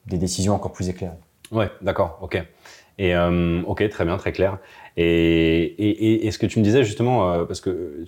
des 0.08 0.18
décisions 0.18 0.54
encore 0.54 0.72
plus 0.72 0.90
éclairées. 0.90 1.14
Ouais, 1.52 1.70
d'accord, 1.82 2.20
ok. 2.22 2.42
Et 3.00 3.16
euh, 3.16 3.62
ok, 3.64 3.88
très 3.90 4.06
bien, 4.06 4.18
très 4.18 4.32
clair. 4.32 4.60
Et, 4.98 5.64
et, 5.64 6.28
et, 6.28 6.32
ce 6.32 6.38
que 6.38 6.46
tu 6.46 6.60
me 6.60 6.64
disais 6.64 6.84
justement, 6.84 7.44
parce 7.46 7.60
que 7.60 8.06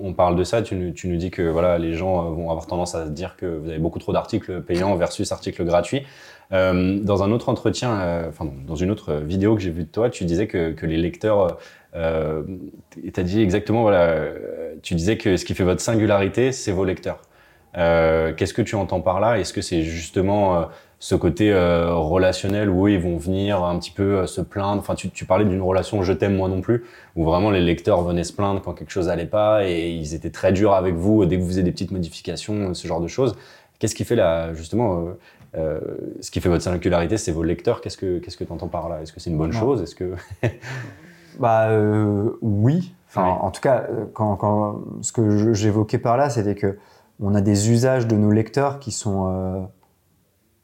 on, 0.00 0.14
parle 0.14 0.34
de 0.36 0.44
ça, 0.44 0.62
tu, 0.62 0.74
nous- 0.74 1.16
dis 1.16 1.30
que 1.30 1.42
voilà, 1.42 1.76
les 1.76 1.92
gens 1.92 2.30
vont 2.30 2.48
avoir 2.48 2.66
tendance 2.66 2.94
à 2.94 3.04
se 3.04 3.10
dire 3.10 3.36
que 3.36 3.44
vous 3.44 3.68
avez 3.68 3.78
beaucoup 3.78 3.98
trop 3.98 4.14
d'articles 4.14 4.62
payants 4.62 4.96
versus 4.96 5.30
articles 5.30 5.62
gratuits. 5.62 6.06
Dans 6.50 7.22
un 7.22 7.30
autre 7.30 7.50
entretien, 7.50 8.24
enfin 8.26 8.50
dans 8.66 8.76
une 8.76 8.90
autre 8.90 9.16
vidéo 9.16 9.54
que 9.54 9.60
j'ai 9.60 9.70
vue 9.70 9.84
de 9.84 9.90
toi, 9.90 10.08
tu 10.08 10.24
disais 10.24 10.46
que, 10.46 10.72
que 10.72 10.86
les 10.86 10.96
lecteurs, 10.96 11.58
euh, 11.96 12.42
tu 12.92 13.20
as 13.20 13.22
dit 13.22 13.40
exactement, 13.42 13.82
voilà, 13.82 14.08
euh, 14.08 14.74
tu 14.82 14.94
disais 14.94 15.16
que 15.16 15.36
ce 15.36 15.44
qui 15.44 15.54
fait 15.54 15.64
votre 15.64 15.80
singularité, 15.80 16.52
c'est 16.52 16.72
vos 16.72 16.84
lecteurs. 16.84 17.20
Euh, 17.76 18.32
Qu'est-ce 18.36 18.54
que 18.54 18.62
tu 18.62 18.74
entends 18.76 19.00
par 19.00 19.20
là? 19.20 19.38
Est-ce 19.38 19.52
que 19.52 19.60
c'est 19.60 19.82
justement 19.82 20.56
euh, 20.56 20.62
ce 21.00 21.14
côté 21.14 21.52
relationnel 21.52 22.70
où 22.70 22.86
ils 22.88 23.00
vont 23.00 23.16
venir 23.16 23.62
un 23.64 23.78
petit 23.78 23.90
peu 23.90 24.26
se 24.26 24.40
plaindre? 24.40 24.80
Enfin, 24.80 24.94
tu, 24.94 25.10
tu 25.10 25.24
parlais 25.24 25.44
d'une 25.44 25.60
relation 25.60 26.02
je 26.02 26.12
t'aime 26.12 26.36
moi 26.36 26.48
non 26.48 26.60
plus, 26.60 26.84
où 27.16 27.24
vraiment 27.24 27.50
les 27.50 27.60
lecteurs 27.60 28.02
venaient 28.02 28.24
se 28.24 28.32
plaindre 28.32 28.62
quand 28.62 28.72
quelque 28.74 28.90
chose 28.92 29.08
allait 29.08 29.26
pas 29.26 29.66
et 29.68 29.90
ils 29.90 30.14
étaient 30.14 30.30
très 30.30 30.52
durs 30.52 30.72
avec 30.74 30.94
vous 30.94 31.26
dès 31.26 31.36
que 31.36 31.42
vous 31.42 31.48
faisiez 31.48 31.62
des 31.64 31.72
petites 31.72 31.90
modifications, 31.90 32.74
ce 32.74 32.86
genre 32.88 33.00
de 33.00 33.08
choses. 33.08 33.34
Qu'est-ce 33.80 33.94
qui 33.96 34.04
fait 34.04 34.16
la, 34.16 34.54
justement, 34.54 35.08
euh, 35.56 35.80
ce 36.20 36.30
qui 36.30 36.40
fait 36.40 36.48
votre 36.48 36.62
singularité, 36.62 37.16
c'est 37.18 37.32
vos 37.32 37.42
lecteurs? 37.42 37.80
Qu'est-ce 37.80 37.96
que 37.98 38.18
qu'est-ce 38.18 38.36
que 38.36 38.44
tu 38.44 38.52
entends 38.52 38.68
par 38.68 38.88
là? 38.88 39.02
Est-ce 39.02 39.12
que 39.12 39.20
c'est 39.20 39.30
une 39.30 39.36
bonne 39.36 39.52
Non. 39.52 39.58
chose? 39.60 39.82
Est-ce 39.82 39.94
que 39.96 40.12
Bah 41.38 41.68
euh, 41.68 42.30
oui. 42.42 42.94
Enfin, 43.08 43.24
Oui. 43.26 43.32
en 43.42 43.50
tout 43.50 43.60
cas, 43.60 43.84
euh, 43.90 44.04
quand, 44.12 44.36
quand 44.36 44.80
ce 45.02 45.12
que 45.12 45.52
j'évoquais 45.52 45.98
par 45.98 46.16
là, 46.16 46.30
c'était 46.30 46.54
que 46.54 46.78
on 47.20 47.34
a 47.34 47.40
des 47.40 47.70
usages 47.70 48.08
de 48.08 48.16
nos 48.16 48.32
lecteurs 48.32 48.80
qui 48.80 48.90
sont 48.90 49.28
euh, 49.30 49.60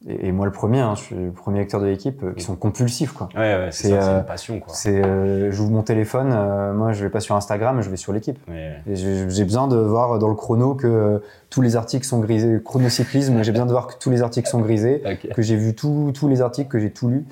et, 0.09 0.29
et 0.29 0.33
moi 0.33 0.47
le 0.47 0.53
premier, 0.53 0.81
hein, 0.81 0.95
je 0.97 1.01
suis 1.03 1.15
le 1.15 1.31
premier 1.31 1.61
lecteur 1.61 1.79
de 1.81 1.87
l'équipe, 1.87 2.23
euh, 2.25 2.33
qui 2.33 2.43
sont 2.43 2.57
compulsifs 2.57 3.13
quoi. 3.13 3.29
ouais, 3.37 3.41
ouais, 3.55 3.69
c'est 3.71 3.89
C'est, 3.89 3.95
ça, 3.95 4.03
c'est 4.03 4.19
une 4.19 4.25
passion 4.25 4.59
quoi. 4.59 4.73
C'est, 4.75 5.53
j'ouvre 5.53 5.71
mon 5.71 5.83
téléphone, 5.83 6.31
moi 6.75 6.93
je 6.93 7.05
vais 7.05 7.11
pas 7.11 7.21
sur 7.21 7.37
Instagram, 7.37 7.83
je 7.83 7.91
vais 7.91 7.97
sur 7.97 8.13
l'équipe. 8.13 8.39
Ouais, 8.49 8.83
j'ai 8.87 9.45
besoin 9.45 9.69
de 9.69 9.77
voir 9.77 10.19
dans 10.19 10.29
le 10.29 10.35
chrono 10.35 10.75
que 10.75 11.23
tous 11.51 11.61
les 11.63 11.77
articles 11.77 12.07
sont 12.07 12.19
grisés, 12.19 12.61
chronocyclisme, 12.65 13.43
j'ai 13.45 13.53
besoin 13.53 13.67
de 13.67 13.73
voir 13.73 13.87
que 13.87 13.95
tous 14.01 14.11
les 14.11 14.23
articles 14.23 14.49
sont 14.49 14.61
grisés, 14.61 15.03
que 15.37 15.43
j'ai 15.43 15.57
vu 15.57 15.75
tous 15.75 16.29
les 16.29 16.41
articles, 16.41 16.69
que 16.69 16.79
j'ai 16.81 16.91
tout 16.91 17.09
lu. 17.09 17.27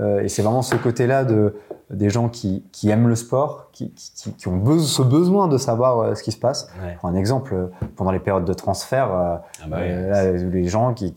Euh, 0.00 0.22
et 0.22 0.28
c'est 0.28 0.42
vraiment 0.42 0.62
ce 0.62 0.76
côté-là 0.76 1.24
de, 1.24 1.56
des 1.90 2.08
gens 2.08 2.28
qui, 2.28 2.64
qui 2.72 2.88
aiment 2.88 3.08
le 3.08 3.16
sport, 3.16 3.68
qui, 3.72 3.90
qui, 3.92 4.32
qui 4.32 4.48
ont 4.48 4.78
ce 4.78 5.02
besoin 5.02 5.46
de 5.46 5.58
savoir 5.58 5.98
euh, 5.98 6.14
ce 6.14 6.22
qui 6.22 6.32
se 6.32 6.38
passe. 6.38 6.68
Ouais. 6.82 6.96
Un 7.02 7.14
exemple, 7.14 7.52
euh, 7.54 7.66
pendant 7.96 8.10
les 8.10 8.18
périodes 8.20 8.44
de 8.44 8.52
transfert, 8.54 9.12
euh, 9.12 9.36
Ah 9.62 9.66
bah 9.68 9.86
là, 9.86 10.32
les 10.32 10.68
gens 10.68 10.94
qui, 10.94 11.12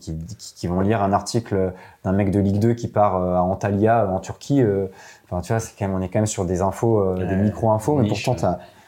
vont 0.66 0.80
lire 0.80 1.02
un 1.02 1.12
article 1.12 1.72
d'un 2.04 2.12
mec 2.12 2.30
de 2.30 2.40
Ligue 2.40 2.58
2 2.58 2.74
qui 2.74 2.88
part 2.88 3.16
à 3.16 3.42
Antalya, 3.42 4.08
en 4.10 4.18
Turquie, 4.18 4.62
enfin, 5.24 5.40
tu 5.40 5.52
vois, 5.52 5.62
quand 5.78 5.86
même, 5.88 5.96
on 5.96 6.00
est 6.02 6.08
quand 6.08 6.18
même 6.18 6.26
sur 6.26 6.44
des 6.44 6.60
infos, 6.60 7.14
des 7.14 7.36
micro-infos, 7.36 7.96
mais 7.96 8.08
pourtant, 8.08 8.34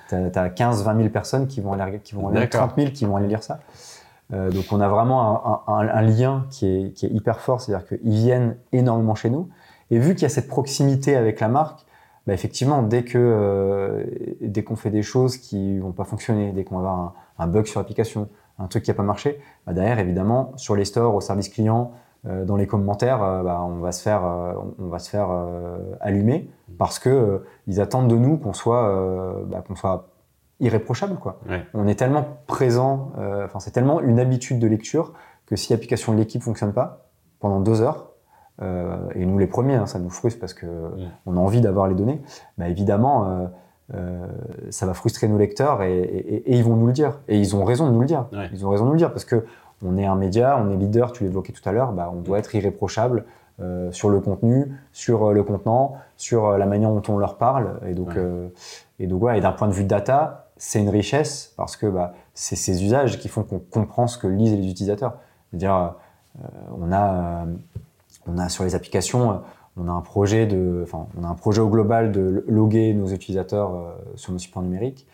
Tu 0.08 0.14
as, 0.14 0.48
15, 0.50 0.84
20 0.84 0.96
000 0.96 1.08
personnes 1.08 1.46
qui 1.46 1.60
vont 1.60 1.72
aller, 1.72 2.00
qui 2.00 2.14
vont 2.14 2.28
aller 2.28 2.40
D'accord. 2.40 2.66
30 2.68 2.76
000 2.76 2.90
qui 2.92 3.04
vont 3.06 3.16
aller 3.16 3.28
lire 3.28 3.42
ça. 3.42 3.60
Donc 4.32 4.64
on 4.72 4.80
a 4.80 4.88
vraiment 4.88 5.66
un, 5.68 5.72
un- 5.72 5.88
un 5.88 6.02
lien 6.02 6.46
qui 6.50 6.66
est, 6.66 6.90
qui 6.92 7.06
est 7.06 7.10
hyper 7.10 7.40
fort, 7.40 7.60
c'est-à-dire 7.60 7.86
qu'ils 7.86 8.10
viennent 8.10 8.56
énormément 8.72 9.14
chez 9.14 9.30
nous. 9.30 9.48
Et 9.90 9.98
vu 9.98 10.14
qu'il 10.14 10.22
y 10.22 10.26
a 10.26 10.30
cette 10.30 10.48
proximité 10.48 11.16
avec 11.16 11.40
la 11.40 11.48
marque, 11.48 11.86
bah 12.26 12.34
effectivement, 12.34 12.82
dès 12.82 13.04
que 13.04 13.18
euh, 13.18 14.04
dès 14.40 14.64
qu'on 14.64 14.76
fait 14.76 14.90
des 14.90 15.02
choses 15.02 15.36
qui 15.36 15.78
vont 15.78 15.92
pas 15.92 16.04
fonctionner, 16.04 16.52
dès 16.52 16.64
qu'on 16.64 16.76
va 16.76 16.80
avoir 16.80 16.98
un, 16.98 17.14
un 17.38 17.46
bug 17.46 17.66
sur 17.66 17.78
l'application, 17.78 18.28
un 18.58 18.66
truc 18.66 18.82
qui 18.82 18.90
a 18.90 18.94
pas 18.94 19.04
marché, 19.04 19.40
bah 19.66 19.72
derrière 19.72 19.98
évidemment 19.98 20.52
sur 20.56 20.74
les 20.74 20.84
stores, 20.84 21.14
au 21.14 21.20
service 21.20 21.48
client, 21.48 21.92
euh, 22.26 22.44
dans 22.44 22.56
les 22.56 22.66
commentaires, 22.66 23.22
euh, 23.22 23.42
bah, 23.44 23.62
on 23.62 23.76
va 23.76 23.92
se 23.92 24.02
faire 24.02 24.22
on 24.78 24.88
va 24.88 24.98
se 24.98 25.08
faire 25.08 25.28
allumer 26.00 26.50
parce 26.78 26.98
que 26.98 27.44
ils 27.68 27.80
attendent 27.80 28.08
de 28.08 28.16
nous 28.16 28.38
qu'on 28.38 28.52
soit 28.52 29.46
qu'on 29.66 29.76
soit 29.76 30.08
irréprochable 30.58 31.16
quoi. 31.16 31.38
Ouais. 31.48 31.64
On 31.74 31.86
est 31.86 31.94
tellement 31.94 32.38
présent, 32.48 33.12
enfin 33.44 33.60
c'est 33.60 33.70
tellement 33.70 34.00
une 34.00 34.18
habitude 34.18 34.58
de 34.58 34.66
lecture 34.66 35.12
que 35.46 35.54
si 35.54 35.72
l'application 35.72 36.12
de 36.12 36.18
l'équipe 36.18 36.42
fonctionne 36.42 36.72
pas 36.72 37.06
pendant 37.38 37.60
deux 37.60 37.82
heures, 37.82 38.15
euh, 38.62 38.96
et 39.14 39.26
nous 39.26 39.38
les 39.38 39.46
premiers, 39.46 39.74
hein, 39.74 39.86
ça 39.86 39.98
nous 39.98 40.10
frustre 40.10 40.40
parce 40.40 40.54
que 40.54 40.66
on 41.26 41.36
a 41.36 41.40
envie 41.40 41.60
d'avoir 41.60 41.88
les 41.88 41.94
données, 41.94 42.20
bah 42.58 42.68
évidemment 42.68 43.24
euh, 43.28 43.46
euh, 43.94 44.26
ça 44.70 44.84
va 44.86 44.94
frustrer 44.94 45.28
nos 45.28 45.38
lecteurs 45.38 45.82
et, 45.82 45.98
et- 46.00 46.52
et 46.52 46.56
ils 46.56 46.64
vont 46.64 46.74
nous 46.76 46.86
le 46.88 46.92
dire. 46.92 47.20
Et 47.28 47.38
ils 47.38 47.54
ont 47.54 47.64
raison 47.64 47.86
de 47.86 47.92
nous 47.92 48.00
le 48.00 48.06
dire. 48.06 48.26
Ouais. 48.32 48.48
Ils 48.52 48.66
ont 48.66 48.70
raison 48.70 48.84
de 48.84 48.88
nous 48.88 48.94
le 48.94 48.98
dire 48.98 49.10
parce 49.12 49.24
que 49.24 49.44
on 49.84 49.96
est 49.96 50.06
un 50.06 50.16
média, 50.16 50.58
on 50.60 50.70
est 50.70 50.76
leader, 50.76 51.12
tu 51.12 51.22
l'évoquais 51.24 51.52
tout 51.52 51.66
à 51.68 51.72
l'heure, 51.72 51.92
bah, 51.92 52.10
on 52.12 52.20
doit 52.20 52.38
être 52.38 52.54
irréprochable 52.54 53.24
euh, 53.60 53.92
sur 53.92 54.08
le 54.10 54.20
contenu, 54.20 54.72
sur 54.92 55.32
le 55.32 55.42
contenant, 55.44 55.94
sur 56.16 56.56
la 56.58 56.66
manière 56.66 56.90
dont 56.90 57.02
on 57.08 57.18
leur 57.18 57.36
parle. 57.36 57.78
Et 57.86 57.94
donc, 57.94 58.08
Ouais. 58.08 58.14
euh, 58.16 58.48
et 58.98 59.06
donc 59.06 59.20
voilà, 59.20 59.38
et 59.38 59.40
d'un 59.40 59.52
point 59.52 59.68
de 59.68 59.72
vue 59.72 59.84
data, 59.84 60.48
c'est 60.56 60.80
une 60.80 60.88
richesse 60.88 61.52
parce 61.56 61.76
que 61.76 61.86
bah, 61.86 62.14
c'est 62.34 62.56
ces 62.56 62.82
usages 62.84 63.18
qui 63.20 63.28
font 63.28 63.42
qu'on 63.44 63.58
comprend 63.60 64.06
ce 64.08 64.16
que 64.18 64.26
lisent 64.26 64.54
les 64.56 64.66
utilisateurs. 64.68 65.18
C'est-à-dire, 65.50 65.94
euh, 66.42 66.46
on 66.80 66.90
a, 66.92 67.44
on 68.26 68.38
a 68.38 68.48
sur 68.48 68.64
les 68.64 68.74
applications, 68.74 69.30
euh, 69.30 69.34
on 69.76 69.88
a 69.88 69.92
un 69.92 70.00
projet 70.00 71.60
au 71.60 71.68
global 71.68 72.12
de 72.12 72.44
loguer 72.48 72.94
nos 72.94 73.08
utilisateurs 73.08 73.74
euh, 73.74 73.92
sur 74.14 74.32
nos 74.32 74.38
supports 74.38 74.62
numériques, 74.62 75.06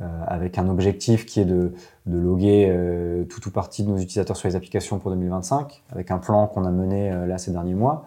euh, 0.00 0.24
avec 0.26 0.58
un 0.58 0.68
objectif 0.68 1.26
qui 1.26 1.40
est 1.40 1.44
de, 1.44 1.72
loguer 2.06 2.72
tout 3.28 3.48
ou 3.48 3.50
partie 3.50 3.82
de 3.82 3.90
nos 3.90 3.96
utilisateurs 3.96 4.36
sur 4.36 4.48
les 4.48 4.56
applications 4.56 4.98
pour 4.98 5.10
2025, 5.10 5.82
avec 5.90 6.10
un 6.10 6.18
plan 6.18 6.46
qu'on 6.46 6.64
a 6.64 6.70
mené 6.70 7.10
là 7.26 7.36
ces 7.38 7.50
derniers 7.50 7.74
mois. 7.74 8.06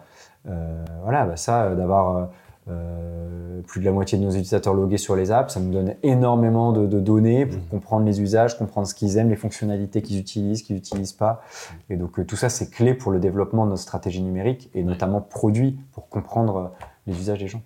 Voilà, 1.02 1.26
bah 1.26 1.36
ça, 1.36 1.74
d'avoir 1.74 2.30
euh, 2.70 3.60
plus 3.66 3.80
de 3.80 3.84
la 3.84 3.92
moitié 3.92 4.18
de 4.18 4.22
nos 4.24 4.30
utilisateurs 4.30 4.74
logués 4.74 4.96
sur 4.98 5.14
les 5.16 5.30
apps, 5.30 5.52
ça 5.52 5.60
nous 5.60 5.70
donne 5.70 5.94
énormément 6.02 6.72
de, 6.72 6.86
de 6.86 6.98
données 7.00 7.46
pour 7.46 7.58
Mhm. 7.58 7.68
comprendre 7.70 8.06
les 8.06 8.20
usages, 8.20 8.56
comprendre 8.58 8.86
ce 8.86 8.94
qu'ils 8.94 9.16
aiment, 9.18 9.28
les 9.30 9.36
fonctionnalités 9.36 10.02
qu'ils 10.02 10.18
utilisent, 10.18 10.62
qu'ils 10.62 10.76
n'utilisent 10.76 11.12
pas. 11.12 11.42
Et 11.90 11.96
donc 11.96 12.18
euh, 12.18 12.24
tout 12.24 12.36
ça, 12.36 12.48
c'est 12.48 12.70
clé 12.70 12.94
pour 12.94 13.12
le 13.12 13.18
développement 13.20 13.64
de 13.66 13.70
notre 13.70 13.82
stratégie 13.82 14.22
numérique 14.22 14.70
et 14.74 14.82
notamment 14.82 15.20
produit 15.20 15.78
pour 15.92 16.08
comprendre 16.08 16.56
euh, 16.56 16.84
les 17.06 17.18
usages 17.18 17.38
des 17.38 17.48
gens. 17.48 17.62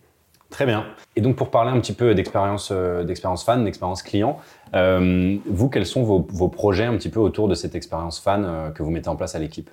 Très 0.51 0.67
bien. 0.67 0.85
Et 1.17 1.21
donc 1.21 1.37
pour 1.37 1.51
parler 1.51 1.71
un 1.71 1.81
petit 1.81 1.93
peu 1.93 2.15
d'expérience 2.15 2.71
euh, 2.73 3.03
d'expérience 3.05 3.45
fan, 3.45 3.65
d'expérience 3.65 4.03
client, 4.03 4.39
vous, 4.73 5.69
quels 5.69 5.87
sont 5.87 6.03
vos, 6.03 6.27
vos 6.31 6.49
projets 6.49 6.85
un 6.85 6.97
petit 6.97 7.09
peu 7.09 7.21
autour 7.21 7.49
de 7.49 7.55
cette 7.55 7.75
expérience 7.75 8.19
fan 8.21 8.73
que 8.75 8.83
vous 8.83 8.91
mettez 8.91 9.09
en 9.09 9.17
place 9.17 9.35
à 9.35 9.39
l'équipe? 9.39 9.71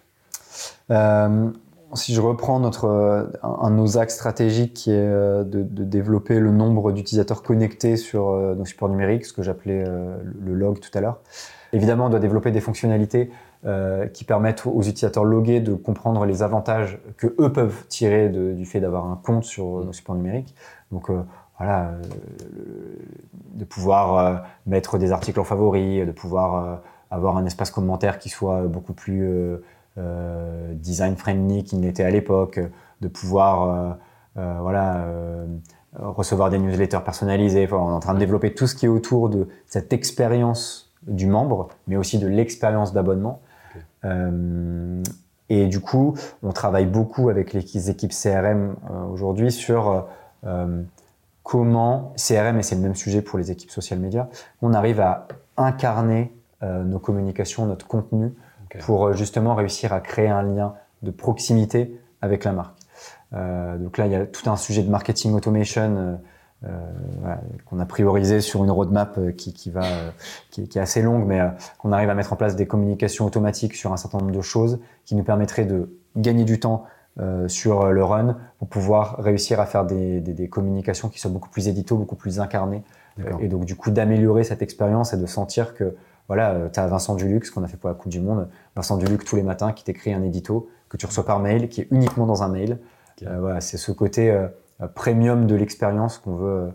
Si 1.96 2.14
je 2.14 2.22
reprends 2.22 2.60
notre, 2.60 2.86
euh, 2.86 3.26
un, 3.44 3.72
de 3.72 3.76
nos 3.76 3.98
axes 3.98 4.16
stratégiques 4.16 4.74
qui 4.74 4.92
est 4.92 4.96
euh, 4.98 5.44
de, 5.44 5.64
développer 5.64 6.40
le 6.40 6.52
nombre 6.52 6.92
d'utilisateurs 6.92 7.44
connectés 7.44 7.98
sur 7.98 8.30
euh, 8.30 8.56
nos 8.56 8.66
supports 8.66 8.90
numériques, 8.90 9.26
ce 9.26 9.34
que 9.34 9.44
j'appelais 9.44 9.84
le 9.84 10.54
log 10.54 10.80
tout 10.80 10.96
à 10.98 11.02
l'heure. 11.02 11.20
Évidemment, 11.74 12.08
on 12.08 12.10
doit 12.10 12.20
développer 12.20 12.52
des 12.52 12.62
fonctionnalités 12.62 13.32
qui 14.14 14.24
permettent 14.24 14.66
aux 14.66 14.82
utilisateurs 14.82 15.24
logués 15.24 15.60
de 15.60 15.76
comprendre 15.76 16.26
les 16.26 16.42
avantages 16.42 16.98
que 17.18 17.28
eux 17.40 17.54
peuvent 17.54 17.86
tirer 17.90 18.30
du 18.30 18.66
fait 18.66 18.80
d'avoir 18.80 19.06
un 19.06 19.22
compte 19.24 19.44
sur 19.44 19.86
nos 19.86 19.94
supports 19.94 20.16
numériques. 20.16 20.56
Donc 20.92 21.12
voilà, 21.60 21.92
de 23.54 23.64
pouvoir 23.64 24.44
mettre 24.66 24.98
des 24.98 25.12
articles 25.12 25.40
en 25.40 25.44
favoris, 25.44 26.08
de 26.08 26.12
pouvoir 26.12 26.82
avoir 27.12 27.38
un 27.38 27.46
espace 27.46 27.70
commentaire 27.70 28.18
qui 28.18 28.30
soit 28.30 28.64
beaucoup 28.64 28.94
plus 28.94 29.62
design 29.98 31.16
friendly 31.16 31.64
qu'il 31.64 31.80
n'était 31.82 32.04
à 32.04 32.10
l'époque, 32.10 32.60
de 33.02 33.08
pouvoir 33.08 33.64
euh, 33.64 33.94
euh, 34.38 34.58
voilà, 34.62 35.04
euh, 35.04 35.46
recevoir 36.00 36.50
des 36.50 36.60
newsletters 36.60 37.04
personnalisés. 37.04 37.66
Enfin, 37.66 37.78
on 37.78 37.90
est 37.90 37.94
en 37.94 38.00
train 38.00 38.14
de 38.14 38.20
développer 38.20 38.54
tout 38.54 38.68
ce 38.68 38.76
qui 38.76 38.86
est 38.86 38.90
autour 38.90 39.30
de 39.30 39.48
cette 39.66 39.92
expérience 39.92 40.94
du 41.08 41.28
membre, 41.28 41.70
mais 41.88 41.98
aussi 41.98 42.20
de 42.20 42.28
l'expérience 42.28 42.94
d'abonnement. 42.94 43.42
Euh, 44.06 45.04
et 45.50 45.68
du 45.68 45.82
coup, 45.82 46.16
on 46.44 46.54
travaille 46.54 46.86
beaucoup 46.86 47.30
avec 47.30 47.54
les 47.54 47.90
équipes 47.90 48.14
CRM 48.14 48.76
euh, 48.90 49.04
aujourd'hui 49.12 49.52
sur 49.52 50.08
euh, 50.46 50.84
comment, 51.44 52.14
CRM, 52.16 52.58
et 52.58 52.64
c'est 52.64 52.76
le 52.76 52.82
même 52.82 52.96
sujet 52.96 53.22
pour 53.22 53.38
les 53.38 53.52
équipes 53.52 53.72
social 53.72 54.00
media, 54.00 54.30
on 54.62 54.74
arrive 54.74 55.02
à 55.02 55.28
incarner 55.58 56.32
euh, 56.64 56.84
nos 56.84 57.00
communications, 57.00 57.66
notre 57.66 57.88
contenu, 57.88 58.34
Pour 58.80 59.08
euh, 59.08 59.14
justement 59.14 59.56
réussir 59.56 59.94
à 59.94 60.00
créer 60.00 60.30
un 60.30 60.44
lien 60.44 60.74
de 61.02 61.12
proximité 61.12 62.00
avec 62.22 62.44
la 62.44 62.54
marque. 62.54 62.78
Euh, 63.34 63.78
donc 63.78 63.98
là, 63.98 64.06
il 64.06 64.12
y 64.12 64.16
a 64.16 64.26
tout 64.26 64.50
un 64.50 64.56
sujet 64.56 64.84
de 64.84 64.90
marketing 64.90 65.34
automation 65.34 66.20
euh, 66.64 66.70
voilà, 67.20 67.42
qu'on 67.66 67.80
a 67.80 67.86
priorisé 67.86 68.40
sur 68.40 68.64
une 68.64 68.70
roadmap 68.72 69.20
qui, 69.36 69.54
qui, 69.54 69.72
va, 69.72 69.84
qui, 70.52 70.68
qui 70.68 70.78
est 70.78 70.82
assez 70.82 71.02
longue, 71.02 71.26
mais 71.26 71.40
euh, 71.40 71.48
qu'on 71.80 71.92
arrive 71.92 72.10
à 72.10 72.16
mettre 72.16 72.34
en 72.34 72.36
place 72.36 72.56
des 72.56 72.68
communications 72.68 73.26
automatiques 73.26 73.74
sur 73.76 73.92
un 73.94 73.98
certain 73.98 74.20
nombre 74.20 74.32
de 74.32 74.42
choses 74.42 74.80
qui 75.06 75.16
nous 75.16 75.24
permettraient 75.24 75.66
de 75.66 75.98
gagner 76.16 76.44
du 76.44 76.60
temps 76.60 76.86
sur 77.48 77.88
le 77.92 78.04
run 78.06 78.38
pour 78.58 78.70
pouvoir 78.70 79.18
réussir 79.18 79.60
à 79.60 79.66
faire 79.66 79.86
des, 79.86 80.22
des, 80.22 80.34
des 80.34 80.48
communications 80.48 81.10
qui 81.10 81.20
soient 81.20 81.30
beaucoup 81.30 81.50
plus 81.50 81.68
édito, 81.68 81.98
beaucoup 81.98 82.16
plus 82.16 82.40
incarnées, 82.40 82.84
et 83.42 83.50
donc 83.50 83.66
du 83.66 83.76
coup 83.76 83.92
d'améliorer 83.92 84.46
cette 84.46 84.62
expérience 84.62 85.14
et 85.14 85.18
de 85.18 85.26
sentir 85.26 85.76
que 85.76 85.94
voilà, 86.32 86.70
tu 86.72 86.80
as 86.80 86.88
Vincent 86.88 87.16
Duluc, 87.16 87.46
ce 87.46 87.52
qu'on 87.52 87.64
a 87.64 87.68
fait 87.68 87.76
pour 87.76 87.90
la 87.90 87.96
Coupe 87.96 88.10
du 88.12 88.22
Monde, 88.22 88.48
Vincent 88.78 88.96
Duluc 88.96 89.26
tous 89.26 89.36
les 89.36 89.44
matins 89.44 89.74
qui 89.74 89.84
t'écrit 89.84 90.14
un 90.14 90.24
édito 90.24 90.70
que 90.88 90.96
tu 90.96 91.06
reçois 91.06 91.26
par 91.26 91.40
mail, 91.40 91.68
qui 91.68 91.82
est 91.82 91.88
uniquement 91.92 92.26
dans 92.26 92.42
un 92.42 92.48
mail. 92.48 92.78
Euh, 93.28 93.38
voilà, 93.40 93.60
c'est 93.60 93.76
ce 93.78 93.92
côté 93.92 94.32
euh, 94.32 94.48
euh, 94.82 94.88
premium 94.88 95.46
de 95.46 95.56
l'expérience 95.56 96.18
qu'on 96.20 96.36
veut, 96.36 96.48
euh, 96.50 96.68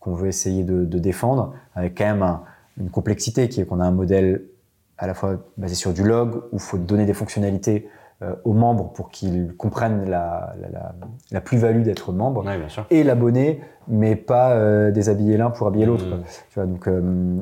qu'on 0.00 0.14
veut 0.14 0.26
essayer 0.26 0.64
de, 0.64 0.84
de 0.84 0.98
défendre, 0.98 1.54
avec 1.76 1.96
quand 1.96 2.04
même 2.06 2.22
un- 2.22 2.42
une 2.76 2.90
complexité 2.90 3.48
qui 3.48 3.60
est 3.60 3.64
qu'on 3.66 3.78
a 3.78 3.84
un 3.84 3.92
modèle 3.92 4.42
à 4.98 5.06
la 5.06 5.14
fois 5.14 5.36
basé 5.58 5.76
sur 5.76 5.92
du 5.92 6.02
log, 6.02 6.34
où 6.50 6.56
il 6.56 6.60
faut 6.60 6.76
donner 6.78 7.06
des 7.06 7.14
fonctionnalités 7.14 7.88
euh, 8.22 8.34
aux 8.44 8.52
membres 8.52 8.92
pour 8.92 9.10
qu'ils 9.10 9.54
comprennent 9.56 10.10
la, 10.10 10.54
la- 10.60 10.68
la- 10.70 10.94
la 11.30 11.40
plus-value 11.40 11.82
d'être 11.82 12.12
membre, 12.12 12.42
Ouais, 12.54 12.58
et 12.90 13.02
l'abonné, 13.04 13.60
mais 13.86 14.16
pas 14.16 14.52
euh, 14.54 14.90
déshabiller 14.90 15.36
l'un 15.36 15.50
pour 15.50 15.66
habiller 15.68 15.86
l'autre. 15.86 16.04
Vois, 16.54 16.66
donc, 16.66 16.86
euh, 16.88 17.36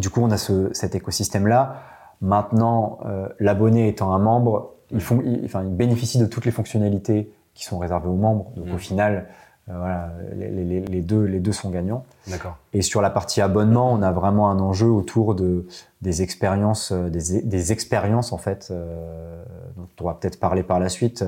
du 0.00 0.10
coup, 0.10 0.20
on 0.22 0.30
a 0.30 0.36
ce, 0.36 0.72
cet 0.72 0.94
écosystème-là. 0.94 1.76
Maintenant, 2.20 2.98
euh, 3.06 3.28
l'abonné 3.38 3.88
étant 3.88 4.12
un 4.12 4.18
membre, 4.18 4.72
ils, 4.90 5.00
font, 5.00 5.20
ils- 5.24 5.44
enfin, 5.44 5.62
ils 5.64 5.74
bénéficient 5.74 6.18
de 6.18 6.26
toutes 6.26 6.44
les 6.44 6.50
fonctionnalités 6.50 7.32
qui 7.54 7.64
sont 7.64 7.78
réservées 7.78 8.08
aux 8.08 8.14
membres. 8.16 8.50
Donc, 8.56 8.66
au 8.74 8.78
final, 8.78 9.26
euh, 9.68 9.72
voilà, 9.76 10.12
les, 10.34 10.50
les- 10.50 10.80
les 10.80 11.00
deux, 11.00 11.22
les 11.24 11.40
deux 11.40 11.52
sont 11.52 11.70
gagnants. 11.70 12.04
D'accord. 12.28 12.56
Et 12.72 12.82
sur 12.82 13.00
la 13.02 13.10
partie 13.10 13.40
abonnement, 13.40 13.92
on 13.92 14.02
a 14.02 14.10
vraiment 14.12 14.50
un 14.50 14.58
enjeu 14.58 14.88
autour 14.88 15.34
de, 15.34 15.66
des 16.02 16.22
expériences, 16.22 16.90
euh, 16.92 17.08
des, 17.10 17.42
des 17.42 17.72
expériences 17.72 18.32
en 18.32 18.38
fait, 18.38 18.68
euh, 18.70 19.42
dont 19.76 19.82
on 19.82 19.94
pourra 19.96 20.18
peut-être 20.18 20.40
parler 20.40 20.62
par 20.62 20.80
la 20.80 20.88
suite, 20.88 21.24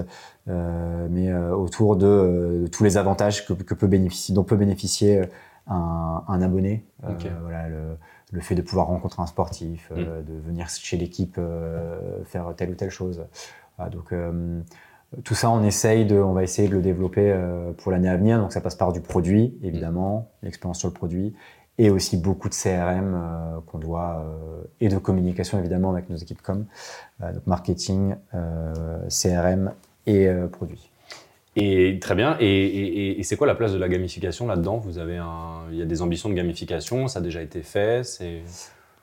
euh, 0.48 1.06
mais 1.10 1.32
autour 1.34 1.96
de, 1.96 2.60
de 2.62 2.66
tous 2.66 2.82
les 2.82 2.96
avantages 2.96 3.46
que, 3.46 3.52
que 3.52 3.74
peut 3.74 3.86
bénéficier, 3.86 4.34
dont 4.34 4.42
peut 4.44 4.56
bénéficier 4.56 5.22
un, 5.68 6.22
un 6.26 6.42
abonné. 6.42 6.84
Ok. 7.08 7.26
voilà, 7.42 7.68
le, 7.68 7.96
le 8.30 8.40
fait 8.40 8.54
de 8.54 8.62
pouvoir 8.62 8.86
rencontrer 8.86 9.22
un 9.22 9.26
sportif, 9.26 9.90
euh, 9.92 10.22
de 10.22 10.34
venir 10.34 10.68
chez 10.68 10.96
l'équipe 10.96 11.36
euh, 11.38 12.22
faire 12.24 12.54
telle 12.56 12.70
ou 12.70 12.74
telle 12.74 12.90
chose. 12.90 13.24
Voilà, 13.76 13.90
donc 13.90 14.12
euh, 14.12 14.60
tout 15.24 15.34
ça, 15.34 15.50
on 15.50 15.64
essaye 15.64 16.04
de, 16.04 16.16
on 16.16 16.32
va 16.32 16.42
essayer 16.42 16.68
de 16.68 16.74
le 16.74 16.82
développer 16.82 17.32
euh, 17.32 17.72
pour 17.72 17.90
l'année 17.90 18.08
à 18.08 18.16
venir. 18.16 18.38
Donc 18.38 18.52
ça 18.52 18.60
passe 18.60 18.76
par 18.76 18.92
du 18.92 19.00
produit, 19.00 19.58
évidemment, 19.62 20.30
l'expérience 20.42 20.78
sur 20.78 20.88
le 20.88 20.94
produit, 20.94 21.34
et 21.78 21.90
aussi 21.90 22.16
beaucoup 22.16 22.48
de 22.48 22.54
CRM 22.54 23.14
euh, 23.14 23.60
qu'on 23.66 23.78
doit 23.78 24.24
euh, 24.24 24.62
et 24.80 24.88
de 24.88 24.98
communication 24.98 25.58
évidemment 25.58 25.90
avec 25.90 26.10
nos 26.10 26.16
équipes 26.16 26.42
com, 26.42 26.66
euh, 27.22 27.32
donc 27.32 27.46
marketing, 27.46 28.14
euh, 28.34 29.08
CRM 29.08 29.72
et 30.06 30.28
euh, 30.28 30.46
produit. 30.46 30.89
Et 31.60 31.98
très 32.00 32.14
bien. 32.14 32.36
Et, 32.40 32.46
et- 32.46 33.20
et 33.20 33.22
c'est 33.22 33.36
quoi 33.36 33.46
la 33.46 33.54
place 33.54 33.72
de 33.72 33.78
la 33.78 33.88
gamification 33.88 34.46
là-dedans? 34.46 34.78
Vous 34.78 34.98
avez 34.98 35.18
un, 35.18 35.60
il 35.70 35.78
y 35.78 35.82
a 35.82 35.84
des 35.84 36.00
ambitions 36.02 36.28
de 36.28 36.34
gamification, 36.34 37.06
ça 37.06 37.18
a 37.18 37.22
déjà 37.22 37.42
été 37.42 37.62
fait. 37.62 38.04
C'est 38.04 38.40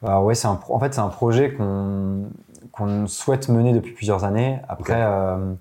ouais, 0.02 0.36
c'est 0.36 0.48
en 0.48 0.80
fait 0.80 0.94
c'est 0.94 1.02
un 1.02 1.08
projet 1.10 1.54
qu'on 1.54 2.24
qu'on 2.72 3.08
souhaite 3.08 3.50
mener 3.50 3.74
depuis 3.74 3.94
plusieurs 3.94 4.24
années. 4.24 4.60
Après, 4.68 5.02
euh, 5.02 5.54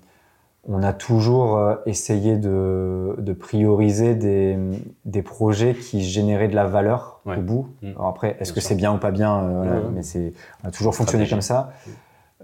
on 0.67 0.83
a 0.83 0.91
toujours 0.91 1.57
euh, 1.57 1.75
essayé 1.85 2.35
de, 2.37 3.15
de 3.17 3.33
prioriser 3.33 4.13
des, 4.15 4.57
des 5.05 5.21
projets 5.21 5.73
qui 5.73 6.03
généraient 6.03 6.49
de 6.49 6.55
la 6.55 6.65
valeur 6.65 7.21
au 7.25 7.41
bout. 7.41 7.67
Mm. 7.81 7.91
Alors 7.95 8.07
après, 8.07 8.35
est-ce 8.39 8.51
que 8.53 8.59
c'est 8.59 8.75
bien 8.75 8.93
ou 8.93 8.97
pas 8.97 9.11
bien? 9.11 9.37
Euh, 9.37 9.63
voilà. 9.63 9.81
Mais 9.93 10.03
c'est 10.03 10.33
on 10.63 10.67
a 10.67 10.71
toujours 10.71 10.93
fonctionné 10.95 11.27
comme 11.27 11.41
ça. 11.41 11.71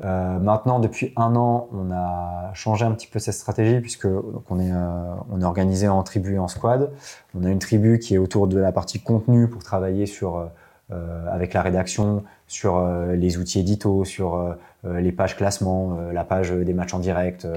Euh, 0.03 0.39
maintenant, 0.39 0.79
depuis 0.79 1.13
un 1.15 1.35
an, 1.35 1.67
on 1.71 1.91
a 1.91 2.51
changé 2.53 2.83
un 2.83 2.91
petit 2.91 3.07
peu 3.07 3.19
cette 3.19 3.35
stratégie 3.35 3.79
puisque 3.79 4.07
donc 4.07 4.43
on 4.49 4.59
est 4.59 4.71
euh, 4.71 5.15
on 5.31 5.39
est 5.39 5.45
organisé 5.45 5.87
en 5.87 6.01
tribu 6.03 6.35
et 6.35 6.39
en 6.39 6.47
squad. 6.47 6.91
On 7.35 7.43
a 7.43 7.49
une 7.49 7.59
tribu 7.59 7.99
qui 7.99 8.15
est 8.15 8.17
autour 8.17 8.47
de 8.47 8.57
la 8.57 8.71
partie 8.71 8.99
contenu 8.99 9.47
pour 9.47 9.63
travailler 9.63 10.05
sur 10.07 10.37
euh, 10.37 10.45
euh, 10.91 11.25
avec 11.31 11.53
la 11.53 11.61
rédaction 11.61 12.23
sur 12.47 12.77
euh, 12.77 13.15
les 13.15 13.37
outils 13.37 13.59
édito, 13.59 14.03
sur 14.03 14.55
les 14.83 15.13
pages 15.13 15.37
classement, 15.37 15.97
la 16.11 16.25
page 16.25 16.51
des 16.51 16.73
matchs 16.73 16.93
en 16.93 16.99
direct. 16.99 17.47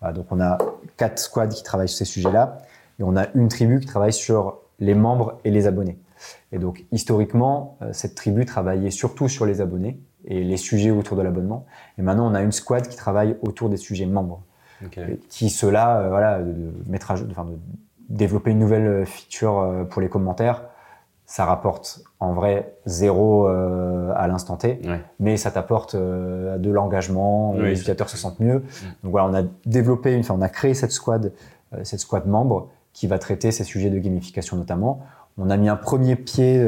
voilà. 0.00 0.14
donc 0.14 0.26
on 0.30 0.40
a 0.40 0.58
quatre 0.98 1.18
squads 1.18 1.48
qui 1.48 1.62
travaillent 1.62 1.88
sur 1.88 1.96
ces 1.96 2.04
sujets-là 2.04 2.58
et 2.98 3.02
on 3.02 3.16
a 3.16 3.28
une 3.34 3.48
tribu 3.48 3.80
qui 3.80 3.86
travaille 3.86 4.12
sur 4.12 4.58
les 4.78 4.94
membres 4.94 5.40
et 5.44 5.50
les 5.50 5.66
abonnés. 5.66 5.98
Et 6.52 6.58
donc 6.58 6.84
historiquement, 6.92 7.78
cette 7.92 8.14
tribu 8.14 8.44
travaillait 8.44 8.90
surtout 8.90 9.26
sur 9.26 9.46
les 9.46 9.62
abonnés 9.62 9.98
et 10.26 10.42
les 10.42 10.56
sujets 10.56 10.90
autour 10.90 11.16
de 11.16 11.22
l'abonnement. 11.22 11.64
Et 11.98 12.02
maintenant, 12.02 12.30
on 12.30 12.34
a 12.34 12.42
une 12.42 12.52
squad 12.52 12.86
qui 12.88 12.96
travaille 12.96 13.36
autour 13.42 13.68
des 13.68 13.76
sujets 13.76 14.06
membres, 14.06 14.42
qui 15.28 15.48
cela, 15.50 16.00
euh, 16.00 16.08
voilà, 16.08 16.40
de, 16.40 16.72
mettre 16.88 17.10
à 17.10 17.14
enfin, 17.30 17.44
de 17.44 17.56
développer 18.08 18.50
une 18.50 18.58
nouvelle 18.58 18.86
euh, 18.86 19.04
feature 19.04 19.58
euh, 19.60 19.84
pour 19.84 20.02
les 20.02 20.08
commentaires. 20.08 20.62
Ça 21.28 21.44
rapporte 21.44 22.02
en 22.20 22.34
vrai 22.34 22.74
zéro 22.86 23.48
euh, 23.48 24.12
à 24.14 24.28
l'instant 24.28 24.56
T, 24.56 24.80
Ouais. 24.84 25.00
mais 25.18 25.36
ça 25.36 25.50
t'apporte 25.50 25.94
euh, 25.96 26.56
de 26.58 26.70
l'engagement, 26.70 27.52
Oui, 27.52 27.62
les 27.62 27.72
utilisateurs 27.72 28.08
se 28.08 28.16
sentent 28.16 28.38
mieux. 28.38 28.60
Donc 29.02 29.10
voilà, 29.10 29.26
on 29.28 29.34
a 29.34 29.42
développé, 29.64 30.12
une, 30.12 30.20
enfin, 30.20 30.34
on 30.38 30.42
a 30.42 30.48
créé 30.48 30.74
cette 30.74 30.92
squad, 30.92 31.32
euh, 31.74 31.78
cette 31.82 31.98
squad 32.00 32.26
membre 32.28 32.68
qui 32.92 33.06
va 33.08 33.18
traiter 33.18 33.50
ces 33.50 33.64
sujets 33.64 33.90
de 33.90 33.98
gamification 33.98 34.56
notamment. 34.56 35.00
On 35.36 35.50
a 35.50 35.56
mis 35.56 35.68
un 35.68 35.76
premier 35.76 36.16
pied 36.16 36.64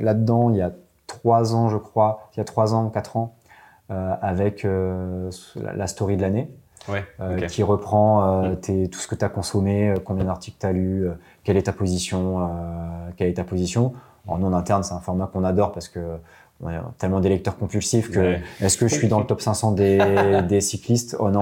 là-dedans 0.00 0.50
il 0.50 0.56
y 0.56 0.60
a 0.62 0.72
trois 1.06 1.54
ans, 1.54 1.68
je 1.68 1.76
crois, 1.76 2.28
il 2.34 2.38
y 2.38 2.40
a 2.40 2.44
trois 2.44 2.74
ans, 2.74 2.88
quatre 2.90 3.16
ans, 3.16 3.34
euh, 3.90 4.14
avec 4.20 4.64
euh, 4.64 5.30
la, 5.56 5.86
story 5.86 6.16
de 6.16 6.22
l'année, 6.22 6.50
Ouais. 6.88 7.04
euh, 7.20 7.40
qui 7.46 7.62
reprend 7.62 8.42
Mm. 8.42 8.56
tes- 8.60 8.88
tout 8.88 8.98
ce 8.98 9.08
que 9.08 9.14
tu 9.14 9.24
as 9.24 9.28
consommé, 9.28 9.94
combien 10.04 10.24
d'articles 10.24 10.56
tu 10.60 10.66
as 10.66 10.72
lu, 10.72 11.08
quelle 11.44 11.56
est 11.56 11.64
ta 11.64 11.72
position, 11.72 12.50
quelle 13.16 13.28
est 13.28 13.34
ta 13.34 13.44
position. 13.44 13.92
En 14.28 14.38
nous, 14.38 14.46
en 14.48 14.52
interne, 14.52 14.82
c'est 14.82 14.94
un 14.94 15.00
format 15.00 15.26
qu'on 15.26 15.44
adore 15.44 15.70
parce 15.72 15.88
que 15.88 16.18
a 16.64 16.70
tellement 16.98 17.20
des 17.20 17.28
lecteurs 17.28 17.56
compulsifs 17.58 18.10
que 18.10 18.18
Ouais. 18.18 18.42
est-ce 18.62 18.78
que 18.78 18.88
je 18.88 18.94
suis 18.94 19.08
dans 19.08 19.18
le 19.20 19.26
top 19.26 19.40
500 19.42 19.72
des, 19.72 19.98
des 20.48 20.60
cyclistes 20.62 21.14
Oh 21.18 21.28
non, 21.30 21.40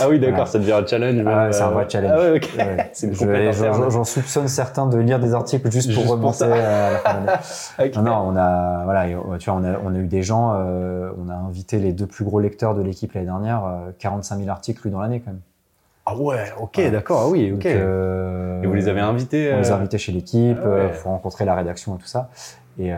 Ah 0.00 0.08
oui, 0.08 0.18
d'accord, 0.18 0.34
Voilà. 0.36 0.50
ça 0.50 0.58
devient 0.58 0.72
un 0.72 0.86
challenge. 0.86 1.22
Ah, 1.26 1.52
c'est 1.52 1.62
un 1.62 1.68
euh, 1.68 1.70
vrai 1.70 1.86
challenge. 1.88 2.12
Ah 2.14 2.20
ouais. 2.20 2.30
Ouais. 2.32 2.90
Compète 3.16 3.54
j'en- 3.92 4.04
soupçonne 4.04 4.48
certains 4.48 4.86
de 4.86 4.98
lire 4.98 5.20
des 5.20 5.34
articles 5.34 5.70
juste 5.70 5.92
pour 5.92 6.00
Juste 6.02 6.10
remonter 6.12 6.44
à 6.44 6.90
la 6.92 6.98
fin 6.98 7.14
d'année. 7.20 7.38
Ok. 7.78 7.96
Non, 8.02 8.24
on 8.32 8.36
a, 8.36 8.82
voilà, 8.84 9.04
euh, 9.06 9.38
tu 9.38 9.50
vois, 9.50 9.60
on 9.60 9.64
a, 9.64 9.76
on 9.84 9.94
a 9.94 9.98
eu 9.98 10.06
des 10.06 10.22
gens, 10.22 10.54
euh, 10.56 11.10
on 11.24 11.28
a 11.30 11.34
invité 11.34 11.78
les 11.78 11.92
deux 11.92 12.06
plus 12.06 12.24
gros 12.24 12.40
lecteurs 12.40 12.74
de 12.74 12.82
l'équipe 12.82 13.12
l'année 13.12 13.26
dernière, 13.26 13.64
euh, 13.64 13.90
45 13.98 14.38
000 14.38 14.48
articles 14.50 14.80
lus 14.84 14.90
dans 14.90 15.00
l'année 15.00 15.20
quand 15.20 15.30
même. 15.30 15.40
Ah 16.06 16.16
ouais, 16.16 16.52
ok, 16.60 16.74
Ouais. 16.78 16.90
d'accord, 16.90 17.22
ah 17.24 17.28
oui, 17.28 17.50
ok. 17.52 17.58
Donc, 17.58 17.66
euh, 17.66 18.62
Et 18.62 18.66
vous 18.66 18.74
les 18.74 18.88
avez 18.88 19.00
invités 19.00 19.52
On 19.54 19.58
les 19.60 19.70
a 19.70 19.74
euh, 19.74 19.78
invités 19.78 19.98
chez 19.98 20.12
l'équipe, 20.12 20.56
Ah 20.62 20.68
ouais. 20.68 20.74
euh, 20.74 20.88
pour 21.02 21.10
rencontrer 21.12 21.44
la 21.44 21.54
rédaction 21.54 21.96
et 21.96 21.98
tout 21.98 22.06
ça. 22.06 22.30
Et 22.78 22.92
euh, 22.92 22.96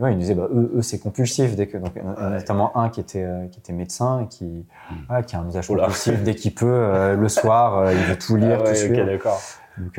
ouais, 0.00 0.12
ils 0.12 0.14
nous 0.14 0.20
disaient, 0.20 0.34
bah, 0.34 0.48
eux, 0.54 0.72
eux 0.76 0.82
c'est 0.82 0.98
compulsif. 0.98 1.54
Dès 1.56 1.66
que, 1.66 1.76
donc, 1.78 1.96
euh, 1.96 2.30
Notamment 2.30 2.76
un 2.76 2.88
qui 2.88 3.00
était, 3.00 3.22
euh, 3.24 3.46
qui 3.48 3.58
était 3.58 3.72
médecin 3.74 4.20
et 4.22 4.26
qui, 4.28 4.66
voilà, 5.08 5.22
qui 5.22 5.36
a 5.36 5.40
un 5.40 5.48
usage 5.48 5.68
Hmm. 5.68 5.72
Oula. 5.74 5.82
compulsif. 5.84 6.22
Dès 6.22 6.34
qu'il 6.34 6.54
peut, 6.54 6.66
euh, 6.66 7.14
le 7.16 7.28
soir, 7.28 7.78
euh, 7.78 7.92
il 7.92 7.98
veut 8.04 8.18
tout 8.18 8.36
lire, 8.36 8.56
ah 8.60 8.62
tout 8.62 8.68
ouais, 8.70 8.74
suivre. 8.74 9.00
ok, 9.02 9.06
d'accord. 9.06 9.38
Donc, 9.78 9.98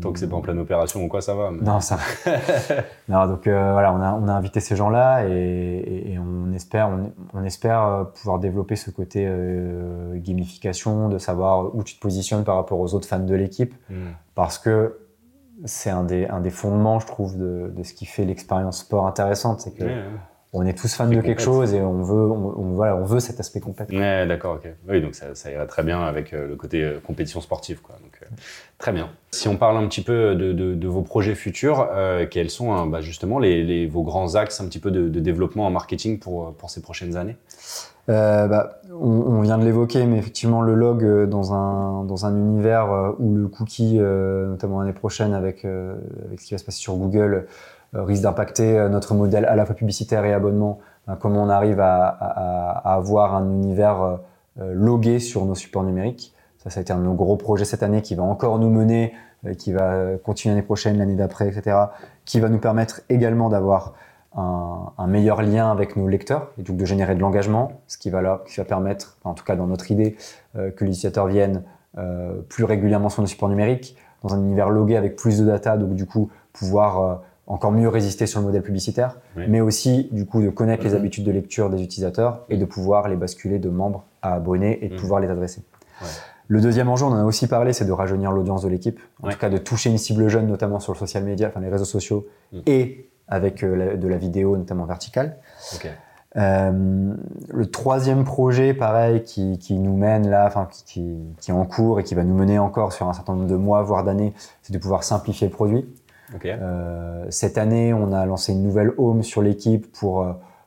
Tant 0.00 0.12
que 0.12 0.18
c'est 0.20 0.28
pas 0.28 0.36
en 0.36 0.40
pleine 0.40 0.58
opération 0.60 1.02
ou 1.02 1.08
quoi, 1.08 1.20
ça 1.20 1.34
va. 1.34 1.50
mais- 1.50 1.62
Non, 1.62 1.80
ça. 1.80 1.98
non, 3.08 3.26
donc 3.26 3.42
voilà, 3.48 3.92
on 3.92 4.00
a, 4.00 4.12
on 4.12 4.28
a 4.28 4.32
invité 4.32 4.60
ces 4.60 4.76
gens-là 4.76 5.26
et, 5.26 5.32
et- 5.32 6.12
et 6.12 6.18
on 6.18 6.52
espère, 6.52 6.88
on, 6.88 7.12
on 7.34 7.42
espère 7.44 8.06
pouvoir 8.14 8.38
développer 8.38 8.76
ce 8.76 8.90
côté 8.92 9.28
gamification, 10.16 11.08
de 11.08 11.18
savoir 11.18 11.74
où 11.74 11.82
tu 11.82 11.96
te 11.96 12.00
positionnes 12.00 12.44
par 12.44 12.56
rapport 12.56 12.78
aux 12.80 12.94
autres 12.94 13.08
fans 13.08 13.18
de 13.20 13.34
l'équipe, 13.34 13.74
Hmm. 13.88 14.10
parce 14.34 14.58
que 14.58 14.98
c'est 15.64 15.90
un 15.90 16.04
des, 16.04 16.26
un 16.26 16.40
des 16.40 16.50
fondements, 16.50 17.00
je 17.00 17.06
trouve, 17.06 17.38
de, 17.38 17.72
de 17.76 17.82
ce 17.82 17.94
qui 17.94 18.06
fait 18.06 18.24
l'expérience 18.24 18.80
sport 18.80 19.06
intéressante, 19.06 19.60
c'est 19.60 19.72
que 19.74 19.84
Ouais, 19.84 19.88
ouais. 19.90 20.02
on 20.52 20.66
est 20.66 20.76
tous 20.76 20.92
fans 20.94 21.06
de 21.06 21.20
quelque 21.20 21.42
chose 21.42 21.74
et 21.74 21.80
on 21.80 22.02
veut, 22.02 22.30
on, 22.30 22.58
on- 22.58 22.72
voilà, 22.74 22.96
on 22.96 23.04
veut 23.04 23.20
cet 23.20 23.38
aspect 23.40 23.60
compète. 23.60 23.90
Ouais, 23.90 24.26
d'accord, 24.26 24.54
ok. 24.56 24.68
Oui, 24.88 25.00
donc 25.00 25.14
ça, 25.14 25.34
ça 25.34 25.50
irait 25.50 25.66
très 25.66 25.82
bien 25.82 26.00
avec 26.02 26.32
euh, 26.32 26.48
le 26.48 26.56
côté 26.56 26.82
euh, 26.82 26.98
compétition 27.00 27.40
sportive, 27.40 27.80
quoi. 27.82 27.96
Donc, 28.02 28.18
euh, 28.22 28.26
très 28.78 28.92
bien. 28.92 29.10
Si 29.32 29.46
on 29.48 29.56
parle 29.56 29.76
un 29.76 29.86
petit 29.86 30.02
peu 30.02 30.34
de, 30.34 30.52
de- 30.52 30.74
de 30.74 30.88
vos 30.88 31.02
projets 31.02 31.34
futurs, 31.34 31.88
euh, 31.92 32.26
quels 32.28 32.50
sont 32.50 32.72
hein, 32.72 32.86
bah, 32.86 33.00
justement 33.00 33.38
les, 33.38 33.62
les- 33.62 33.86
vos 33.86 34.02
grands 34.02 34.34
axes 34.34 34.60
un 34.60 34.66
petit 34.66 34.80
peu 34.80 34.90
de, 34.90 35.08
développement 35.20 35.66
en 35.66 35.70
marketing 35.70 36.18
pour, 36.18 36.54
pour 36.54 36.70
ces 36.70 36.80
prochaines 36.82 37.16
années? 37.16 37.36
Euh, 38.10 38.48
bah, 38.48 38.80
on, 38.92 39.40
vient 39.40 39.56
de 39.56 39.64
l'évoquer, 39.64 40.04
mais 40.04 40.18
effectivement, 40.18 40.62
le 40.62 40.74
log 40.74 41.04
euh, 41.04 41.26
dans 41.26 41.54
un, 41.54 42.04
dans 42.04 42.26
un 42.26 42.36
univers 42.36 42.92
euh, 42.92 43.12
où 43.18 43.34
le 43.34 43.46
cookie, 43.46 43.98
notamment 43.98 44.80
l'année 44.80 44.92
prochaine 44.92 45.32
avec, 45.32 45.64
avec 45.64 46.40
ce 46.40 46.46
qui 46.46 46.54
va 46.54 46.58
se 46.58 46.64
passer 46.64 46.78
sur 46.80 46.96
Google, 46.96 47.46
risque 47.92 48.22
d'impacter 48.22 48.88
notre 48.88 49.14
modèle 49.14 49.44
à 49.46 49.56
la 49.56 49.64
fois 49.64 49.74
publicitaire 49.74 50.24
et 50.24 50.32
abonnement. 50.32 50.78
Ben, 51.06 51.16
comment 51.16 51.42
on 51.42 51.48
arrive 51.48 51.80
à, 51.80 52.06
à- 52.06 52.90
à 52.90 52.94
avoir 52.94 53.34
un 53.34 53.48
univers 53.50 54.18
logué 54.56 55.18
sur 55.18 55.44
nos 55.44 55.54
supports 55.54 55.84
numériques. 55.84 56.34
Ça, 56.58 56.70
ça 56.70 56.80
a 56.80 56.82
été 56.82 56.92
un 56.92 56.98
de 56.98 57.04
nos 57.04 57.14
gros 57.14 57.36
projets 57.36 57.64
cette 57.64 57.82
année 57.82 58.02
qui 58.02 58.14
va 58.14 58.22
encore 58.22 58.58
nous 58.58 58.70
mener, 58.70 59.12
qui 59.58 59.72
va 59.72 60.16
continuer 60.22 60.54
l'année 60.54 60.66
prochaine, 60.66 60.98
l'année 60.98 61.16
d'après, 61.16 61.48
etc. 61.48 61.76
Qui 62.24 62.38
va 62.38 62.48
nous 62.48 62.58
permettre 62.58 63.00
également 63.08 63.48
d'avoir 63.48 63.94
un, 64.36 64.92
un 64.96 65.06
meilleur 65.06 65.42
lien 65.42 65.70
avec 65.70 65.96
nos 65.96 66.06
lecteurs 66.08 66.52
et 66.58 66.62
donc 66.62 66.76
de 66.76 66.84
générer 66.84 67.14
de 67.14 67.20
l'engagement, 67.20 67.80
ce 67.88 67.98
qui 67.98 68.10
va, 68.10 68.22
là, 68.22 68.42
qui 68.46 68.56
va 68.58 68.64
permettre, 68.64 69.18
en 69.24 69.34
tout 69.34 69.44
cas 69.44 69.56
dans 69.56 69.66
notre 69.66 69.90
idée, 69.90 70.16
euh, 70.56 70.70
que 70.70 70.84
les 70.84 70.90
utilisateurs 70.92 71.26
viennent 71.26 71.62
euh, 71.98 72.40
plus 72.48 72.64
régulièrement 72.64 73.08
sur 73.08 73.22
nos 73.22 73.26
supports 73.28 73.48
numériques, 73.48 73.96
dans 74.22 74.34
un 74.34 74.38
univers 74.38 74.70
logué 74.70 74.96
avec 74.96 75.16
plus 75.16 75.40
de 75.40 75.44
data, 75.46 75.76
donc 75.76 75.94
du 75.94 76.06
coup 76.06 76.30
pouvoir 76.52 77.02
euh, 77.02 77.14
encore 77.48 77.72
mieux 77.72 77.88
résister 77.88 78.26
sur 78.26 78.38
le 78.40 78.46
modèle 78.46 78.62
publicitaire, 78.62 79.16
Oui. 79.36 79.44
mais 79.48 79.60
aussi 79.60 80.08
du 80.12 80.24
coup 80.26 80.40
de 80.42 80.50
connaître 80.50 80.84
les 80.84 80.90
Mhm. 80.90 80.96
habitudes 80.96 81.24
de 81.24 81.32
lecture 81.32 81.68
des 81.68 81.82
utilisateurs 81.82 82.44
et 82.48 82.56
de 82.56 82.64
pouvoir 82.64 83.08
les 83.08 83.16
basculer 83.16 83.58
de 83.58 83.68
membres 83.70 84.04
à 84.22 84.34
abonnés 84.34 84.84
et 84.84 84.88
de 84.88 84.94
Mhm. 84.94 85.00
pouvoir 85.00 85.20
les 85.20 85.28
adresser. 85.28 85.62
Ouais. 86.00 86.06
Le 86.46 86.60
deuxième 86.60 86.88
enjeu, 86.88 87.06
on 87.06 87.10
en 87.10 87.16
a 87.16 87.24
aussi 87.24 87.46
parlé, 87.48 87.72
c'est 87.72 87.84
de 87.84 87.92
rajeunir 87.92 88.30
l'audience 88.30 88.62
de 88.62 88.68
l'équipe, 88.68 89.00
en 89.22 89.26
Ouais. 89.26 89.32
tout 89.32 89.38
cas 89.38 89.50
de 89.50 89.58
toucher 89.58 89.90
une 89.90 89.98
cible 89.98 90.28
jeune, 90.28 90.46
notamment 90.46 90.78
sur 90.78 90.92
le 90.92 90.98
social 90.98 91.24
media, 91.24 91.48
enfin 91.48 91.60
les 91.60 91.68
réseaux 91.68 91.84
sociaux, 91.84 92.26
Mhm. 92.52 92.62
et 92.66 93.10
avec 93.30 93.62
euh, 93.64 93.74
la- 93.76 93.96
de 93.96 94.08
la 94.08 94.16
vidéo, 94.16 94.56
notamment 94.56 94.84
verticale. 94.84 95.36
Euh, 96.36 97.12
le 97.52 97.66
troisième 97.70 98.24
projet, 98.24 98.72
pareil, 98.74 99.22
qui, 99.24 99.58
qui 99.58 99.78
nous 99.78 99.96
mène 99.96 100.28
là, 100.30 100.46
enfin 100.46 100.68
qui, 100.70 100.84
qui, 100.84 101.16
qui 101.40 101.50
est 101.50 101.54
en 101.54 101.64
cours 101.64 101.98
et 101.98 102.04
qui 102.04 102.14
va 102.14 102.22
nous 102.22 102.34
mener 102.34 102.58
encore 102.58 102.92
sur 102.92 103.08
un 103.08 103.12
certain 103.12 103.34
nombre 103.34 103.48
de 103.48 103.56
mois, 103.56 103.82
voire 103.82 104.04
d'années, 104.04 104.32
c'est 104.62 104.72
de 104.72 104.78
pouvoir 104.78 105.02
simplifier 105.02 105.48
le 105.48 105.52
produit. 105.52 105.88
Euh, 106.62 107.26
cette 107.30 107.58
année, 107.58 107.92
on 107.92 108.12
a 108.12 108.24
lancé 108.26 108.52
une 108.52 108.62
nouvelle 108.62 108.92
home 108.98 109.24
sur 109.24 109.42
l'équipe 109.42 109.90
pour 109.98 110.22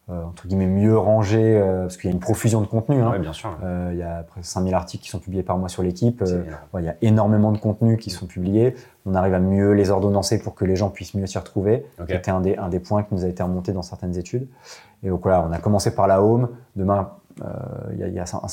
entre 0.09 0.47
guillemets 0.47 0.67
mieux 0.67 0.97
ranger, 0.97 1.57
euh, 1.61 1.83
parce 1.83 1.97
qu'il 1.97 2.09
y 2.09 2.13
a 2.13 2.13
une 2.13 2.19
profusion 2.19 2.59
de 2.61 2.65
contenu. 2.67 3.01
hein. 3.01 3.11
Ouais, 3.11 3.19
bien 3.19 3.31
sûr. 3.33 3.57
Euh, 3.63 3.89
il 3.93 3.97
y 3.97 4.03
a 4.03 4.23
près 4.23 4.41
de 4.41 4.45
5000 4.45 4.73
articles 4.73 5.03
qui 5.03 5.09
sont 5.09 5.19
publiés 5.19 5.43
par 5.43 5.57
mois 5.57 5.69
sur 5.69 5.81
l'équipe. 5.83 6.21
Euh. 6.21 6.43
Ouais, 6.73 6.81
il 6.81 6.85
y 6.85 6.89
a 6.89 6.95
énormément 7.01 7.51
de 7.51 7.57
contenus 7.57 7.97
qui 7.99 8.09
sont 8.09 8.25
publiés. 8.25 8.75
On 9.05 9.15
arrive 9.15 9.33
à 9.33 9.39
mieux 9.39 9.71
les 9.71 9.89
ordonnancer 9.91 10.39
pour 10.39 10.55
que 10.55 10.65
les 10.65 10.75
gens 10.75 10.89
puissent 10.89 11.13
mieux 11.15 11.25
s'y 11.25 11.37
retrouver. 11.37 11.85
C'était 12.17 12.31
un 12.31 12.41
des, 12.41 12.57
un 12.57 12.67
des 12.69 12.79
points 12.79 13.03
qui 13.03 13.13
nous 13.15 13.23
a 13.23 13.27
été 13.27 13.41
remonté 13.43 13.71
dans 13.71 13.81
certaines 13.81 14.17
études. 14.17 14.47
Et 15.03 15.09
donc 15.09 15.21
voilà, 15.23 15.45
on 15.47 15.51
a 15.53 15.57
commencé 15.59 15.95
par 15.95 16.07
la 16.07 16.21
home. 16.21 16.49
Demain, 16.75 17.09
euh, 17.41 17.45
il 17.93 17.99
y 17.99 18.03
a, 18.03 18.07
il 18.07 18.13
y 18.13 18.19
a 18.19 18.23
un, 18.23 18.37
un 18.45 18.47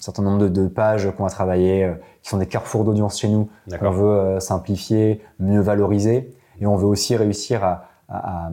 certain 0.00 0.22
nombre 0.22 0.38
de, 0.38 0.48
de 0.48 0.68
pages 0.68 1.10
qu'on 1.16 1.24
va 1.24 1.30
travailler, 1.30 1.84
euh, 1.84 1.94
qui 2.22 2.28
sont 2.30 2.38
des 2.38 2.46
carrefours 2.46 2.84
d'audience 2.84 3.18
chez 3.18 3.28
nous, 3.28 3.48
qu'on 3.78 3.90
veut 3.90 4.06
euh, 4.08 4.40
simplifier, 4.40 5.22
mieux 5.40 5.60
valoriser. 5.60 6.34
Et 6.60 6.66
on 6.66 6.76
veut 6.76 6.86
aussi 6.86 7.16
réussir 7.16 7.64
à, 7.64 7.84
à- 8.08 8.46
à- 8.46 8.50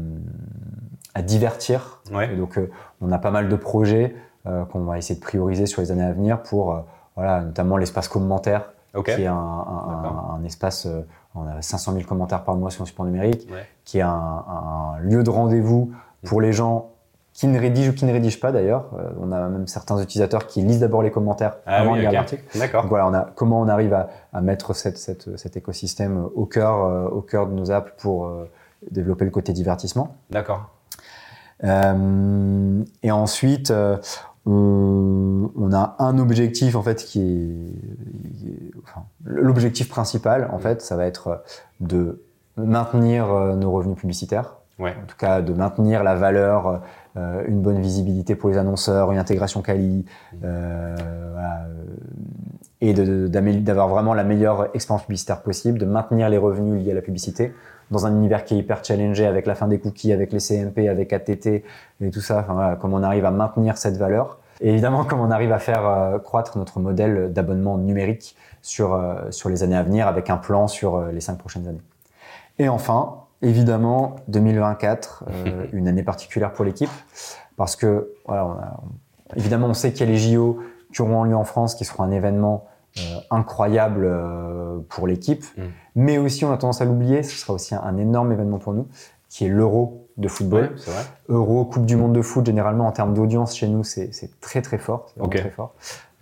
à 1.15 1.21
divertir. 1.21 2.01
Ouais. 2.11 2.33
Et 2.33 2.37
donc, 2.37 2.57
euh, 2.57 2.69
on 3.01 3.11
a 3.11 3.17
pas 3.17 3.31
mal 3.31 3.49
de 3.49 3.55
projets 3.55 4.15
euh, 4.45 4.65
qu'on 4.65 4.81
va 4.83 4.97
essayer 4.97 5.15
de 5.19 5.23
prioriser 5.23 5.65
sur 5.65 5.81
les 5.81 5.91
années 5.91 6.03
à 6.03 6.11
venir 6.11 6.41
pour, 6.41 6.73
euh, 6.75 6.79
voilà, 7.15 7.41
notamment 7.41 7.77
l'espace 7.77 8.07
commentaire, 8.07 8.69
qui 9.05 9.09
est 9.11 9.25
un, 9.27 10.43
espace, 10.45 10.87
on 11.35 11.47
a 11.47 11.61
500 11.61 11.93
000 11.93 12.03
commentaires 12.05 12.43
par 12.43 12.55
mois 12.55 12.69
sur 12.69 12.83
le 12.83 12.87
support 12.87 13.05
numérique, 13.05 13.47
Ouais. 13.51 13.65
qui 13.85 13.97
est 13.99 14.01
un, 14.03 14.09
un 14.09 14.99
lieu 14.99 15.23
de 15.23 15.29
rendez-vous 15.31 15.91
pour 16.25 16.41
les 16.41 16.53
gens 16.53 16.89
qui 17.33 17.47
ne 17.47 17.59
rédigent 17.59 17.89
ou 17.89 17.93
qui 17.95 18.05
ne 18.05 18.11
rédigent 18.13 18.39
pas 18.39 18.51
d'ailleurs. 18.51 18.85
On 19.19 19.31
a 19.31 19.47
même 19.47 19.65
certains 19.65 19.99
utilisateurs 19.99 20.45
qui 20.45 20.61
lisent 20.61 20.79
d'abord 20.81 21.01
les 21.01 21.09
commentaires 21.09 21.55
Ah 21.65 21.77
avant 21.81 21.93
oui, 21.93 21.97
de 21.97 22.01
lire 22.01 22.09
ok. 22.11 22.15
l'article. 22.15 22.43
D'accord. 22.59 22.85
Voilà, 22.87 23.07
on 23.07 23.13
a, 23.15 23.27
comment 23.35 23.59
on 23.59 23.67
arrive 23.67 23.93
à, 23.95 24.09
à 24.31 24.41
mettre 24.41 24.75
cette, 24.75 24.99
cette- 24.99 25.35
cet 25.37 25.57
écosystème 25.57 26.27
au 26.35 26.45
cœur, 26.45 27.11
au 27.11 27.21
cœur 27.21 27.47
de 27.47 27.53
nos 27.53 27.71
apps 27.71 27.91
pour 27.97 28.29
développer 28.91 29.25
le 29.25 29.31
côté 29.31 29.53
divertissement. 29.53 30.15
D'accord. 30.29 30.69
Euh, 31.63 32.83
et 33.03 33.11
ensuite, 33.11 33.71
euh, 33.71 33.97
on, 34.45 35.49
on 35.57 35.71
a 35.73 35.95
un 35.99 36.17
objectif 36.19 36.75
en 36.75 36.81
fait 36.81 37.03
qui 37.05 37.21
est, 37.21 38.37
qui 38.37 38.47
est- 38.49 38.71
enfin, 38.83 39.03
l'objectif 39.23 39.87
principal 39.89 40.49
en 40.51 40.59
fait, 40.59 40.81
ça 40.81 40.95
va 40.97 41.05
être 41.05 41.43
de 41.79 42.21
maintenir 42.57 43.27
nos 43.55 43.71
revenus 43.71 43.97
publicitaires. 43.97 44.57
Ouais. 44.79 44.95
En 45.01 45.05
tout 45.05 45.15
cas, 45.17 45.41
de 45.41 45.53
maintenir 45.53 46.03
la 46.03 46.15
valeur, 46.15 46.81
une 47.15 47.61
bonne 47.61 47.79
visibilité 47.79 48.35
pour 48.35 48.49
les 48.49 48.57
annonceurs, 48.57 49.11
une 49.11 49.17
intégration 49.19 49.61
quali, 49.61 50.05
voilà, 50.41 51.67
et 52.81 52.93
d'avoir 52.93 53.87
vraiment 53.87 54.13
la 54.13 54.23
meilleure 54.23 54.67
expérience 54.75 55.03
publicitaire 55.03 55.41
possible, 55.41 55.79
de 55.79 55.85
maintenir 55.85 56.27
les 56.29 56.37
revenus 56.37 56.83
liés 56.83 56.91
à 56.91 56.95
la 56.95 57.01
publicité 57.01 57.53
dans 57.93 58.05
un 58.05 58.11
univers 58.13 58.43
qui 58.43 58.55
est 58.55 58.57
hyper 58.57 58.83
challengé 58.83 59.25
avec 59.25 59.45
la 59.45 59.55
fin 59.55 59.67
des 59.69 59.79
cookies, 59.79 60.11
avec 60.11 60.33
les 60.33 60.39
CMP, 60.39 60.89
avec 60.89 61.13
ATT 61.13 61.45
et 61.47 61.63
tout 62.11 62.19
ça. 62.19 62.39
Enfin, 62.39 62.53
voilà, 62.53 62.75
comment 62.75 62.97
on 62.97 63.03
arrive 63.03 63.23
à 63.23 63.31
maintenir 63.31 63.77
cette 63.77 63.95
valeur. 63.95 64.39
Et 64.59 64.69
évidemment, 64.69 65.05
comment 65.05 65.23
on 65.23 65.31
arrive 65.31 65.51
à 65.51 65.59
faire 65.59 65.85
euh, 65.85 66.19
croître 66.19 66.57
notre 66.57 66.79
modèle 66.79 67.31
d'abonnement 67.31 67.77
numérique 67.77 68.35
sur, 68.61 68.93
euh, 68.93 69.31
sur 69.31 69.49
les 69.49 69.63
années 69.63 69.77
à 69.77 69.83
venir 69.83 70.07
avec 70.07 70.29
un 70.29 70.37
plan 70.37 70.67
sur 70.67 70.95
euh, 70.95 71.11
les 71.11 71.21
cinq 71.21 71.37
prochaines 71.37 71.67
années. 71.67 71.81
Et 72.59 72.67
enfin, 72.67 73.23
évidemment, 73.41 74.17
2024, 74.27 75.25
une 75.73 75.87
année 75.87 76.03
particulière 76.03 76.51
pour 76.51 76.65
l'équipe 76.65 76.91
parce 77.55 77.75
que, 77.75 78.11
voilà, 78.25 78.45
on 78.45 78.51
a, 78.51 78.79
évidemment, 79.35 79.67
on 79.67 79.73
sait 79.73 79.91
qu'il 79.91 80.07
y 80.07 80.09
a 80.09 80.11
les 80.11 80.17
JO 80.17 80.59
qui 80.93 81.01
auront 81.01 81.23
lieu 81.23 81.35
en 81.35 81.43
France, 81.43 81.75
qui 81.75 81.85
seront 81.85 82.03
un 82.03 82.11
événement 82.11 82.65
incroyable 83.31 84.05
euh, 84.05 84.79
pour 84.89 85.07
l'équipe. 85.07 85.43
Mm. 85.57 85.61
Mais 85.95 86.17
aussi, 86.17 86.45
on 86.45 86.51
a 86.51 86.57
tendance 86.57 86.81
à 86.81 86.85
l'oublier, 86.85 87.23
ce 87.23 87.37
sera 87.37 87.53
aussi 87.53 87.75
un, 87.75 87.97
énorme 87.97 88.31
événement 88.31 88.59
pour 88.59 88.73
nous, 88.73 88.87
qui 89.29 89.45
est 89.45 89.49
l'Euro 89.49 90.07
de 90.17 90.27
football. 90.27 90.75
Euro, 91.29 91.65
Coupe 91.65 91.85
du 91.85 91.95
Monde 91.95 92.13
de 92.13 92.21
foot, 92.21 92.45
généralement 92.45 92.87
en 92.87 92.91
termes 92.91 93.13
d'audience 93.13 93.55
chez 93.55 93.67
nous, 93.67 93.83
c'est 93.83 94.11
très 94.41 94.61
très 94.61 94.77
fort. 94.77 95.07
très 95.29 95.49
fort. 95.49 95.73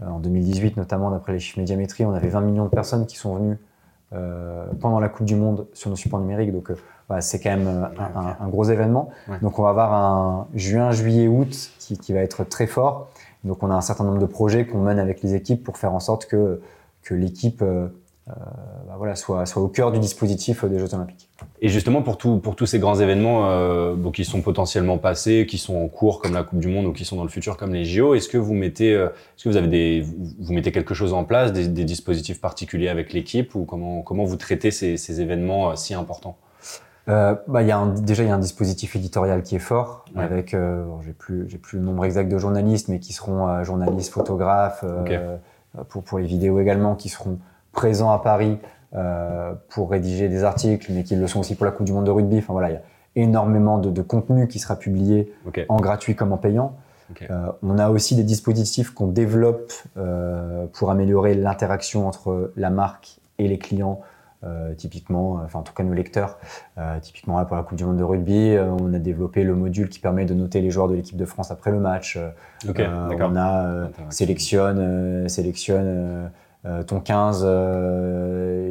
Euh, 0.01 0.07
en 0.07 0.19
2018, 0.19 0.77
notamment, 0.77 1.11
d'après 1.11 1.33
les 1.33 1.39
chiffres 1.39 1.59
médiamétrie, 1.59 2.05
on 2.05 2.13
avait 2.13 2.29
20 2.29 2.41
millions 2.41 2.65
de 2.65 2.69
personnes 2.69 3.05
qui 3.05 3.17
sont 3.17 3.35
venues 3.35 3.57
pendant 4.81 4.99
la 4.99 5.07
Coupe 5.07 5.25
du 5.25 5.37
Monde 5.37 5.67
sur 5.71 5.89
nos 5.89 5.95
supports 5.95 6.19
numériques. 6.19 6.51
Donc, 6.51 6.69
c'est 7.21 7.39
quand 7.39 7.49
même 7.49 7.89
un, 7.97 8.47
gros 8.49 8.65
événement. 8.65 9.09
Donc, 9.41 9.57
on 9.57 9.63
va 9.63 9.69
avoir 9.69 9.93
un 9.93 10.47
juin, 10.53 10.91
juillet, 10.91 11.29
août 11.29 11.71
qui, 11.79 11.97
qui 11.97 12.11
va 12.11 12.19
être 12.19 12.43
très 12.43 12.67
fort. 12.67 13.07
Donc 13.43 13.63
on 13.63 13.71
a 13.71 13.75
un 13.75 13.81
certain 13.81 14.03
nombre 14.03 14.19
de 14.19 14.25
projets 14.25 14.65
qu'on 14.65 14.81
mène 14.81 14.99
avec 14.99 15.21
les 15.21 15.33
équipes 15.35 15.63
pour 15.63 15.77
faire 15.77 15.93
en 15.93 15.99
sorte 15.99 16.25
que, 16.25 16.61
que 17.01 17.13
l'équipe 17.13 17.61
euh, 17.61 17.87
euh 18.27 18.33
bah 18.87 18.95
voilà, 18.97 19.15
soit, 19.15 19.45
au 19.55 19.67
cœur 19.67 19.91
du 19.91 19.99
dispositif 19.99 20.63
des 20.65 20.77
Jeux 20.77 20.93
Olympiques. 20.93 21.29
Et 21.61 21.69
justement, 21.69 22.03
pour, 22.03 22.17
pour 22.17 22.55
tous 22.55 22.65
ces 22.67 22.77
grands 22.77 22.99
événements 22.99 23.49
euh, 23.49 23.95
qui 24.13 24.25
sont 24.25 24.41
potentiellement 24.41 24.99
passés, 24.99 25.47
qui 25.47 25.57
sont 25.57 25.75
en 25.75 25.87
cours 25.87 26.21
comme 26.21 26.33
la 26.33 26.43
Coupe 26.43 26.59
du 26.59 26.67
Monde 26.67 26.85
ou 26.85 26.93
qui 26.93 27.03
sont 27.03 27.15
dans 27.15 27.23
le 27.23 27.29
futur 27.29 27.57
comme 27.57 27.73
les 27.73 27.83
JO, 27.83 28.13
est-ce 28.13 28.29
que 28.29 28.37
vous 28.37 28.53
mettez, 28.53 28.91
est-ce 28.91 29.43
que 29.43 29.49
vous 29.49 29.57
avez 29.57 29.67
des, 29.67 30.01
vous 30.39 30.53
mettez 30.53 30.71
quelque 30.71 30.93
chose 30.93 31.13
en 31.13 31.23
place, 31.23 31.51
des, 31.51 31.67
dispositifs 31.67 32.39
particuliers 32.41 32.89
avec 32.89 33.11
l'équipe 33.11 33.55
ou 33.55 33.65
comment, 33.65 34.01
comment 34.03 34.25
vous 34.25 34.35
traitez 34.35 34.69
ces, 34.69 35.21
événements 35.21 35.75
si 35.75 35.95
importants? 35.95 36.37
Euh, 37.07 37.35
bah, 37.47 37.63
y 37.63 37.71
a 37.71 37.77
un, 37.77 37.87
déjà, 37.87 38.23
il 38.23 38.29
y 38.29 38.31
a 38.31 38.35
un 38.35 38.39
dispositif 38.39 38.95
éditorial 38.95 39.41
qui 39.43 39.55
est 39.55 39.59
fort, 39.59 40.05
avec, 40.15 40.53
euh, 40.53 40.85
j'ai 41.03 41.13
plus, 41.13 41.49
j'ai 41.49 41.57
plus 41.57 41.79
le 41.79 41.83
nombre 41.83 42.05
exact 42.05 42.29
de 42.29 42.37
journalistes, 42.37 42.89
mais 42.89 42.99
qui 42.99 43.13
seront 43.13 43.47
euh, 43.47 43.63
journalistes, 43.63 44.11
photographes, 44.13 44.83
euh, 44.83 45.37
pour, 45.89 46.03
pour 46.03 46.19
les 46.19 46.25
vidéos 46.25 46.59
également, 46.59 46.95
qui 46.95 47.09
seront 47.09 47.39
présents 47.71 48.11
à 48.11 48.19
Paris 48.19 48.57
pour 49.69 49.89
rédiger 49.89 50.27
des 50.27 50.43
articles, 50.43 50.91
mais 50.91 51.05
qui 51.05 51.15
le 51.15 51.25
sont 51.25 51.39
aussi 51.39 51.55
pour 51.55 51.65
la 51.65 51.71
Coupe 51.71 51.85
du 51.85 51.93
Monde 51.93 52.05
de 52.05 52.11
rugby. 52.11 52.39
Enfin 52.39 52.51
voilà, 52.51 52.69
il 52.71 52.73
y 52.73 52.75
a 52.75 52.81
énormément 53.15 53.77
de, 53.77 53.89
de 53.89 54.01
contenu 54.01 54.49
qui 54.49 54.59
sera 54.59 54.75
publié 54.75 55.33
en 55.69 55.77
gratuit 55.77 56.13
comme 56.13 56.33
en 56.33 56.37
payant. 56.37 56.75
on 57.63 57.79
a 57.79 57.89
aussi 57.89 58.15
des 58.15 58.23
dispositifs 58.23 58.89
qu'on 58.89 59.07
développe 59.07 59.71
pour 60.73 60.91
améliorer 60.91 61.35
l'interaction 61.35 62.05
entre 62.05 62.51
la 62.57 62.69
marque 62.69 63.21
et 63.37 63.47
les 63.47 63.57
clients 63.57 64.01
euh, 64.43 64.73
typiquement, 64.73 65.39
enfin 65.45 65.59
en 65.59 65.61
tout 65.61 65.73
cas 65.73 65.83
nos 65.83 65.93
lecteurs, 65.93 66.39
euh, 66.79 66.99
typiquement 66.99 67.37
là, 67.37 67.45
pour 67.45 67.55
la 67.55 67.61
Coupe 67.61 67.77
du 67.77 67.85
Monde 67.85 67.97
de 67.97 68.03
rugby, 68.03 68.55
euh, 68.55 68.71
on 68.71 68.91
a 68.91 68.97
développé 68.97 69.43
le 69.43 69.53
module 69.53 69.87
qui 69.87 69.99
permet 69.99 70.25
de 70.25 70.33
noter 70.33 70.61
les 70.61 70.71
joueurs 70.71 70.87
de 70.87 70.95
l'équipe 70.95 71.15
de 71.15 71.25
France 71.25 71.51
après 71.51 71.69
le 71.69 71.79
match. 71.79 72.17
Okay, 72.67 72.87
on 72.87 73.35
a 73.35 73.89
sélectionne, 74.09 75.29
sélectionne 75.29 76.31
ton 76.87 76.99
15, 76.99 77.41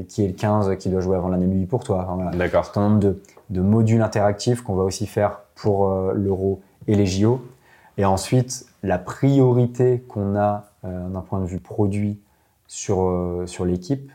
qui 0.09 0.25
est 0.25 0.29
le 0.29 0.35
15 0.35 0.77
qui 0.77 0.89
doit 0.89 1.01
jouer 1.01 1.17
avant 1.17 1.29
la 1.29 1.37
nuit 1.39 1.67
pour 1.67 1.85
toi. 1.85 2.01
Enfin, 2.03 2.15
voilà. 2.17 2.31
D'accord. 2.33 2.61
Un 2.61 2.65
certain 2.65 2.89
nombre 2.89 3.01
de, 3.01 3.23
de 3.51 3.61
modules 3.61 4.03
interactifs 4.03 4.63
qu'on 4.63 4.75
va 4.75 4.83
aussi 4.83 5.07
faire 5.07 5.41
pour 5.55 5.89
l'Euro 6.15 6.63
et 6.89 6.97
les 6.97 7.07
JO. 7.07 7.45
Et 7.97 8.05
ensuite, 8.05 8.67
la 8.83 8.99
priorité 8.99 10.01
qu'on 10.09 10.37
a 10.37 10.65
d'un 10.83 11.21
point 11.21 11.41
de 11.41 11.47
vue 11.47 11.61
produit 11.61 12.21
sur, 12.67 13.43
sur 13.47 13.65
l'équipe, 13.65 14.11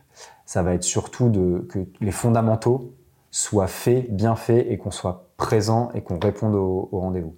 ça 0.45 0.61
va 0.61 0.73
être 0.73 0.83
surtout 0.83 1.29
de, 1.29 1.65
que 1.69 1.79
les 1.99 2.11
fondamentaux 2.11 2.93
soient 3.31 3.67
faits, 3.67 4.15
bien 4.15 4.35
faits, 4.35 4.65
et 4.69 4.77
qu'on 4.77 4.91
soit 4.91 5.27
présent 5.37 5.89
et 5.93 6.01
qu'on 6.01 6.19
réponde 6.19 6.55
au, 6.55 6.87
rendez-vous. 6.91 7.35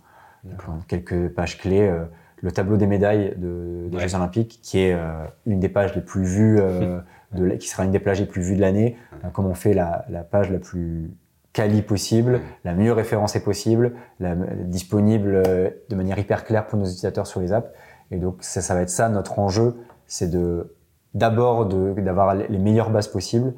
quelques 0.87 1.29
pages 1.29 1.57
clés. 1.57 1.87
Euh, 1.87 2.05
le 2.43 2.51
tableau 2.51 2.77
des 2.77 2.85
médailles 2.85 3.33
de, 3.37 3.87
des 3.89 3.99
Jeux 3.99 4.15
Olympiques, 4.15 4.59
qui 4.61 4.79
est 4.79 4.93
euh, 4.93 5.25
une 5.47 5.59
des 5.59 5.69
pages 5.69 5.95
les 5.95 6.01
plus 6.01 6.23
vues, 6.23 6.59
euh, 6.59 6.99
de, 7.31 7.49
qui 7.55 7.67
sera 7.67 7.83
une 7.83 7.91
des 7.91 7.99
plages 7.99 8.19
les 8.19 8.27
plus 8.27 8.43
vues 8.43 8.55
de 8.55 8.61
l'année. 8.61 8.95
comment 9.33 9.49
on 9.49 9.55
fait 9.55 9.73
la, 9.73 10.05
la, 10.09 10.23
page 10.23 10.51
la 10.51 10.59
plus 10.59 11.09
quali 11.53 11.81
possible, 11.81 12.41
la 12.63 12.75
mieux 12.75 12.93
référencée 12.93 13.39
possible, 13.39 13.93
la, 14.19 14.35
disponible 14.35 15.41
de 15.89 15.95
manière 15.95 16.19
hyper 16.19 16.45
claire 16.45 16.67
pour 16.67 16.77
nos 16.77 16.85
utilisateurs 16.85 17.25
sur 17.25 17.39
les 17.39 17.53
apps. 17.53 17.71
Et 18.11 18.17
donc 18.17 18.37
ça, 18.41 18.61
ça 18.61 18.75
va 18.75 18.81
être 18.81 18.91
ça 18.91 19.09
notre 19.09 19.39
enjeu, 19.39 19.75
c'est 20.05 20.29
de 20.29 20.76
d'abord 21.13 21.65
d'avoir 21.65 22.35
les 22.35 22.57
meilleures 22.57 22.89
bases 22.89 23.07
possibles 23.07 23.53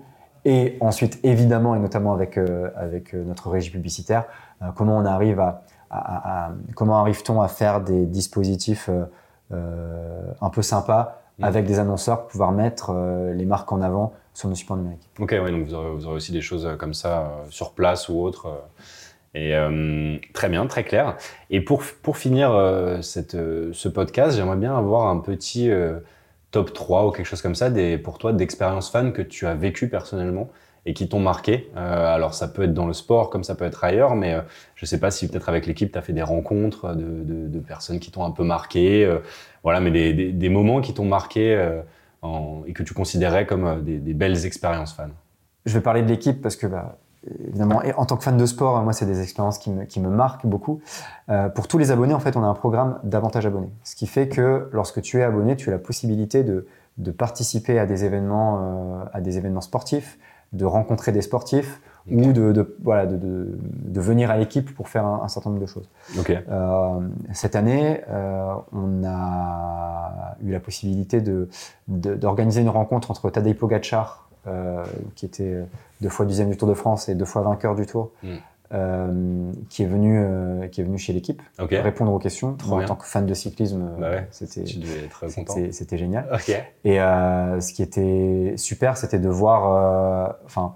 et 0.45 0.77
ensuite 0.79 1.19
évidemment 1.23 1.75
et 1.75 1.79
notamment 1.79 2.13
avec 2.13 2.37
euh, 2.37 2.69
avec 2.75 3.13
euh, 3.13 3.23
notre 3.23 3.49
régie 3.49 3.71
publicitaire 3.71 4.25
euh, 4.61 4.67
comment 4.75 4.97
on 4.97 5.05
arrive 5.05 5.39
à, 5.39 5.63
à, 5.89 6.51
comment 6.75 6.99
arrive-t-on 6.99 7.41
à 7.41 7.47
faire 7.47 7.81
des 7.81 8.05
dispositifs 8.05 8.89
un 9.51 10.49
peu 10.51 10.61
sympas 10.61 11.23
mmh. 11.39 11.43
avec 11.43 11.65
des 11.65 11.79
annonceurs 11.79 12.21
pour 12.21 12.27
pouvoir 12.27 12.51
mettre 12.51 12.93
les 13.33 13.45
marques 13.45 13.71
en 13.71 13.81
avant 13.81 14.13
sur 14.35 14.47
nos 14.47 14.53
supports 14.53 14.77
numériques. 14.77 15.09
Ok, 15.17 15.31
ouais, 15.31 15.51
donc 15.51 15.65
vous 15.65 15.73
aurez, 15.73 15.89
vous 15.89 16.05
aurez, 16.05 16.15
aussi 16.15 16.31
des 16.31 16.41
choses 16.41 16.69
comme 16.77 16.93
ça 16.93 17.31
sur 17.49 17.71
place 17.71 18.09
ou 18.09 18.21
autre. 18.21 18.61
Et 19.33 19.55
très 20.33 20.49
bien, 20.49 20.67
très 20.67 20.83
clair. 20.83 21.17
Et 21.49 21.61
pour, 21.61 21.81
pour 22.03 22.17
finir 22.17 22.51
cette, 23.01 23.31
ce 23.31 23.89
podcast, 23.89 24.37
j'aimerais 24.37 24.57
bien 24.57 24.77
avoir 24.77 25.07
un 25.07 25.17
petit 25.17 25.71
top 26.51 26.73
3 26.73 27.07
ou 27.07 27.11
quelque 27.11 27.25
chose 27.25 27.41
comme 27.41 27.55
ça 27.55 27.69
des, 27.69 27.97
pour 27.97 28.17
toi 28.17 28.33
d'expériences 28.33 28.89
fans 28.89 29.11
que 29.11 29.21
tu 29.21 29.45
as 29.45 29.55
vécues 29.55 29.89
personnellement 29.89 30.49
et 30.85 30.93
qui 30.93 31.07
t'ont 31.09 31.19
marqué. 31.19 31.69
Euh, 31.75 32.15
alors 32.15 32.33
ça 32.33 32.47
peut 32.47 32.63
être 32.63 32.73
dans 32.73 32.87
le 32.87 32.93
sport 32.93 33.29
comme 33.29 33.43
ça 33.43 33.55
peut 33.55 33.65
être 33.65 33.83
ailleurs, 33.83 34.15
mais 34.15 34.33
euh, 34.33 34.41
je 34.75 34.85
sais 34.85 34.99
pas 34.99 35.11
si 35.11 35.27
peut-être 35.27 35.49
avec 35.49 35.67
l'équipe 35.67 35.91
tu 35.91 35.97
as 35.97 36.01
fait 36.01 36.13
des 36.13 36.23
rencontres 36.23 36.95
de, 36.95 37.23
de, 37.47 37.59
personnes 37.59 37.99
qui 37.99 38.11
t'ont 38.11 38.23
un 38.23 38.31
peu 38.31 38.43
marqué, 38.43 39.05
euh, 39.05 39.19
voilà, 39.63 39.79
mais 39.81 39.91
des, 39.91 40.31
des, 40.31 40.49
moments 40.49 40.81
qui 40.81 40.93
t'ont 40.93 41.05
marqué 41.05 41.53
euh, 42.23 42.61
et 42.65 42.73
que 42.73 42.83
tu 42.83 42.93
considérais 42.93 43.45
comme 43.45 43.65
euh, 43.65 43.79
des, 43.79 44.13
belles 44.13 44.45
expériences 44.45 44.93
fans. 44.93 45.09
Je 45.65 45.73
vais 45.73 45.81
parler 45.81 46.01
de 46.01 46.07
l'équipe 46.07 46.41
parce 46.41 46.55
que 46.55 46.67
bah, 46.67 46.97
évidemment, 47.27 47.83
et 47.83 47.93
en 47.93 48.05
tant 48.05 48.17
que 48.17 48.23
fan 48.23 48.37
de 48.37 48.45
sport, 48.45 48.81
moi, 48.83 48.93
c'est 48.93 49.05
des 49.05 49.21
expériences 49.21 49.57
qui 49.57 49.71
me, 49.71 49.85
qui 49.85 49.99
me 49.99 50.09
marquent 50.09 50.45
beaucoup. 50.45 50.81
Euh, 51.29 51.49
pour 51.49 51.67
tous 51.67 51.77
les 51.77 51.91
abonnés, 51.91 52.13
en 52.13 52.19
fait, 52.19 52.37
on 52.37 52.43
a 52.43 52.47
un 52.47 52.53
programme 52.53 52.99
d'avantage 53.03 53.45
abonnés. 53.45 53.71
Ce 53.83 53.95
qui 53.95 54.07
fait 54.07 54.29
que 54.29 54.69
lorsque 54.71 55.01
tu 55.01 55.19
es 55.19 55.23
abonné, 55.23 55.55
tu 55.55 55.69
as 55.69 55.73
la 55.73 55.79
possibilité 55.79 56.43
de, 56.43 56.67
de 56.97 57.11
participer 57.11 57.79
à 57.79 57.85
des 57.85 58.05
événements, 58.05 58.59
euh, 58.61 59.03
à 59.13 59.21
des 59.21 59.37
événements 59.37 59.61
sportifs, 59.61 60.17
de 60.53 60.65
rencontrer 60.65 61.11
des 61.11 61.21
sportifs 61.21 61.81
ou 62.09 62.31
de, 62.31 62.51
de, 62.51 62.75
voilà, 62.81 63.05
de, 63.05 63.17
de, 63.17 64.01
venir 64.01 64.31
à 64.31 64.37
l'équipe 64.37 64.73
pour 64.73 64.89
faire 64.89 65.05
un, 65.05 65.21
un, 65.23 65.27
certain 65.27 65.51
nombre 65.51 65.61
de 65.61 65.67
choses. 65.67 65.87
Okay. 66.17 66.39
Euh, 66.49 67.01
cette 67.33 67.55
année, 67.55 68.01
on 68.71 69.03
a 69.05 70.35
eu 70.41 70.51
la 70.51 70.59
possibilité 70.59 71.21
d'organiser 71.87 72.61
une 72.61 72.69
rencontre 72.69 73.11
entre 73.11 73.29
Tadej 73.29 73.55
Pogacar, 73.55 74.28
euh, 74.47 74.85
qui 75.15 75.25
était 75.25 75.65
deux 75.99 76.07
fois 76.07 76.25
deuxième 76.25 76.49
du 76.49 76.55
Tour 76.55 76.69
de 76.69 76.73
France 76.73 77.09
et 77.09 77.15
deux 77.15 77.25
fois 77.25 77.41
vainqueur 77.41 77.75
du 77.75 77.85
Tour, 77.85 78.11
mm. 78.23 78.29
euh, 78.73 79.51
qui 79.69 79.83
est 79.83 79.85
venu 79.85 80.17
euh, 80.17 80.67
qui 80.67 80.79
est 80.79 80.83
venu 80.85 80.97
chez 80.97 81.11
l'équipe 81.11 81.41
okay. 81.59 81.81
répondre 81.81 82.13
aux 82.13 82.19
questions. 82.19 82.55
en 82.69 82.85
tant 82.85 82.95
que 82.95 83.05
fan 83.05 83.25
de 83.25 83.33
cyclisme, 83.33 83.89
bah 83.99 84.11
ouais, 84.11 84.27
c'était 84.31 84.63
c'était 85.71 85.97
génial. 85.97 86.25
Okay. 86.33 86.59
Et 86.85 86.97
ce 86.97 87.73
qui 87.73 87.83
était 87.83 88.53
super, 88.55 88.95
c'était 88.95 89.19
de 89.19 89.29
voir, 89.29 90.35
enfin 90.45 90.73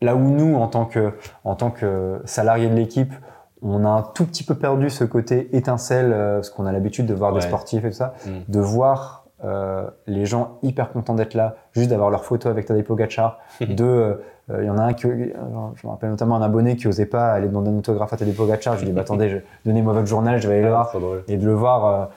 là 0.00 0.16
où 0.16 0.30
nous 0.30 0.54
en 0.56 0.68
tant 0.68 0.86
que 0.86 1.12
en 1.44 1.56
tant 1.56 1.70
que 1.70 2.22
salariés 2.24 2.68
de 2.68 2.74
l'équipe 2.74 3.12
on 3.60 3.84
a 3.84 3.88
un 3.88 4.02
tout 4.02 4.24
petit 4.24 4.44
peu 4.44 4.54
perdu 4.54 4.88
ce 4.88 5.02
côté 5.02 5.54
étincelle, 5.56 6.10
parce 6.10 6.48
qu'on 6.48 6.64
a 6.64 6.72
l'habitude 6.72 7.06
de 7.06 7.14
voir 7.14 7.32
ouais. 7.32 7.40
des 7.40 7.46
sportifs 7.46 7.84
et 7.84 7.90
tout 7.90 7.96
ça, 7.96 8.14
mm. 8.24 8.30
de 8.48 8.60
voir 8.60 9.17
euh, 9.44 9.88
les 10.06 10.26
gens 10.26 10.58
hyper 10.62 10.90
contents 10.92 11.14
d'être 11.14 11.34
là, 11.34 11.56
juste 11.72 11.90
d'avoir 11.90 12.10
leur 12.10 12.24
photo 12.24 12.48
avec 12.48 12.66
Tadej 12.66 12.84
Pogacar. 12.84 13.38
de, 13.60 14.20
euh, 14.50 14.62
il 14.62 14.66
y 14.66 14.70
en 14.70 14.78
a 14.78 14.82
un 14.82 14.92
qui, 14.94 15.06
euh, 15.06 15.26
je 15.74 15.86
me 15.86 15.90
rappelle 15.92 16.10
notamment 16.10 16.36
un 16.36 16.42
abonné 16.42 16.76
qui 16.76 16.88
osait 16.88 17.06
pas 17.06 17.32
aller 17.32 17.48
demander 17.48 17.70
un 17.70 17.78
autographe 17.78 18.12
à 18.12 18.16
Tadej 18.16 18.34
Pogacar. 18.36 18.74
Je 18.74 18.80
lui 18.80 18.86
ai 18.88 18.90
dit, 18.90 18.94
bah, 18.94 19.00
attendez, 19.02 19.42
donnez-moi 19.64 19.92
votre 19.92 20.06
journal, 20.06 20.40
je 20.40 20.48
vais 20.48 20.54
aller 20.54 20.62
le 20.64 20.70
voir. 20.70 20.92
Et 21.28 21.36
de 21.36 21.46
le 21.46 21.54
voir 21.54 22.08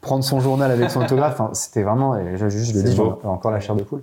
prendre 0.00 0.22
son 0.24 0.38
journal 0.38 0.70
avec 0.70 0.90
son 0.90 1.00
autographe. 1.02 1.40
C'était 1.54 1.82
vraiment, 1.82 2.16
et 2.18 2.36
je, 2.36 2.48
juste, 2.50 2.74
le 2.74 2.82
dis, 2.82 3.00
encore 3.00 3.50
la 3.50 3.60
chair 3.60 3.74
de 3.74 3.82
poule. 3.82 4.02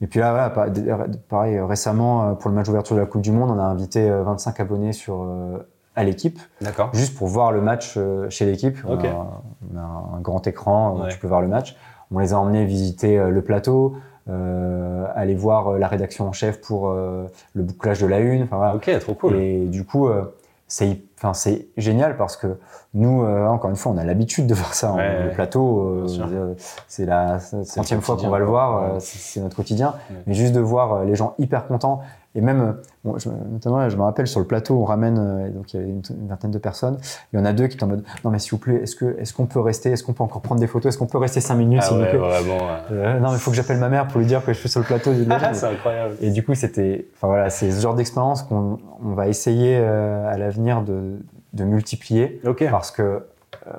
Et 0.00 0.06
puis 0.06 0.20
là, 0.20 0.30
voilà, 0.30 0.50
pareil, 1.28 1.56
euh, 1.56 1.66
récemment, 1.66 2.28
euh, 2.28 2.32
pour 2.34 2.50
le 2.50 2.56
match 2.56 2.66
d'ouverture 2.66 2.94
de 2.96 3.00
la 3.00 3.06
Coupe 3.06 3.22
du 3.22 3.32
Monde, 3.32 3.50
on 3.50 3.58
a 3.58 3.62
invité 3.64 4.08
euh, 4.10 4.22
25 4.22 4.60
abonnés 4.60 4.92
sur, 4.92 5.22
euh, 5.22 5.58
à 5.96 6.04
l'équipe, 6.04 6.38
D'accord. 6.60 6.90
juste 6.92 7.16
pour 7.16 7.28
voir 7.28 7.52
le 7.52 7.60
match 7.60 7.94
euh, 7.96 8.28
chez 8.28 8.44
l'équipe. 8.46 8.76
On, 8.86 8.98
a- 8.98 9.40
on 9.72 9.78
a 9.78 10.16
un 10.16 10.20
grand 10.20 10.46
écran 10.46 10.92
où 10.96 11.02
Ouais. 11.02 11.08
tu 11.08 11.18
peux 11.18 11.26
voir 11.28 11.40
le 11.40 11.48
match. 11.48 11.76
On 12.14 12.20
les 12.20 12.32
a 12.32 12.38
emmenés 12.38 12.64
visiter 12.64 13.18
euh, 13.18 13.30
le 13.30 13.42
plateau, 13.42 13.96
euh, 14.30 15.04
aller 15.14 15.34
voir 15.34 15.68
euh, 15.68 15.78
la 15.78 15.88
rédaction 15.88 16.28
en 16.28 16.32
chef 16.32 16.60
pour 16.60 16.88
euh, 16.88 17.24
le 17.54 17.62
bouclage 17.62 18.00
de 18.00 18.06
la 18.06 18.20
une. 18.20 18.44
Enfin, 18.44 18.56
voilà. 18.56 18.76
Ok, 18.76 18.90
trop 19.00 19.14
cool. 19.14 19.36
Et 19.36 19.64
du 19.66 19.84
coup, 19.84 20.08
c'est 20.68 21.00
enfin, 21.16 21.34
c'est 21.34 21.66
génial 21.76 22.16
parce 22.16 22.36
que 22.36 22.58
nous, 22.94 23.22
euh, 23.24 23.46
encore 23.48 23.70
une 23.70 23.76
fois, 23.76 23.92
on 23.92 23.98
a 23.98 24.04
l'habitude 24.04 24.46
de 24.46 24.54
voir 24.54 24.74
ça. 24.74 24.90
hein. 24.90 24.96
Ouais, 24.96 25.24
le 25.24 25.30
plateau, 25.32 25.80
euh, 25.80 26.06
euh, 26.32 26.54
c'est 26.86 27.06
la 27.06 27.38
centième 27.40 28.00
fois 28.02 28.16
qu'on 28.16 28.28
va 28.28 28.38
le 28.38 28.44
voir, 28.44 28.82
Ouais. 28.82 28.88
euh, 28.96 29.00
c'est 29.00 29.40
notre 29.40 29.56
quotidien. 29.56 29.94
Mais 30.26 30.34
juste 30.34 30.52
de 30.54 30.60
voir 30.60 31.04
les 31.04 31.14
gens 31.16 31.34
hyper 31.38 31.66
contents. 31.66 32.00
Et 32.36 32.40
même, 32.40 32.76
bon, 33.04 33.16
je, 33.16 33.28
notamment, 33.28 33.88
je 33.88 33.96
me 33.96 34.02
rappelle 34.02 34.26
sur 34.26 34.40
le 34.40 34.46
plateau, 34.46 34.74
on 34.80 34.84
ramène, 34.84 35.52
donc 35.52 35.72
il 35.72 35.76
y 35.76 35.80
avait 35.80 35.88
une, 35.88 36.02
une 36.20 36.26
vingtaine 36.26 36.50
de 36.50 36.58
personnes. 36.58 36.98
Il 37.32 37.38
y 37.38 37.42
en 37.42 37.44
a 37.44 37.52
deux 37.52 37.68
qui 37.68 37.74
étaient 37.76 37.84
en 37.84 37.88
mode 37.88 38.02
Non, 38.24 38.32
mais 38.32 38.40
s'il 38.40 38.50
vous 38.52 38.58
plaît, 38.58 38.80
est-ce 38.82 38.96
qu'on 38.96 39.10
est 39.10 39.32
qu'on 39.32 39.46
peut 39.46 39.60
rester 39.60 39.92
Est-ce 39.92 40.02
qu'on 40.02 40.14
peut 40.14 40.24
encore 40.24 40.42
prendre 40.42 40.60
des 40.60 40.66
photos 40.66 40.88
Est-ce 40.92 40.98
qu'on 40.98 41.06
peut 41.06 41.18
rester 41.18 41.40
cinq 41.40 41.54
minutes, 41.54 41.78
Ah 41.84 41.86
s'il 41.86 41.96
vous 41.96 42.02
ouais, 42.02 42.10
plaît? 42.10 42.18
vraiment. 42.18 42.58
Non, 43.20 43.28
mais 43.30 43.34
il 43.36 43.38
faut 43.38 43.52
que 43.52 43.56
j'appelle 43.56 43.78
ma 43.78 43.88
mère 43.88 44.08
pour 44.08 44.18
lui 44.18 44.26
dire 44.26 44.44
que 44.44 44.52
je 44.52 44.58
suis 44.58 44.68
sur 44.68 44.80
le 44.80 44.86
plateau. 44.86 45.12
c'est 45.52 45.64
incroyable. 45.66 46.14
Et 46.20 46.30
du 46.30 46.44
coup, 46.44 46.54
c'était, 46.56 47.06
enfin 47.14 47.28
voilà, 47.28 47.50
c'est 47.50 47.70
ce 47.70 47.80
genre 47.80 47.94
d'expérience 47.94 48.42
qu'on 48.42 48.78
on 49.04 49.12
va 49.14 49.28
essayer 49.28 49.76
à 49.76 50.36
l'avenir 50.36 50.82
de, 50.82 51.13
de 51.54 51.64
multiplier 51.64 52.40
parce 52.70 52.90
que 52.90 53.02
euh, 53.66 53.70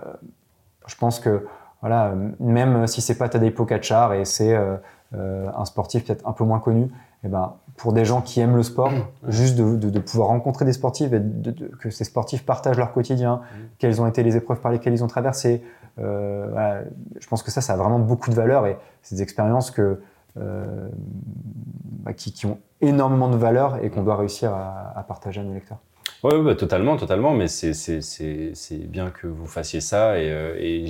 je 0.87 0.95
pense 0.95 1.19
que 1.19 1.45
voilà, 1.81 2.13
même 2.39 2.87
si 2.87 3.01
c'est 3.01 3.17
pas 3.17 3.29
Tadej 3.29 3.53
Pogacar 3.53 4.13
et 4.13 4.25
c'est 4.25 4.55
euh, 4.55 4.75
euh, 5.13 5.47
un 5.55 5.65
sportif 5.65 6.05
peut-être 6.05 6.27
un 6.27 6.31
peu 6.33 6.43
moins 6.43 6.59
connu, 6.59 6.89
et 7.23 7.27
ben 7.27 7.53
pour 7.77 7.93
des 7.93 8.05
gens 8.05 8.21
qui 8.21 8.39
aiment 8.39 8.55
le 8.55 8.63
sport, 8.63 8.91
juste 9.27 9.55
de, 9.57 9.75
de- 9.75 9.89
de 9.89 9.99
pouvoir 9.99 10.29
rencontrer 10.29 10.65
des 10.65 10.73
sportifs 10.73 11.11
et 11.13 11.19
de- 11.19 11.67
que 11.79 11.89
ces 11.91 12.03
sportifs 12.05 12.43
partagent 12.45 12.77
leur 12.77 12.91
quotidien, 12.93 13.41
quelles 13.77 14.01
ont 14.01 14.07
été 14.07 14.23
les 14.23 14.35
épreuves 14.35 14.59
par 14.61 14.71
lesquelles 14.71 14.93
ils 14.93 15.03
ont 15.03 15.07
traversé. 15.07 15.63
euh, 15.99 16.47
voilà, 16.51 16.81
je 17.19 17.27
pense 17.27 17.43
que 17.43 17.51
ça, 17.51 17.61
ça 17.61 17.73
a 17.73 17.77
vraiment 17.77 17.99
beaucoup 17.99 18.29
de 18.29 18.35
valeur 18.35 18.65
et 18.67 18.77
c'est 19.03 19.15
des 19.15 19.21
expériences 19.21 19.69
que 19.71 20.01
bah, 22.03 22.13
qui, 22.13 22.31
qui 22.33 22.45
ont 22.45 22.57
énormément 22.81 23.29
de 23.29 23.37
valeur 23.37 23.83
et 23.83 23.89
qu'on 23.89 24.03
doit 24.03 24.15
réussir 24.17 24.53
à, 24.53 24.93
à 24.95 25.03
partager 25.03 25.41
à 25.41 25.43
nos 25.43 25.53
lecteurs. 25.53 25.79
Oui, 26.25 26.41
bah, 26.41 26.55
totalement, 26.55 26.97
totalement, 26.97 27.35
mais 27.35 27.47
c'est- 27.47 28.87
bien 28.87 29.11
que 29.11 29.27
vous 29.27 29.45
fassiez 29.45 29.79
ça 29.79 30.17
et, 30.17 30.31
euh, 30.31 30.87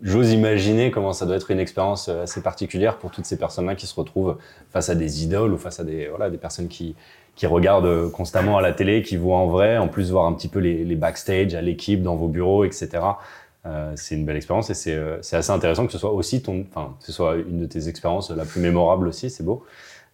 j'ose 0.00 0.32
imaginer 0.32 0.90
comment 0.90 1.12
ça 1.12 1.26
doit 1.26 1.36
être 1.36 1.50
une 1.50 1.60
expérience 1.60 2.08
euh, 2.08 2.22
assez 2.22 2.40
particulière 2.42 2.96
pour 2.96 3.10
toutes 3.10 3.26
ces 3.26 3.36
personnes-là 3.36 3.74
qui 3.74 3.86
se 3.86 3.94
retrouvent 3.94 4.38
face 4.70 4.88
à 4.88 4.94
des 4.94 5.24
idoles 5.24 5.52
ou 5.52 5.58
face 5.58 5.78
à 5.78 5.84
des, 5.84 6.08
personnes 6.40 6.68
qui, 6.68 6.96
regardent 7.42 7.84
euh, 7.84 8.08
constamment 8.08 8.56
à 8.56 8.62
la 8.62 8.72
télé, 8.72 9.02
qui 9.02 9.18
voient 9.18 9.36
en 9.36 9.48
vrai, 9.48 9.76
en 9.76 9.88
plus 9.88 10.10
voir 10.10 10.24
un 10.24 10.32
petit 10.32 10.48
peu 10.48 10.58
les, 10.58 10.82
les 10.86 10.96
backstage 10.96 11.54
à 11.54 11.60
l'équipe, 11.60 12.02
dans 12.02 12.16
vos 12.16 12.28
bureaux, 12.28 12.64
etc. 12.64 12.88
C'est 13.96 14.14
une 14.14 14.24
belle 14.24 14.36
expérience 14.36 14.70
et 14.70 14.74
c'est 14.74 15.36
assez 15.36 15.50
intéressant 15.50 15.84
que 15.84 15.92
ce 15.92 15.98
soit 15.98 16.12
aussi 16.12 16.40
ton, 16.40 16.62
que 16.62 17.04
ce 17.04 17.12
soit 17.12 17.36
une 17.36 17.60
de 17.60 17.66
tes 17.66 17.88
expériences 17.88 18.30
la 18.30 18.46
plus 18.46 18.62
mémorable 18.62 19.06
aussi, 19.06 19.28
c'est 19.28 19.44
beau. 19.44 19.66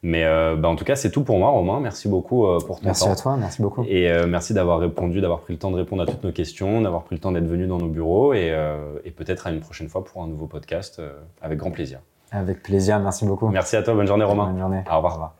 Mais 0.04 0.22
euh, 0.24 0.54
bah, 0.54 0.68
en 0.68 0.76
tout 0.76 0.84
cas, 0.84 0.96
c'est 0.96 1.10
tout 1.10 1.24
pour 1.24 1.38
moi, 1.38 1.48
Romain. 1.48 1.80
Merci 1.80 2.08
beaucoup 2.08 2.46
euh, 2.46 2.58
pour 2.58 2.78
ton 2.78 2.84
Merci 2.84 3.04
temps. 3.04 3.12
à 3.12 3.16
toi, 3.16 3.36
merci 3.38 3.62
beaucoup. 3.62 3.84
Et 3.88 4.10
euh, 4.10 4.26
merci 4.26 4.52
d'avoir 4.52 4.78
répondu, 4.78 5.22
d'avoir 5.22 5.40
pris 5.40 5.54
le 5.54 5.58
temps 5.58 5.70
de 5.70 5.76
répondre 5.76 6.02
à 6.02 6.06
toutes 6.06 6.22
nos 6.22 6.30
questions, 6.30 6.82
d'avoir 6.82 7.04
pris 7.04 7.16
le 7.16 7.20
temps 7.20 7.32
d'être 7.32 7.46
venu 7.46 7.66
dans 7.66 7.78
nos 7.78 7.88
bureaux 7.88 8.34
et, 8.34 8.50
euh, 8.50 8.98
et 9.06 9.10
peut-être 9.10 9.46
à 9.46 9.50
une 9.50 9.60
prochaine 9.60 9.88
fois 9.88 10.04
pour 10.04 10.22
un 10.22 10.26
nouveau 10.26 10.46
podcast 10.46 10.98
euh, 10.98 11.14
avec 11.40 11.58
grand 11.58 11.70
plaisir. 11.70 12.00
Avec 12.32 12.62
plaisir, 12.62 13.00
merci 13.00 13.24
beaucoup. 13.24 13.48
Merci 13.48 13.76
à 13.76 13.82
toi, 13.82 13.94
bonne 13.94 14.06
journée 14.06 14.24
Romain. 14.24 14.48
Bonne 14.48 14.58
journée. 14.58 14.82
Au 14.92 14.96
revoir. 14.96 15.32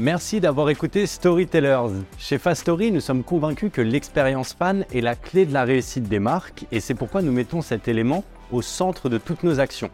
Merci 0.00 0.40
d'avoir 0.40 0.68
écouté 0.68 1.06
Storytellers. 1.06 1.92
Chez 2.18 2.38
Fast 2.38 2.62
Story, 2.62 2.90
nous 2.90 3.00
sommes 3.00 3.22
convaincus 3.22 3.70
que 3.72 3.82
l'expérience 3.82 4.52
fan 4.52 4.84
est 4.92 5.00
la 5.00 5.14
clé 5.14 5.46
de 5.46 5.52
la 5.52 5.62
réussite 5.62 6.08
des 6.08 6.18
marques 6.18 6.64
et 6.72 6.80
c'est 6.80 6.94
pourquoi 6.94 7.22
nous 7.22 7.30
mettons 7.30 7.62
cet 7.62 7.86
élément 7.86 8.24
au 8.50 8.62
centre 8.62 9.08
de 9.08 9.18
toutes 9.18 9.44
nos 9.44 9.60
actions. 9.60 9.90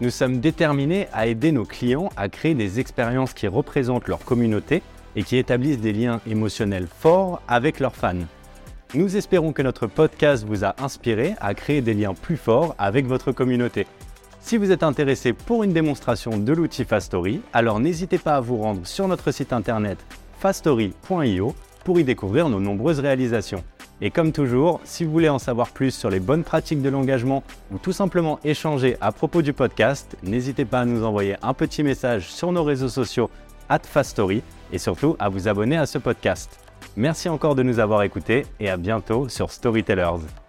Nous 0.00 0.08
sommes 0.10 0.40
déterminés 0.40 1.08
à 1.12 1.26
aider 1.26 1.52
nos 1.52 1.66
clients 1.66 2.08
à 2.16 2.30
créer 2.30 2.54
des 2.54 2.80
expériences 2.80 3.34
qui 3.34 3.46
représentent 3.46 4.08
leur 4.08 4.24
communauté 4.24 4.82
et 5.14 5.22
qui 5.22 5.36
établissent 5.36 5.80
des 5.80 5.92
liens 5.92 6.22
émotionnels 6.26 6.86
forts 6.86 7.42
avec 7.46 7.80
leurs 7.80 7.94
fans. 7.94 8.14
Nous 8.94 9.18
espérons 9.18 9.52
que 9.52 9.60
notre 9.60 9.86
podcast 9.86 10.46
vous 10.46 10.64
a 10.64 10.74
inspiré 10.82 11.34
à 11.38 11.52
créer 11.52 11.82
des 11.82 11.92
liens 11.92 12.14
plus 12.14 12.38
forts 12.38 12.74
avec 12.78 13.06
votre 13.06 13.30
communauté. 13.32 13.86
Si 14.40 14.56
vous 14.56 14.72
êtes 14.72 14.82
intéressé 14.82 15.34
pour 15.34 15.64
une 15.64 15.74
démonstration 15.74 16.38
de 16.38 16.52
l'outil 16.54 16.84
Fastory, 16.84 17.42
alors 17.52 17.78
n'hésitez 17.78 18.16
pas 18.16 18.36
à 18.36 18.40
vous 18.40 18.56
rendre 18.56 18.86
sur 18.86 19.06
notre 19.06 19.30
site 19.32 19.52
internet 19.52 19.98
fastory.io 20.38 21.54
pour 21.84 22.00
y 22.00 22.04
découvrir 22.04 22.48
nos 22.48 22.58
nombreuses 22.58 23.00
réalisations. 23.00 23.62
Et 24.02 24.10
comme 24.10 24.32
toujours, 24.32 24.80
si 24.84 25.04
vous 25.04 25.12
voulez 25.12 25.28
en 25.28 25.38
savoir 25.38 25.70
plus 25.70 25.90
sur 25.90 26.08
les 26.08 26.20
bonnes 26.20 26.44
pratiques 26.44 26.80
de 26.80 26.88
l'engagement 26.88 27.42
ou 27.70 27.78
tout 27.78 27.92
simplement 27.92 28.40
échanger 28.44 28.96
à 29.00 29.12
propos 29.12 29.42
du 29.42 29.52
podcast, 29.52 30.16
n'hésitez 30.22 30.64
pas 30.64 30.80
à 30.80 30.84
nous 30.86 31.04
envoyer 31.04 31.36
un 31.42 31.52
petit 31.52 31.82
message 31.82 32.30
sur 32.32 32.50
nos 32.50 32.64
réseaux 32.64 32.88
sociaux 32.88 33.30
at 33.68 33.80
Fastory 33.84 34.42
et 34.72 34.78
surtout 34.78 35.16
à 35.18 35.28
vous 35.28 35.48
abonner 35.48 35.76
à 35.76 35.86
ce 35.86 35.98
podcast. 35.98 36.58
Merci 36.96 37.28
encore 37.28 37.54
de 37.54 37.62
nous 37.62 37.78
avoir 37.78 38.02
écoutés 38.02 38.46
et 38.58 38.70
à 38.70 38.76
bientôt 38.76 39.28
sur 39.28 39.52
Storytellers. 39.52 40.39